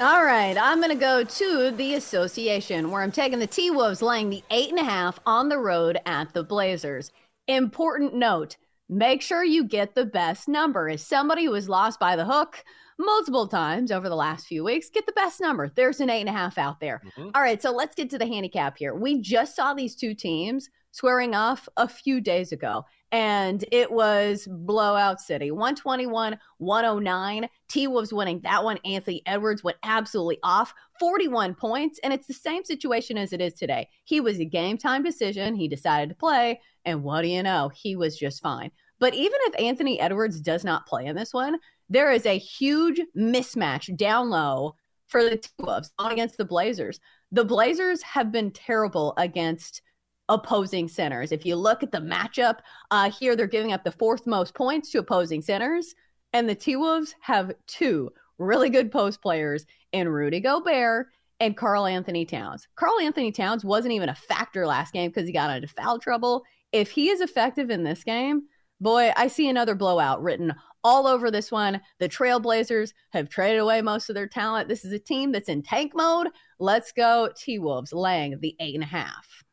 All 0.00 0.24
right, 0.24 0.56
I'm 0.56 0.78
going 0.78 0.90
to 0.90 0.94
go 0.94 1.24
to 1.24 1.70
the 1.72 1.94
association 1.94 2.90
where 2.90 3.02
I'm 3.02 3.10
taking 3.10 3.40
the 3.40 3.46
T 3.46 3.70
Wolves 3.70 4.00
laying 4.00 4.30
the 4.30 4.44
eight 4.50 4.70
and 4.70 4.78
a 4.78 4.84
half 4.84 5.18
on 5.26 5.48
the 5.48 5.58
road 5.58 5.98
at 6.06 6.32
the 6.32 6.44
Blazers. 6.44 7.10
Important 7.48 8.14
note 8.14 8.56
make 8.88 9.20
sure 9.20 9.44
you 9.44 9.64
get 9.64 9.94
the 9.94 10.06
best 10.06 10.48
number. 10.48 10.88
As 10.88 11.02
somebody 11.02 11.44
who 11.44 11.50
was 11.50 11.68
lost 11.68 12.00
by 12.00 12.16
the 12.16 12.24
hook 12.24 12.64
multiple 12.98 13.46
times 13.46 13.90
over 13.90 14.08
the 14.08 14.16
last 14.16 14.46
few 14.46 14.64
weeks, 14.64 14.90
get 14.90 15.06
the 15.06 15.12
best 15.12 15.40
number. 15.40 15.70
There's 15.74 16.00
an 16.00 16.10
eight 16.10 16.20
and 16.20 16.28
a 16.28 16.32
half 16.32 16.58
out 16.58 16.80
there. 16.80 17.00
Mm-hmm. 17.04 17.30
All 17.34 17.42
right, 17.42 17.62
so 17.62 17.70
let's 17.70 17.94
get 17.94 18.10
to 18.10 18.18
the 18.18 18.26
handicap 18.26 18.76
here. 18.76 18.94
We 18.94 19.20
just 19.20 19.54
saw 19.54 19.74
these 19.74 19.94
two 19.94 20.14
teams 20.14 20.68
swearing 20.90 21.34
off 21.34 21.68
a 21.76 21.88
few 21.88 22.20
days 22.20 22.50
ago, 22.52 22.84
and 23.12 23.64
it 23.70 23.90
was 23.90 24.48
blowout 24.50 25.20
city 25.20 25.50
121 25.50 26.38
109. 26.58 27.48
T 27.68 27.86
Wolves 27.86 28.12
winning 28.12 28.40
that 28.42 28.64
one. 28.64 28.78
Anthony 28.84 29.22
Edwards 29.26 29.62
went 29.62 29.78
absolutely 29.82 30.38
off 30.42 30.74
41 30.98 31.54
points, 31.54 32.00
and 32.02 32.12
it's 32.12 32.26
the 32.26 32.34
same 32.34 32.64
situation 32.64 33.16
as 33.16 33.32
it 33.32 33.40
is 33.40 33.54
today. 33.54 33.88
He 34.04 34.20
was 34.20 34.40
a 34.40 34.44
game 34.44 34.76
time 34.76 35.02
decision. 35.02 35.54
He 35.54 35.68
decided 35.68 36.08
to 36.08 36.14
play, 36.16 36.60
and 36.84 37.02
what 37.02 37.22
do 37.22 37.28
you 37.28 37.42
know? 37.42 37.70
He 37.74 37.96
was 37.96 38.18
just 38.18 38.42
fine. 38.42 38.70
But 38.98 39.14
even 39.14 39.38
if 39.42 39.60
Anthony 39.60 40.00
Edwards 40.00 40.40
does 40.40 40.64
not 40.64 40.86
play 40.86 41.06
in 41.06 41.14
this 41.14 41.32
one, 41.32 41.58
there 41.88 42.10
is 42.10 42.26
a 42.26 42.38
huge 42.38 43.00
mismatch 43.16 43.96
down 43.96 44.30
low 44.30 44.76
for 45.06 45.22
the 45.22 45.38
T 45.38 45.48
Wolves 45.58 45.90
on 45.98 46.12
against 46.12 46.36
the 46.36 46.44
Blazers. 46.44 47.00
The 47.32 47.44
Blazers 47.44 48.02
have 48.02 48.30
been 48.30 48.50
terrible 48.50 49.14
against 49.16 49.82
opposing 50.28 50.88
centers. 50.88 51.32
If 51.32 51.46
you 51.46 51.56
look 51.56 51.82
at 51.82 51.90
the 51.90 51.98
matchup 51.98 52.58
uh, 52.90 53.10
here, 53.10 53.34
they're 53.34 53.46
giving 53.46 53.72
up 53.72 53.84
the 53.84 53.92
fourth 53.92 54.26
most 54.26 54.54
points 54.54 54.90
to 54.90 54.98
opposing 54.98 55.40
centers, 55.40 55.94
and 56.32 56.48
the 56.48 56.54
T 56.54 56.76
Wolves 56.76 57.14
have 57.20 57.52
two 57.66 58.12
really 58.38 58.70
good 58.70 58.92
post 58.92 59.22
players 59.22 59.64
in 59.92 60.08
Rudy 60.08 60.40
Gobert 60.40 61.08
and 61.40 61.56
Karl-Anthony 61.56 62.24
Towns. 62.24 62.68
Karl-Anthony 62.76 63.32
Towns 63.32 63.64
wasn't 63.64 63.94
even 63.94 64.08
a 64.08 64.14
factor 64.14 64.66
last 64.66 64.92
game 64.92 65.10
because 65.10 65.26
he 65.26 65.32
got 65.32 65.54
into 65.54 65.68
foul 65.68 65.98
trouble. 65.98 66.44
If 66.72 66.90
he 66.90 67.08
is 67.08 67.20
effective 67.20 67.70
in 67.70 67.82
this 67.82 68.04
game, 68.04 68.42
boy, 68.80 69.12
I 69.16 69.28
see 69.28 69.48
another 69.48 69.74
blowout 69.74 70.22
written 70.22 70.54
all 70.84 71.06
over 71.06 71.30
this 71.30 71.50
one. 71.50 71.80
The 71.98 72.08
Trailblazers 72.08 72.92
have 73.10 73.28
traded 73.28 73.60
away 73.60 73.82
most 73.82 74.08
of 74.08 74.14
their 74.14 74.28
talent. 74.28 74.68
This 74.68 74.84
is 74.84 74.92
a 74.92 74.98
team 74.98 75.32
that's 75.32 75.48
in 75.48 75.62
tank 75.62 75.92
mode. 75.94 76.28
Let's 76.58 76.92
go, 76.92 77.30
T 77.36 77.58
Wolves, 77.58 77.92
laying 77.92 78.38
the 78.40 78.54
eight 78.60 78.74
and 78.74 78.84
a 78.84 78.86
half. 78.86 79.44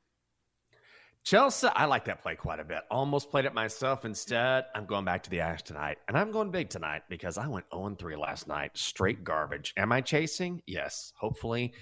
Chelsea, 1.24 1.68
I 1.76 1.86
like 1.86 2.06
that 2.06 2.22
play 2.22 2.36
quite 2.36 2.60
a 2.60 2.64
bit. 2.64 2.82
Almost 2.92 3.32
played 3.32 3.46
it 3.46 3.54
myself. 3.56 4.06
Instead, 4.06 4.66
I'm 4.76 4.86
going 4.86 5.06
back 5.06 5.24
to 5.24 5.30
the 5.32 5.40
Ash 5.40 5.64
tonight. 5.64 5.98
And 6.08 6.16
I'm 6.16 6.32
going 6.32 6.52
big 6.52 6.70
tonight 6.70 7.02
because 7.10 7.40
I 7.40 7.48
went 7.48 7.66
0 7.74 7.96
3 7.98 8.16
last 8.16 8.48
night. 8.48 8.78
Straight 8.78 9.24
garbage. 9.24 9.74
Am 9.76 9.92
I 9.92 10.02
chasing? 10.02 10.62
Yes. 10.68 11.14
Hopefully, 11.18 11.74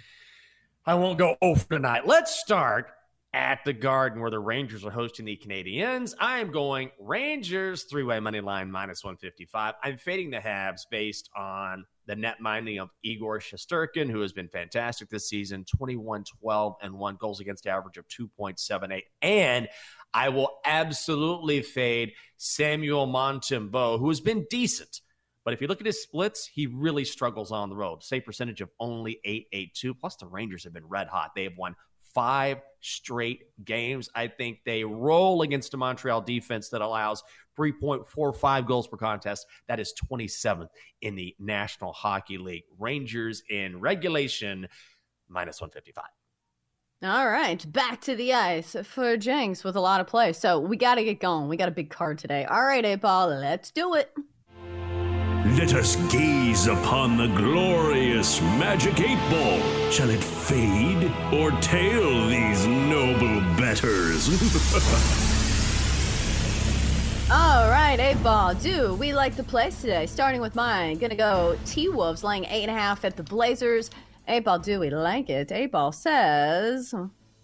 I 0.86 0.96
won't 0.96 1.18
go 1.18 1.36
oh 1.42 1.50
over 1.50 1.66
tonight. 1.66 2.08
Let's 2.08 2.40
start 2.40 2.92
at 3.34 3.66
the 3.66 3.74
Garden 3.74 4.22
where 4.22 4.30
the 4.30 4.40
Rangers 4.40 4.86
are 4.86 4.92
hosting 4.92 5.26
the 5.26 5.36
Canadiens. 5.36 6.14
I 6.20 6.40
am 6.40 6.52
going 6.52 6.92
Rangers 7.00 7.84
three 7.84 8.04
way 8.04 8.20
money 8.20 8.42
line 8.42 8.72
minus 8.72 9.04
155. 9.04 9.74
I'm 9.84 9.98
fading 9.98 10.30
the 10.30 10.38
Habs 10.38 10.82
based 10.90 11.30
on 11.36 11.86
the 12.06 12.16
netminding 12.16 12.82
of 12.82 12.90
Igor 13.02 13.40
Shesterkin, 13.40 14.10
who 14.10 14.22
has 14.22 14.34
been 14.34 14.50
fantastic 14.50 15.10
this 15.10 15.28
season 15.28 15.66
21 15.66 16.26
12 16.42 16.76
and 16.82 16.94
1 16.94 17.16
goals 17.16 17.40
against 17.40 17.66
average 17.66 17.98
of 17.98 18.06
2.78. 18.08 19.02
And 19.22 19.68
I 20.14 20.30
will 20.30 20.60
absolutely 20.64 21.62
fade 21.62 22.12
Samuel 22.38 23.08
Montembeault, 23.08 24.00
who 24.00 24.10
has 24.10 24.22
been 24.22 24.46
decent. 24.50 25.02
But 25.44 25.54
if 25.54 25.62
you 25.62 25.68
look 25.68 25.82
at 25.82 25.88
his 25.88 26.02
splits, 26.02 26.46
he 26.46 26.68
really 26.68 27.04
struggles 27.04 27.52
on 27.52 27.70
the 27.70 27.76
road. 27.76 28.04
Save 28.04 28.26
percentage 28.26 28.62
of 28.62 28.70
only 28.80 29.20
882. 29.26 29.96
Plus, 29.96 30.16
the 30.16 30.28
Rangers 30.28 30.64
have 30.64 30.74
been 30.74 30.88
red 30.88 31.08
hot. 31.08 31.32
They 31.36 31.44
have 31.44 31.58
won 31.58 31.76
five 32.14 32.62
straight 32.82 33.44
games. 33.64 34.10
I 34.14 34.28
think 34.28 34.60
they 34.66 34.84
roll 34.84 35.42
against 35.42 35.74
a 35.74 35.78
Montreal 35.78 36.22
defense 36.22 36.70
that 36.70 36.82
allows 36.82 37.24
3.45 37.58 38.68
goals 38.68 38.88
per 38.88 38.98
contest. 38.98 39.46
That 39.68 39.80
is 39.80 39.94
27th 40.12 40.70
in 41.02 41.16
the 41.16 41.36
National 41.40 41.94
Hockey 41.94 42.38
League. 42.38 42.64
Rangers 42.78 43.44
in 43.50 43.80
regulation, 43.80 44.68
minus 45.30 45.62
155. 45.62 46.04
All 47.04 47.30
right, 47.30 47.70
back 47.72 48.00
to 48.02 48.16
the 48.16 48.34
ice 48.34 48.78
for 48.84 49.18
Jenks 49.18 49.64
with 49.64 49.76
a 49.76 49.82
lot 49.82 50.00
of 50.00 50.08
play. 50.08 50.32
So 50.32 50.60
we 50.60 50.78
got 50.78 50.96
to 50.96 51.04
get 51.04 51.20
going. 51.20 51.50
We 51.50 51.58
got 51.58 51.68
a 51.68 51.72
big 51.72 51.90
card 51.90 52.18
today. 52.18 52.46
All 52.46 52.64
right, 52.64 52.86
A 52.86 52.96
ball, 52.96 53.28
let's 53.28 53.72
do 53.72 53.96
it. 53.96 54.14
Let 55.46 55.74
us 55.74 55.98
gaze 56.10 56.68
upon 56.68 57.18
the 57.18 57.28
glorious 57.28 58.40
magic 58.40 59.02
eight 59.02 59.20
ball. 59.30 59.60
Shall 59.92 60.10
it 60.10 60.24
fade 60.24 61.12
or 61.34 61.52
tail 61.60 62.30
these 62.30 62.66
noble 62.66 63.42
betters? 63.58 64.30
All 67.30 67.70
right, 67.70 68.00
eight 68.00 68.24
ball. 68.24 68.56
Do 68.56 68.94
we 68.94 69.14
like 69.14 69.36
the 69.36 69.44
place 69.44 69.82
today? 69.82 70.06
Starting 70.06 70.40
with 70.40 70.56
mine, 70.56 70.98
gonna 70.98 71.14
go 71.14 71.60
T 71.66 71.90
Wolves 71.90 72.24
laying 72.24 72.46
eight 72.46 72.62
and 72.62 72.72
a 72.72 72.80
half 72.80 73.04
at 73.04 73.18
the 73.18 73.24
Blazers. 73.24 73.90
Eight 74.30 74.46
ball, 74.46 74.60
do 74.60 74.80
we 74.80 74.92
like 74.92 75.30
it? 75.30 75.52
Eight 75.52 75.74
ball 75.74 75.92
says 75.92 76.96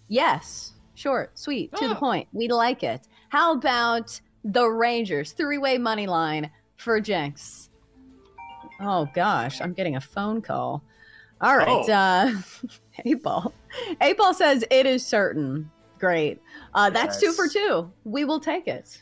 yes. 0.07 0.71
Short, 0.95 1.37
sweet, 1.37 1.75
to 1.75 1.89
the 1.89 1.97
oh. 1.97 1.99
point. 1.99 2.29
We 2.31 2.47
like 2.47 2.81
it. 2.81 3.09
How 3.27 3.55
about 3.55 4.21
the 4.45 4.69
Rangers? 4.69 5.33
Three 5.33 5.57
way 5.57 5.77
money 5.77 6.07
line 6.07 6.49
for 6.77 7.01
Jenks. 7.01 7.68
Oh 8.79 9.07
gosh, 9.13 9.61
I'm 9.61 9.73
getting 9.73 9.95
a 9.95 10.01
phone 10.01 10.41
call. 10.41 10.83
All 11.41 11.57
right, 11.57 11.67
Oh. 11.67 11.91
uh, 11.91 12.33
eight 13.05 13.21
ball. 13.23 13.53
Eight 14.01 14.17
ball 14.17 14.33
says 14.33 14.63
it 14.69 14.85
is 14.85 15.05
certain. 15.05 15.69
Great. 15.99 16.41
Uh, 16.73 16.89
that's 16.89 17.19
two 17.19 17.33
for 17.33 17.47
two. 17.47 17.91
We 18.05 18.25
will 18.25 18.39
take 18.39 18.67
it. 18.67 19.01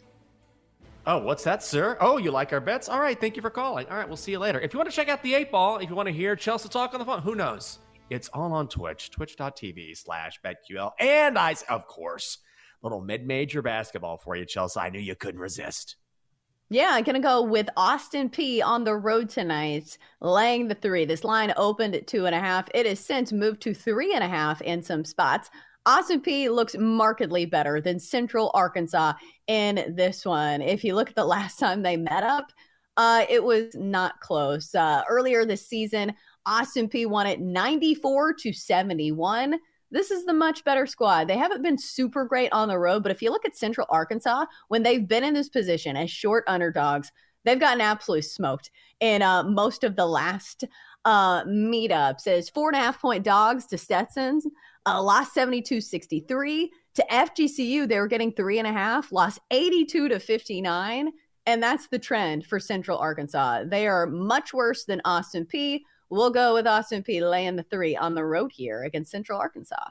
Oh, 1.05 1.19
what's 1.19 1.43
that, 1.45 1.63
sir? 1.63 1.95
Oh, 2.01 2.17
you 2.17 2.32
like 2.32 2.51
our 2.51 2.59
bets? 2.59 2.89
All 2.89 2.99
right, 2.99 3.19
thank 3.19 3.36
you 3.38 3.41
for 3.41 3.49
calling. 3.49 3.88
All 3.88 3.95
right, 3.95 4.07
we'll 4.07 4.17
see 4.17 4.32
you 4.32 4.39
later. 4.39 4.59
If 4.59 4.73
you 4.73 4.78
want 4.80 4.89
to 4.89 4.95
check 4.95 5.07
out 5.07 5.23
the 5.23 5.36
eight 5.36 5.51
ball, 5.51 5.78
if 5.78 5.89
you 5.89 5.95
want 5.95 6.07
to 6.07 6.13
hear 6.13 6.36
Chelsea 6.36 6.67
talk 6.69 6.93
on 6.93 6.99
the 6.99 7.05
phone, 7.05 7.21
who 7.21 7.34
knows? 7.36 7.80
It's 8.09 8.28
all 8.30 8.51
on 8.53 8.67
Twitch, 8.67 9.09
twitch.tv 9.11 9.95
slash 9.97 10.39
BetQL. 10.43 10.91
And 10.99 11.38
I, 11.38 11.55
of 11.69 11.88
course, 11.88 12.39
little 12.82 12.99
mid 13.01 13.25
major 13.25 13.61
basketball 13.61 14.17
for 14.17 14.36
you, 14.36 14.45
Chelsea. 14.45 14.80
I 14.80 14.89
knew 14.89 14.99
you 14.99 15.15
couldn't 15.15 15.39
resist. 15.39 15.95
Yeah, 16.70 16.89
I'm 16.91 17.05
gonna 17.05 17.22
go 17.22 17.41
with 17.41 17.70
Austin 17.78 18.30
Peay 18.30 18.61
on 18.61 18.84
the 18.84 18.95
road 18.95 19.30
tonight, 19.30 19.97
laying 20.20 20.68
the 20.68 20.76
three. 20.76 21.05
This 21.05 21.24
line 21.24 21.53
opened 21.55 21.95
at 21.95 22.07
two 22.07 22.26
and 22.26 22.36
a 22.36 22.39
half. 22.39 22.68
It 22.74 22.86
has 22.86 22.99
since 22.99 23.32
moved 23.32 23.61
to 23.61 23.74
three 23.74 24.13
and 24.13 24.24
a 24.24 24.28
half 24.28 24.61
in 24.61 24.84
some 24.84 25.05
spots. 25.05 25.49
Austin 25.86 26.20
Peay 26.20 26.53
looks 26.53 26.76
markedly 26.78 27.45
better 27.45 27.80
than 27.80 27.99
Central 27.99 28.51
Arkansas 28.53 29.13
in 29.47 29.95
this 29.95 30.26
one. 30.26 30.61
If 30.61 30.84
you 30.84 30.93
look 30.93 31.07
at 31.07 31.15
the 31.15 31.24
last 31.38 31.57
time 31.57 31.84
they 31.84 31.95
met 31.95 32.24
up, 32.24 32.51
uh, 32.97 33.26
it 33.30 33.41
was 33.41 33.74
not 33.74 34.20
close. 34.20 34.76
Uh, 34.76 35.03
earlier 35.07 35.45
this 35.45 35.70
season, 35.70 36.13
Austin 36.45 36.89
Peay 36.89 37.07
won 37.07 37.28
it 37.28 37.39
94 37.39 38.34
to 38.34 38.51
71 38.51 39.57
this 39.92 40.12
is 40.12 40.26
the 40.26 40.34
much 40.34 40.64
better 40.64 40.86
squad. 40.86 41.28
They 41.28 41.38
haven't 41.38 41.64
been 41.64 41.78
super 41.78 42.26
great 42.26 42.52
on 42.52 42.68
the 42.68 42.80
road, 42.80 43.04
but 43.04 43.12
if 43.12 43.22
you 43.22 43.32
look 43.32 43.46
at 43.46 43.56
Central 43.56 43.88
Arkansas, 43.90 44.46
when 44.68 44.84
they've 44.84 45.08
been 45.08 45.24
in 45.24 45.34
this 45.34 45.50
position 45.50 45.96
as 45.96 46.12
short 46.12 46.44
underdogs, 46.48 47.12
they've 47.46 47.60
gotten 47.60 47.82
absolutely 47.82 48.24
smoked 48.24 48.70
in 49.00 49.22
uh, 49.22 49.44
most 49.44 49.84
of 49.84 49.96
the 49.96 50.06
last 50.06 50.66
uh, 51.06 51.44
meetups 51.46 52.28
as 52.28 52.50
four 52.50 52.70
and 52.70 52.76
a 52.76 52.80
half 52.80 53.02
point 53.02 53.24
dogs 53.24 53.66
to 53.68 53.78
Stetson's, 53.78 54.46
uh, 54.86 55.02
lost 55.02 55.34
72 55.34 55.80
63. 55.80 56.72
To 56.96 57.06
FGCU, 57.12 57.88
they 57.88 58.00
were 58.00 58.08
getting 58.08 58.34
three 58.34 58.58
and 58.58 58.68
a 58.68 58.74
half, 58.74 59.12
lost 59.12 59.40
82 59.52 60.10
to 60.10 60.20
59. 60.20 61.12
And 61.46 61.64
that's 61.64 61.88
the 61.88 62.00
trend 62.00 62.46
for 62.46 62.60
Central 62.60 62.98
Arkansas. 62.98 63.64
They 63.66 63.88
are 63.88 64.08
much 64.08 64.54
worse 64.54 64.84
than 64.84 65.02
Austin 65.06 65.46
Peay 65.46 65.82
We'll 66.10 66.32
go 66.32 66.53
with 66.53 66.68
Austin 66.68 67.03
Peay 67.03 67.28
laying 67.28 67.55
the 67.55 67.64
three 67.64 67.95
on 67.95 68.16
the 68.16 68.24
road 68.24 68.51
here 68.53 68.84
against 68.84 69.12
Central 69.12 69.39
Arkansas. 69.39 69.89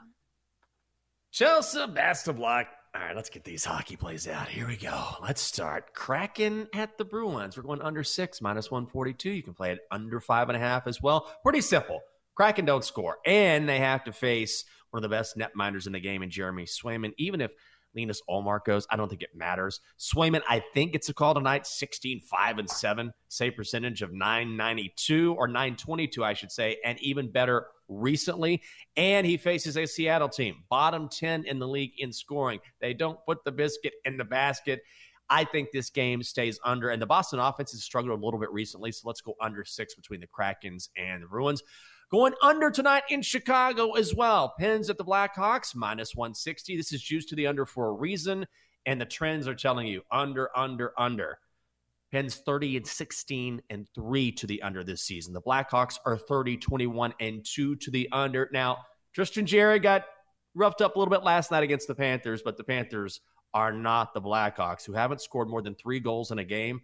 Chelsea, 1.31 1.79
luck. 1.79 2.67
All 2.95 3.03
right, 3.03 3.15
let's 3.15 3.29
get 3.29 3.43
these 3.43 3.63
hockey 3.63 3.95
plays 3.95 4.27
out. 4.27 4.47
Here 4.47 4.65
we 4.65 4.75
go. 4.75 4.99
Let's 5.21 5.41
start. 5.41 5.93
Kraken 5.93 6.67
at 6.73 6.97
the 6.97 7.05
Bruins. 7.05 7.55
We're 7.55 7.61
going 7.63 7.81
under 7.81 8.03
six, 8.03 8.41
minus 8.41 8.71
142. 8.71 9.29
You 9.29 9.43
can 9.43 9.53
play 9.53 9.71
it 9.71 9.79
under 9.91 10.19
five 10.19 10.49
and 10.49 10.55
a 10.55 10.59
half 10.59 10.87
as 10.87 10.99
well. 10.99 11.31
Pretty 11.43 11.61
simple. 11.61 11.99
Kraken 12.33 12.65
don't 12.65 12.83
score, 12.83 13.17
and 13.25 13.69
they 13.69 13.79
have 13.79 14.03
to 14.05 14.11
face 14.11 14.65
one 14.89 15.03
of 15.03 15.09
the 15.09 15.15
best 15.15 15.37
netminders 15.37 15.85
in 15.85 15.93
the 15.93 15.99
game 15.99 16.23
in 16.23 16.31
Jeremy 16.31 16.65
Swayman. 16.65 17.13
Even 17.17 17.41
if 17.41 17.51
Linus 17.97 18.21
Ullmark 18.29 18.65
goes. 18.65 18.85
I 18.91 18.95
don't 18.95 19.09
think 19.09 19.23
it 19.23 19.35
matters. 19.35 19.81
Swayman, 19.97 20.41
I 20.47 20.63
think 20.73 20.93
it's 20.93 21.09
a 21.09 21.13
call 21.13 21.33
tonight 21.33 21.65
16, 21.65 22.21
5, 22.21 22.59
and 22.59 22.69
7. 22.69 23.11
Save 23.27 23.55
percentage 23.55 24.03
of 24.03 24.13
992 24.13 25.35
or 25.37 25.47
922, 25.47 26.23
I 26.23 26.33
should 26.33 26.51
say, 26.51 26.77
and 26.85 27.01
even 27.01 27.31
better 27.31 27.67
recently. 27.87 28.61
And 28.95 29.25
he 29.25 29.35
faces 29.35 29.77
a 29.77 29.87
Seattle 29.87 30.29
team, 30.29 30.63
bottom 30.69 31.09
10 31.09 31.45
in 31.45 31.57
the 31.57 31.67
league 31.67 31.93
in 31.97 32.13
scoring. 32.13 32.59
They 32.79 32.93
don't 32.93 33.19
put 33.25 33.43
the 33.43 33.51
biscuit 33.51 33.93
in 34.05 34.17
the 34.17 34.25
basket. 34.25 34.81
I 35.29 35.43
think 35.43 35.71
this 35.71 35.89
game 35.89 36.23
stays 36.23 36.59
under, 36.63 36.89
and 36.89 37.01
the 37.01 37.07
Boston 37.07 37.39
offense 37.39 37.71
has 37.71 37.83
struggled 37.83 38.17
a 38.17 38.23
little 38.23 38.39
bit 38.39 38.51
recently. 38.51 38.91
So 38.91 39.07
let's 39.07 39.21
go 39.21 39.35
under 39.41 39.65
six 39.65 39.95
between 39.95 40.21
the 40.21 40.27
Krakens 40.27 40.89
and 40.95 41.23
the 41.23 41.27
Bruins. 41.27 41.63
Going 42.09 42.33
under 42.41 42.71
tonight 42.71 43.03
in 43.09 43.21
Chicago 43.21 43.91
as 43.91 44.15
well. 44.15 44.53
Pens 44.57 44.89
at 44.89 44.97
the 44.97 45.03
Blackhawks, 45.03 45.75
minus 45.75 46.15
160. 46.15 46.77
This 46.77 46.93
is 46.93 47.01
juiced 47.01 47.27
to 47.29 47.35
the 47.35 47.47
under 47.47 47.65
for 47.65 47.89
a 47.89 47.91
reason. 47.91 48.47
And 48.85 49.01
the 49.01 49.05
trends 49.05 49.45
are 49.45 49.55
telling 49.55 49.87
you 49.87 50.03
under, 50.09 50.49
under, 50.57 50.93
under. 50.97 51.39
Pens 52.09 52.37
30 52.37 52.77
and 52.77 52.87
16 52.87 53.61
and 53.69 53.87
3 53.93 54.31
to 54.31 54.47
the 54.47 54.61
under 54.61 54.85
this 54.85 55.01
season. 55.01 55.33
The 55.33 55.41
Blackhawks 55.41 55.99
are 56.05 56.17
30, 56.17 56.55
21 56.55 57.13
and 57.19 57.45
2 57.45 57.75
to 57.75 57.91
the 57.91 58.07
under. 58.13 58.49
Now, 58.53 58.77
Tristan 59.13 59.45
Jarry 59.45 59.79
got 59.79 60.05
roughed 60.55 60.79
up 60.79 60.95
a 60.95 60.99
little 60.99 61.11
bit 61.11 61.23
last 61.23 61.51
night 61.51 61.63
against 61.63 61.89
the 61.89 61.95
Panthers, 61.95 62.41
but 62.41 62.55
the 62.55 62.63
Panthers 62.63 63.19
are 63.53 63.73
not 63.73 64.13
the 64.13 64.21
Blackhawks, 64.21 64.85
who 64.85 64.93
haven't 64.93 65.21
scored 65.21 65.49
more 65.49 65.61
than 65.61 65.75
three 65.75 65.99
goals 65.99 66.31
in 66.31 66.39
a 66.39 66.45
game 66.45 66.81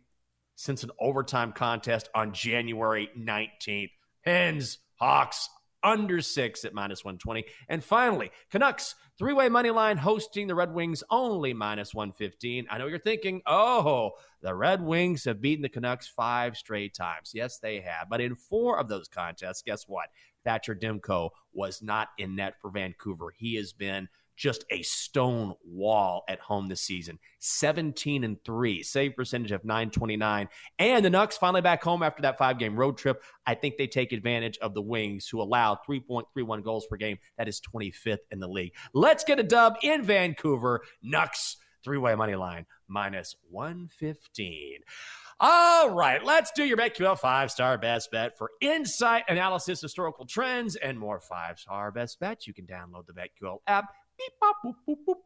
since 0.55 0.83
an 0.83 0.91
overtime 0.99 1.53
contest 1.53 2.09
on 2.13 2.33
January 2.33 3.09
19th. 3.17 3.91
Pens 4.25 4.79
Hawks 4.95 5.49
under 5.83 6.21
six 6.21 6.63
at 6.63 6.73
minus 6.73 7.03
120. 7.03 7.45
And 7.67 7.83
finally, 7.83 8.31
Canucks 8.49 8.95
three 9.17 9.33
way 9.33 9.49
money 9.49 9.69
line 9.69 9.97
hosting 9.97 10.47
the 10.47 10.55
Red 10.55 10.73
Wings 10.73 11.03
only 11.09 11.53
minus 11.53 11.93
115. 11.93 12.67
I 12.69 12.77
know 12.77 12.87
you're 12.87 12.99
thinking, 12.99 13.41
oh, 13.45 14.11
the 14.41 14.55
Red 14.55 14.81
Wings 14.81 15.25
have 15.25 15.41
beaten 15.41 15.61
the 15.61 15.69
Canucks 15.69 16.07
five 16.07 16.55
straight 16.55 16.93
times. 16.93 17.31
Yes, 17.33 17.59
they 17.59 17.81
have. 17.81 18.07
But 18.09 18.21
in 18.21 18.35
four 18.35 18.79
of 18.79 18.87
those 18.87 19.07
contests, 19.07 19.61
guess 19.61 19.83
what? 19.87 20.07
Thatcher 20.43 20.75
Demko 20.75 21.29
was 21.53 21.81
not 21.81 22.09
in 22.17 22.35
net 22.35 22.55
for 22.61 22.69
Vancouver. 22.69 23.33
He 23.37 23.55
has 23.55 23.73
been 23.73 24.07
just 24.35 24.65
a 24.71 24.81
stone 24.81 25.53
wall 25.63 26.23
at 26.27 26.39
home 26.39 26.67
this 26.67 26.81
season. 26.81 27.19
17 27.39 28.23
and 28.23 28.43
3, 28.43 28.83
save 28.83 29.15
percentage 29.15 29.51
of 29.51 29.63
929. 29.63 30.49
And 30.79 31.05
the 31.05 31.09
Nucks 31.09 31.37
finally 31.37 31.61
back 31.61 31.83
home 31.83 32.03
after 32.03 32.21
that 32.23 32.37
five 32.37 32.57
game 32.57 32.75
road 32.75 32.97
trip. 32.97 33.21
I 33.45 33.55
think 33.55 33.77
they 33.77 33.87
take 33.87 34.11
advantage 34.11 34.57
of 34.59 34.73
the 34.73 34.81
Wings, 34.81 35.27
who 35.27 35.41
allow 35.41 35.77
3.31 35.87 36.63
goals 36.63 36.87
per 36.87 36.97
game. 36.97 37.17
That 37.37 37.47
is 37.47 37.61
25th 37.73 38.19
in 38.31 38.39
the 38.39 38.47
league. 38.47 38.73
Let's 38.93 39.23
get 39.23 39.39
a 39.39 39.43
dub 39.43 39.75
in 39.83 40.03
Vancouver. 40.03 40.81
Nucks, 41.03 41.57
three 41.83 41.97
way 41.97 42.15
money 42.15 42.35
line, 42.35 42.65
minus 42.87 43.35
115. 43.49 44.79
All 45.45 45.89
right, 45.89 46.23
let's 46.23 46.51
do 46.51 46.63
your 46.63 46.77
BetQL 46.77 47.19
five 47.19 47.51
star 47.51 47.77
best 47.77 48.09
bet 48.11 48.37
for 48.37 48.51
insight, 48.61 49.25
analysis, 49.27 49.81
historical 49.81 50.25
trends, 50.25 50.77
and 50.77 50.97
more 50.97 51.19
five 51.19 51.59
star 51.59 51.91
best 51.91 52.17
bets. 52.21 52.47
You 52.47 52.53
can 52.53 52.65
download 52.65 53.07
the 53.07 53.11
BetQL 53.11 53.57
app 53.67 53.87
Beep, 54.17 54.31
bop, 54.39 54.55
boop, 54.65 54.75
boop, 54.87 55.03
boop, 55.05 55.17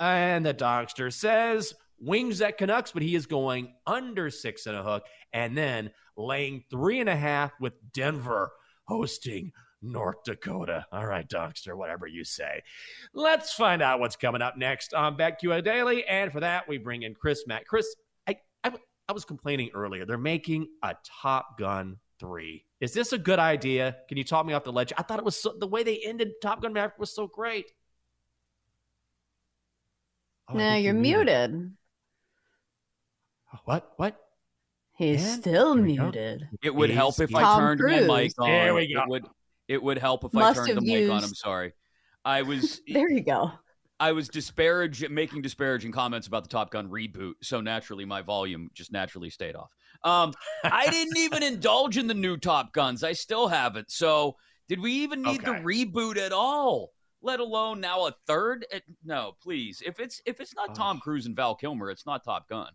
and 0.00 0.44
the 0.44 0.52
Donkster 0.52 1.10
says 1.10 1.72
wings 1.98 2.42
at 2.42 2.58
Canucks, 2.58 2.92
but 2.92 3.02
he 3.02 3.14
is 3.14 3.24
going 3.24 3.72
under 3.86 4.28
six 4.28 4.66
and 4.66 4.76
a 4.76 4.82
hook 4.82 5.04
and 5.32 5.56
then 5.56 5.92
laying 6.18 6.64
three 6.70 7.00
and 7.00 7.08
a 7.08 7.16
half 7.16 7.52
with 7.58 7.72
Denver 7.94 8.52
hosting 8.84 9.50
North 9.80 10.24
Dakota. 10.24 10.84
All 10.92 11.06
right, 11.06 11.26
Donkster, 11.26 11.74
whatever 11.74 12.06
you 12.06 12.22
say. 12.22 12.60
Let's 13.14 13.54
find 13.54 13.80
out 13.80 13.98
what's 13.98 14.16
coming 14.16 14.42
up 14.42 14.58
next 14.58 14.92
on 14.92 15.16
BetQL 15.16 15.64
Daily. 15.64 16.04
And 16.04 16.30
for 16.30 16.40
that, 16.40 16.68
we 16.68 16.76
bring 16.76 17.02
in 17.02 17.14
Chris 17.14 17.46
Matt. 17.46 17.66
Chris, 17.66 17.86
I, 19.08 19.10
I, 19.10 19.12
I 19.12 19.14
was 19.14 19.24
complaining 19.24 19.70
earlier. 19.74 20.04
They're 20.04 20.18
making 20.18 20.68
a 20.82 20.94
Top 21.22 21.58
Gun 21.58 21.96
3. 22.20 22.64
Is 22.80 22.92
this 22.92 23.12
a 23.12 23.18
good 23.18 23.38
idea? 23.38 23.96
Can 24.08 24.18
you 24.18 24.24
talk 24.24 24.46
me 24.46 24.52
off 24.52 24.64
the 24.64 24.72
ledge? 24.72 24.92
I 24.96 25.02
thought 25.02 25.18
it 25.18 25.24
was 25.24 25.36
so, 25.36 25.54
the 25.58 25.66
way 25.66 25.82
they 25.82 26.00
ended 26.04 26.32
Top 26.42 26.62
Gun 26.62 26.72
Maverick 26.72 26.98
was 26.98 27.14
so 27.14 27.26
great. 27.26 27.66
Oh, 30.48 30.56
no, 30.56 30.74
you're 30.74 30.94
muted. 30.94 31.52
muted. 31.52 31.72
Oh, 33.54 33.58
what? 33.64 33.92
What? 33.96 34.16
He's 34.96 35.24
and? 35.24 35.40
still 35.40 35.74
muted. 35.74 36.48
It 36.62 36.74
would 36.74 36.90
He's, 36.90 36.96
help 36.96 37.20
if 37.20 37.30
Tom 37.30 37.44
I 37.44 37.58
turned 37.58 37.80
Cruise. 37.80 38.06
my 38.06 38.22
mic 38.22 38.32
on. 38.38 38.48
There 38.48 38.74
we 38.74 38.94
go. 38.94 39.02
It 39.02 39.08
would, 39.08 39.26
it 39.68 39.82
would 39.82 39.98
help 39.98 40.24
if 40.24 40.32
Must 40.32 40.60
I 40.60 40.66
turned 40.66 40.78
the 40.78 40.82
mic 40.82 41.10
on. 41.10 41.22
I'm 41.22 41.34
sorry. 41.34 41.72
I 42.24 42.42
was. 42.42 42.80
there 42.88 43.10
you 43.10 43.20
go. 43.20 43.52
I 43.98 44.12
was 44.12 44.28
disparage 44.28 45.08
making 45.08 45.42
disparaging 45.42 45.92
comments 45.92 46.26
about 46.26 46.42
the 46.42 46.48
Top 46.48 46.70
Gun 46.70 46.88
reboot, 46.88 47.34
so 47.42 47.60
naturally 47.60 48.04
my 48.04 48.20
volume 48.20 48.70
just 48.74 48.92
naturally 48.92 49.30
stayed 49.30 49.56
off. 49.56 49.70
Um, 50.04 50.34
I 50.64 50.86
didn't 50.90 51.16
even 51.16 51.42
indulge 51.42 51.96
in 51.96 52.06
the 52.06 52.14
new 52.14 52.36
Top 52.36 52.72
Guns. 52.74 53.02
I 53.02 53.12
still 53.12 53.48
haven't. 53.48 53.90
So, 53.90 54.36
did 54.68 54.80
we 54.80 54.92
even 54.92 55.22
need 55.22 55.46
okay. 55.46 55.58
the 55.58 55.64
reboot 55.64 56.18
at 56.18 56.32
all? 56.32 56.92
Let 57.22 57.40
alone 57.40 57.80
now 57.80 58.06
a 58.06 58.14
third? 58.26 58.66
It, 58.70 58.82
no, 59.04 59.32
please. 59.42 59.82
If 59.84 59.98
it's 59.98 60.20
if 60.26 60.40
it's 60.40 60.54
not 60.54 60.74
Tom 60.74 61.00
Cruise 61.00 61.26
and 61.26 61.34
Val 61.34 61.54
Kilmer, 61.54 61.90
it's 61.90 62.04
not 62.04 62.22
Top 62.22 62.48
Gun. 62.48 62.70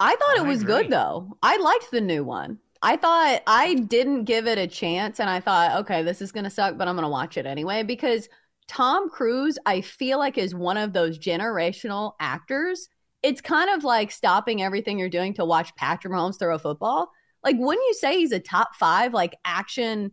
I 0.00 0.16
thought 0.16 0.38
it 0.38 0.46
was 0.46 0.62
agree. 0.62 0.82
good 0.82 0.90
though. 0.90 1.36
I 1.42 1.58
liked 1.58 1.90
the 1.90 2.00
new 2.00 2.24
one. 2.24 2.58
I 2.80 2.96
thought 2.96 3.42
I 3.46 3.74
didn't 3.74 4.24
give 4.24 4.46
it 4.46 4.58
a 4.58 4.66
chance, 4.66 5.20
and 5.20 5.30
I 5.30 5.40
thought, 5.40 5.78
okay, 5.80 6.02
this 6.02 6.22
is 6.22 6.32
gonna 6.32 6.50
suck, 6.50 6.78
but 6.78 6.88
I'm 6.88 6.94
gonna 6.96 7.08
watch 7.08 7.36
it 7.36 7.46
anyway 7.46 7.82
because 7.82 8.28
Tom 8.66 9.10
Cruise, 9.10 9.58
I 9.66 9.80
feel 9.80 10.18
like, 10.18 10.38
is 10.38 10.54
one 10.54 10.76
of 10.76 10.92
those 10.92 11.18
generational 11.18 12.12
actors. 12.20 12.88
It's 13.22 13.40
kind 13.40 13.70
of 13.70 13.84
like 13.84 14.10
stopping 14.10 14.62
everything 14.62 14.98
you're 14.98 15.08
doing 15.08 15.34
to 15.34 15.44
watch 15.44 15.74
Patrick 15.76 16.12
Mahomes 16.12 16.38
throw 16.38 16.54
a 16.54 16.58
football. 16.58 17.10
Like, 17.42 17.56
wouldn't 17.58 17.86
you 17.86 17.94
say 17.94 18.18
he's 18.18 18.32
a 18.32 18.40
top 18.40 18.74
five 18.74 19.12
like 19.12 19.36
action 19.44 20.12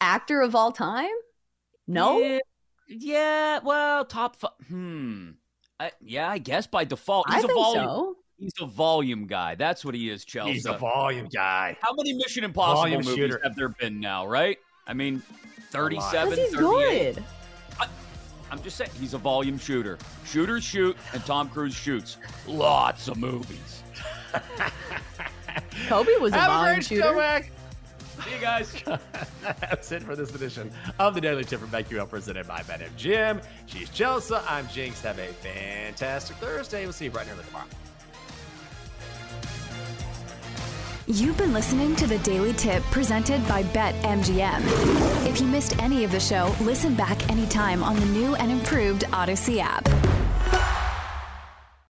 actor 0.00 0.40
of 0.40 0.54
all 0.54 0.72
time? 0.72 1.10
No. 1.86 2.18
Yeah, 2.18 2.38
yeah 2.88 3.58
well, 3.62 4.04
top 4.04 4.36
five. 4.36 4.52
Hmm. 4.68 5.30
I, 5.78 5.92
yeah, 6.00 6.30
I 6.30 6.38
guess 6.38 6.66
by 6.66 6.84
default, 6.84 7.30
he's 7.32 7.44
I 7.44 7.48
a 7.48 7.54
volume. 7.54 7.84
So. 7.84 8.16
He's 8.38 8.52
a 8.60 8.66
volume 8.66 9.26
guy. 9.26 9.54
That's 9.54 9.84
what 9.84 9.94
he 9.94 10.10
is, 10.10 10.24
Chelsea. 10.24 10.54
He's 10.54 10.66
a 10.66 10.76
volume 10.76 11.28
guy. 11.32 11.76
How 11.80 11.94
many 11.94 12.12
Mission 12.12 12.42
Impossible 12.42 12.74
volume 12.74 13.04
movies 13.04 13.14
shooter. 13.14 13.40
have 13.44 13.54
there 13.54 13.68
been 13.68 14.00
now? 14.00 14.26
Right? 14.26 14.58
I 14.86 14.94
mean, 14.94 15.22
thirty-seven. 15.70 16.38
He's 16.38 16.54
good. 16.56 17.22
I'm 18.50 18.62
just 18.62 18.76
saying, 18.76 18.90
he's 19.00 19.14
a 19.14 19.18
volume 19.18 19.56
shooter. 19.56 19.96
Shooters 20.26 20.62
shoot, 20.62 20.94
and 21.14 21.24
Tom 21.24 21.48
Cruise 21.48 21.74
shoots. 21.74 22.18
Lots 22.46 23.08
of 23.08 23.16
movies. 23.16 23.82
Kobe 25.88 26.12
was 26.20 26.32
a 26.32 26.36
Have 26.36 26.50
a 26.50 26.54
volume 26.54 26.74
great 26.76 26.84
shooter. 26.84 27.02
show, 27.02 27.16
Mac. 27.16 27.50
See 28.24 28.34
you 28.34 28.40
guys. 28.40 28.74
That's 29.60 29.90
it 29.90 30.02
for 30.02 30.14
this 30.14 30.34
edition 30.34 30.70
of 30.98 31.14
the 31.14 31.20
Daily 31.20 31.44
Tip 31.44 31.60
from 31.60 31.70
BetQL 31.70 32.08
presented 32.08 32.46
by 32.46 32.60
BetMGM. 32.60 33.42
She's 33.66 33.88
Chelsea. 33.88 34.34
I'm 34.46 34.68
Jenks. 34.68 35.00
Have 35.02 35.18
a 35.18 35.28
fantastic 35.28 36.36
Thursday. 36.36 36.84
We'll 36.84 36.92
see 36.92 37.06
you 37.06 37.10
bright 37.10 37.26
and 37.28 37.36
early 37.38 37.46
tomorrow. 37.46 37.66
You've 41.08 41.36
been 41.36 41.52
listening 41.52 41.96
to 41.96 42.06
the 42.06 42.18
Daily 42.18 42.52
Tip 42.52 42.80
presented 42.84 43.46
by 43.48 43.64
BetMGM. 43.64 45.26
If 45.26 45.40
you 45.40 45.48
missed 45.48 45.76
any 45.82 46.04
of 46.04 46.12
the 46.12 46.20
show, 46.20 46.54
listen 46.60 46.94
back 46.94 47.28
anytime 47.28 47.82
on 47.82 47.96
the 47.96 48.06
new 48.06 48.36
and 48.36 48.52
improved 48.52 49.02
Audacy 49.06 49.58
app. 49.60 49.84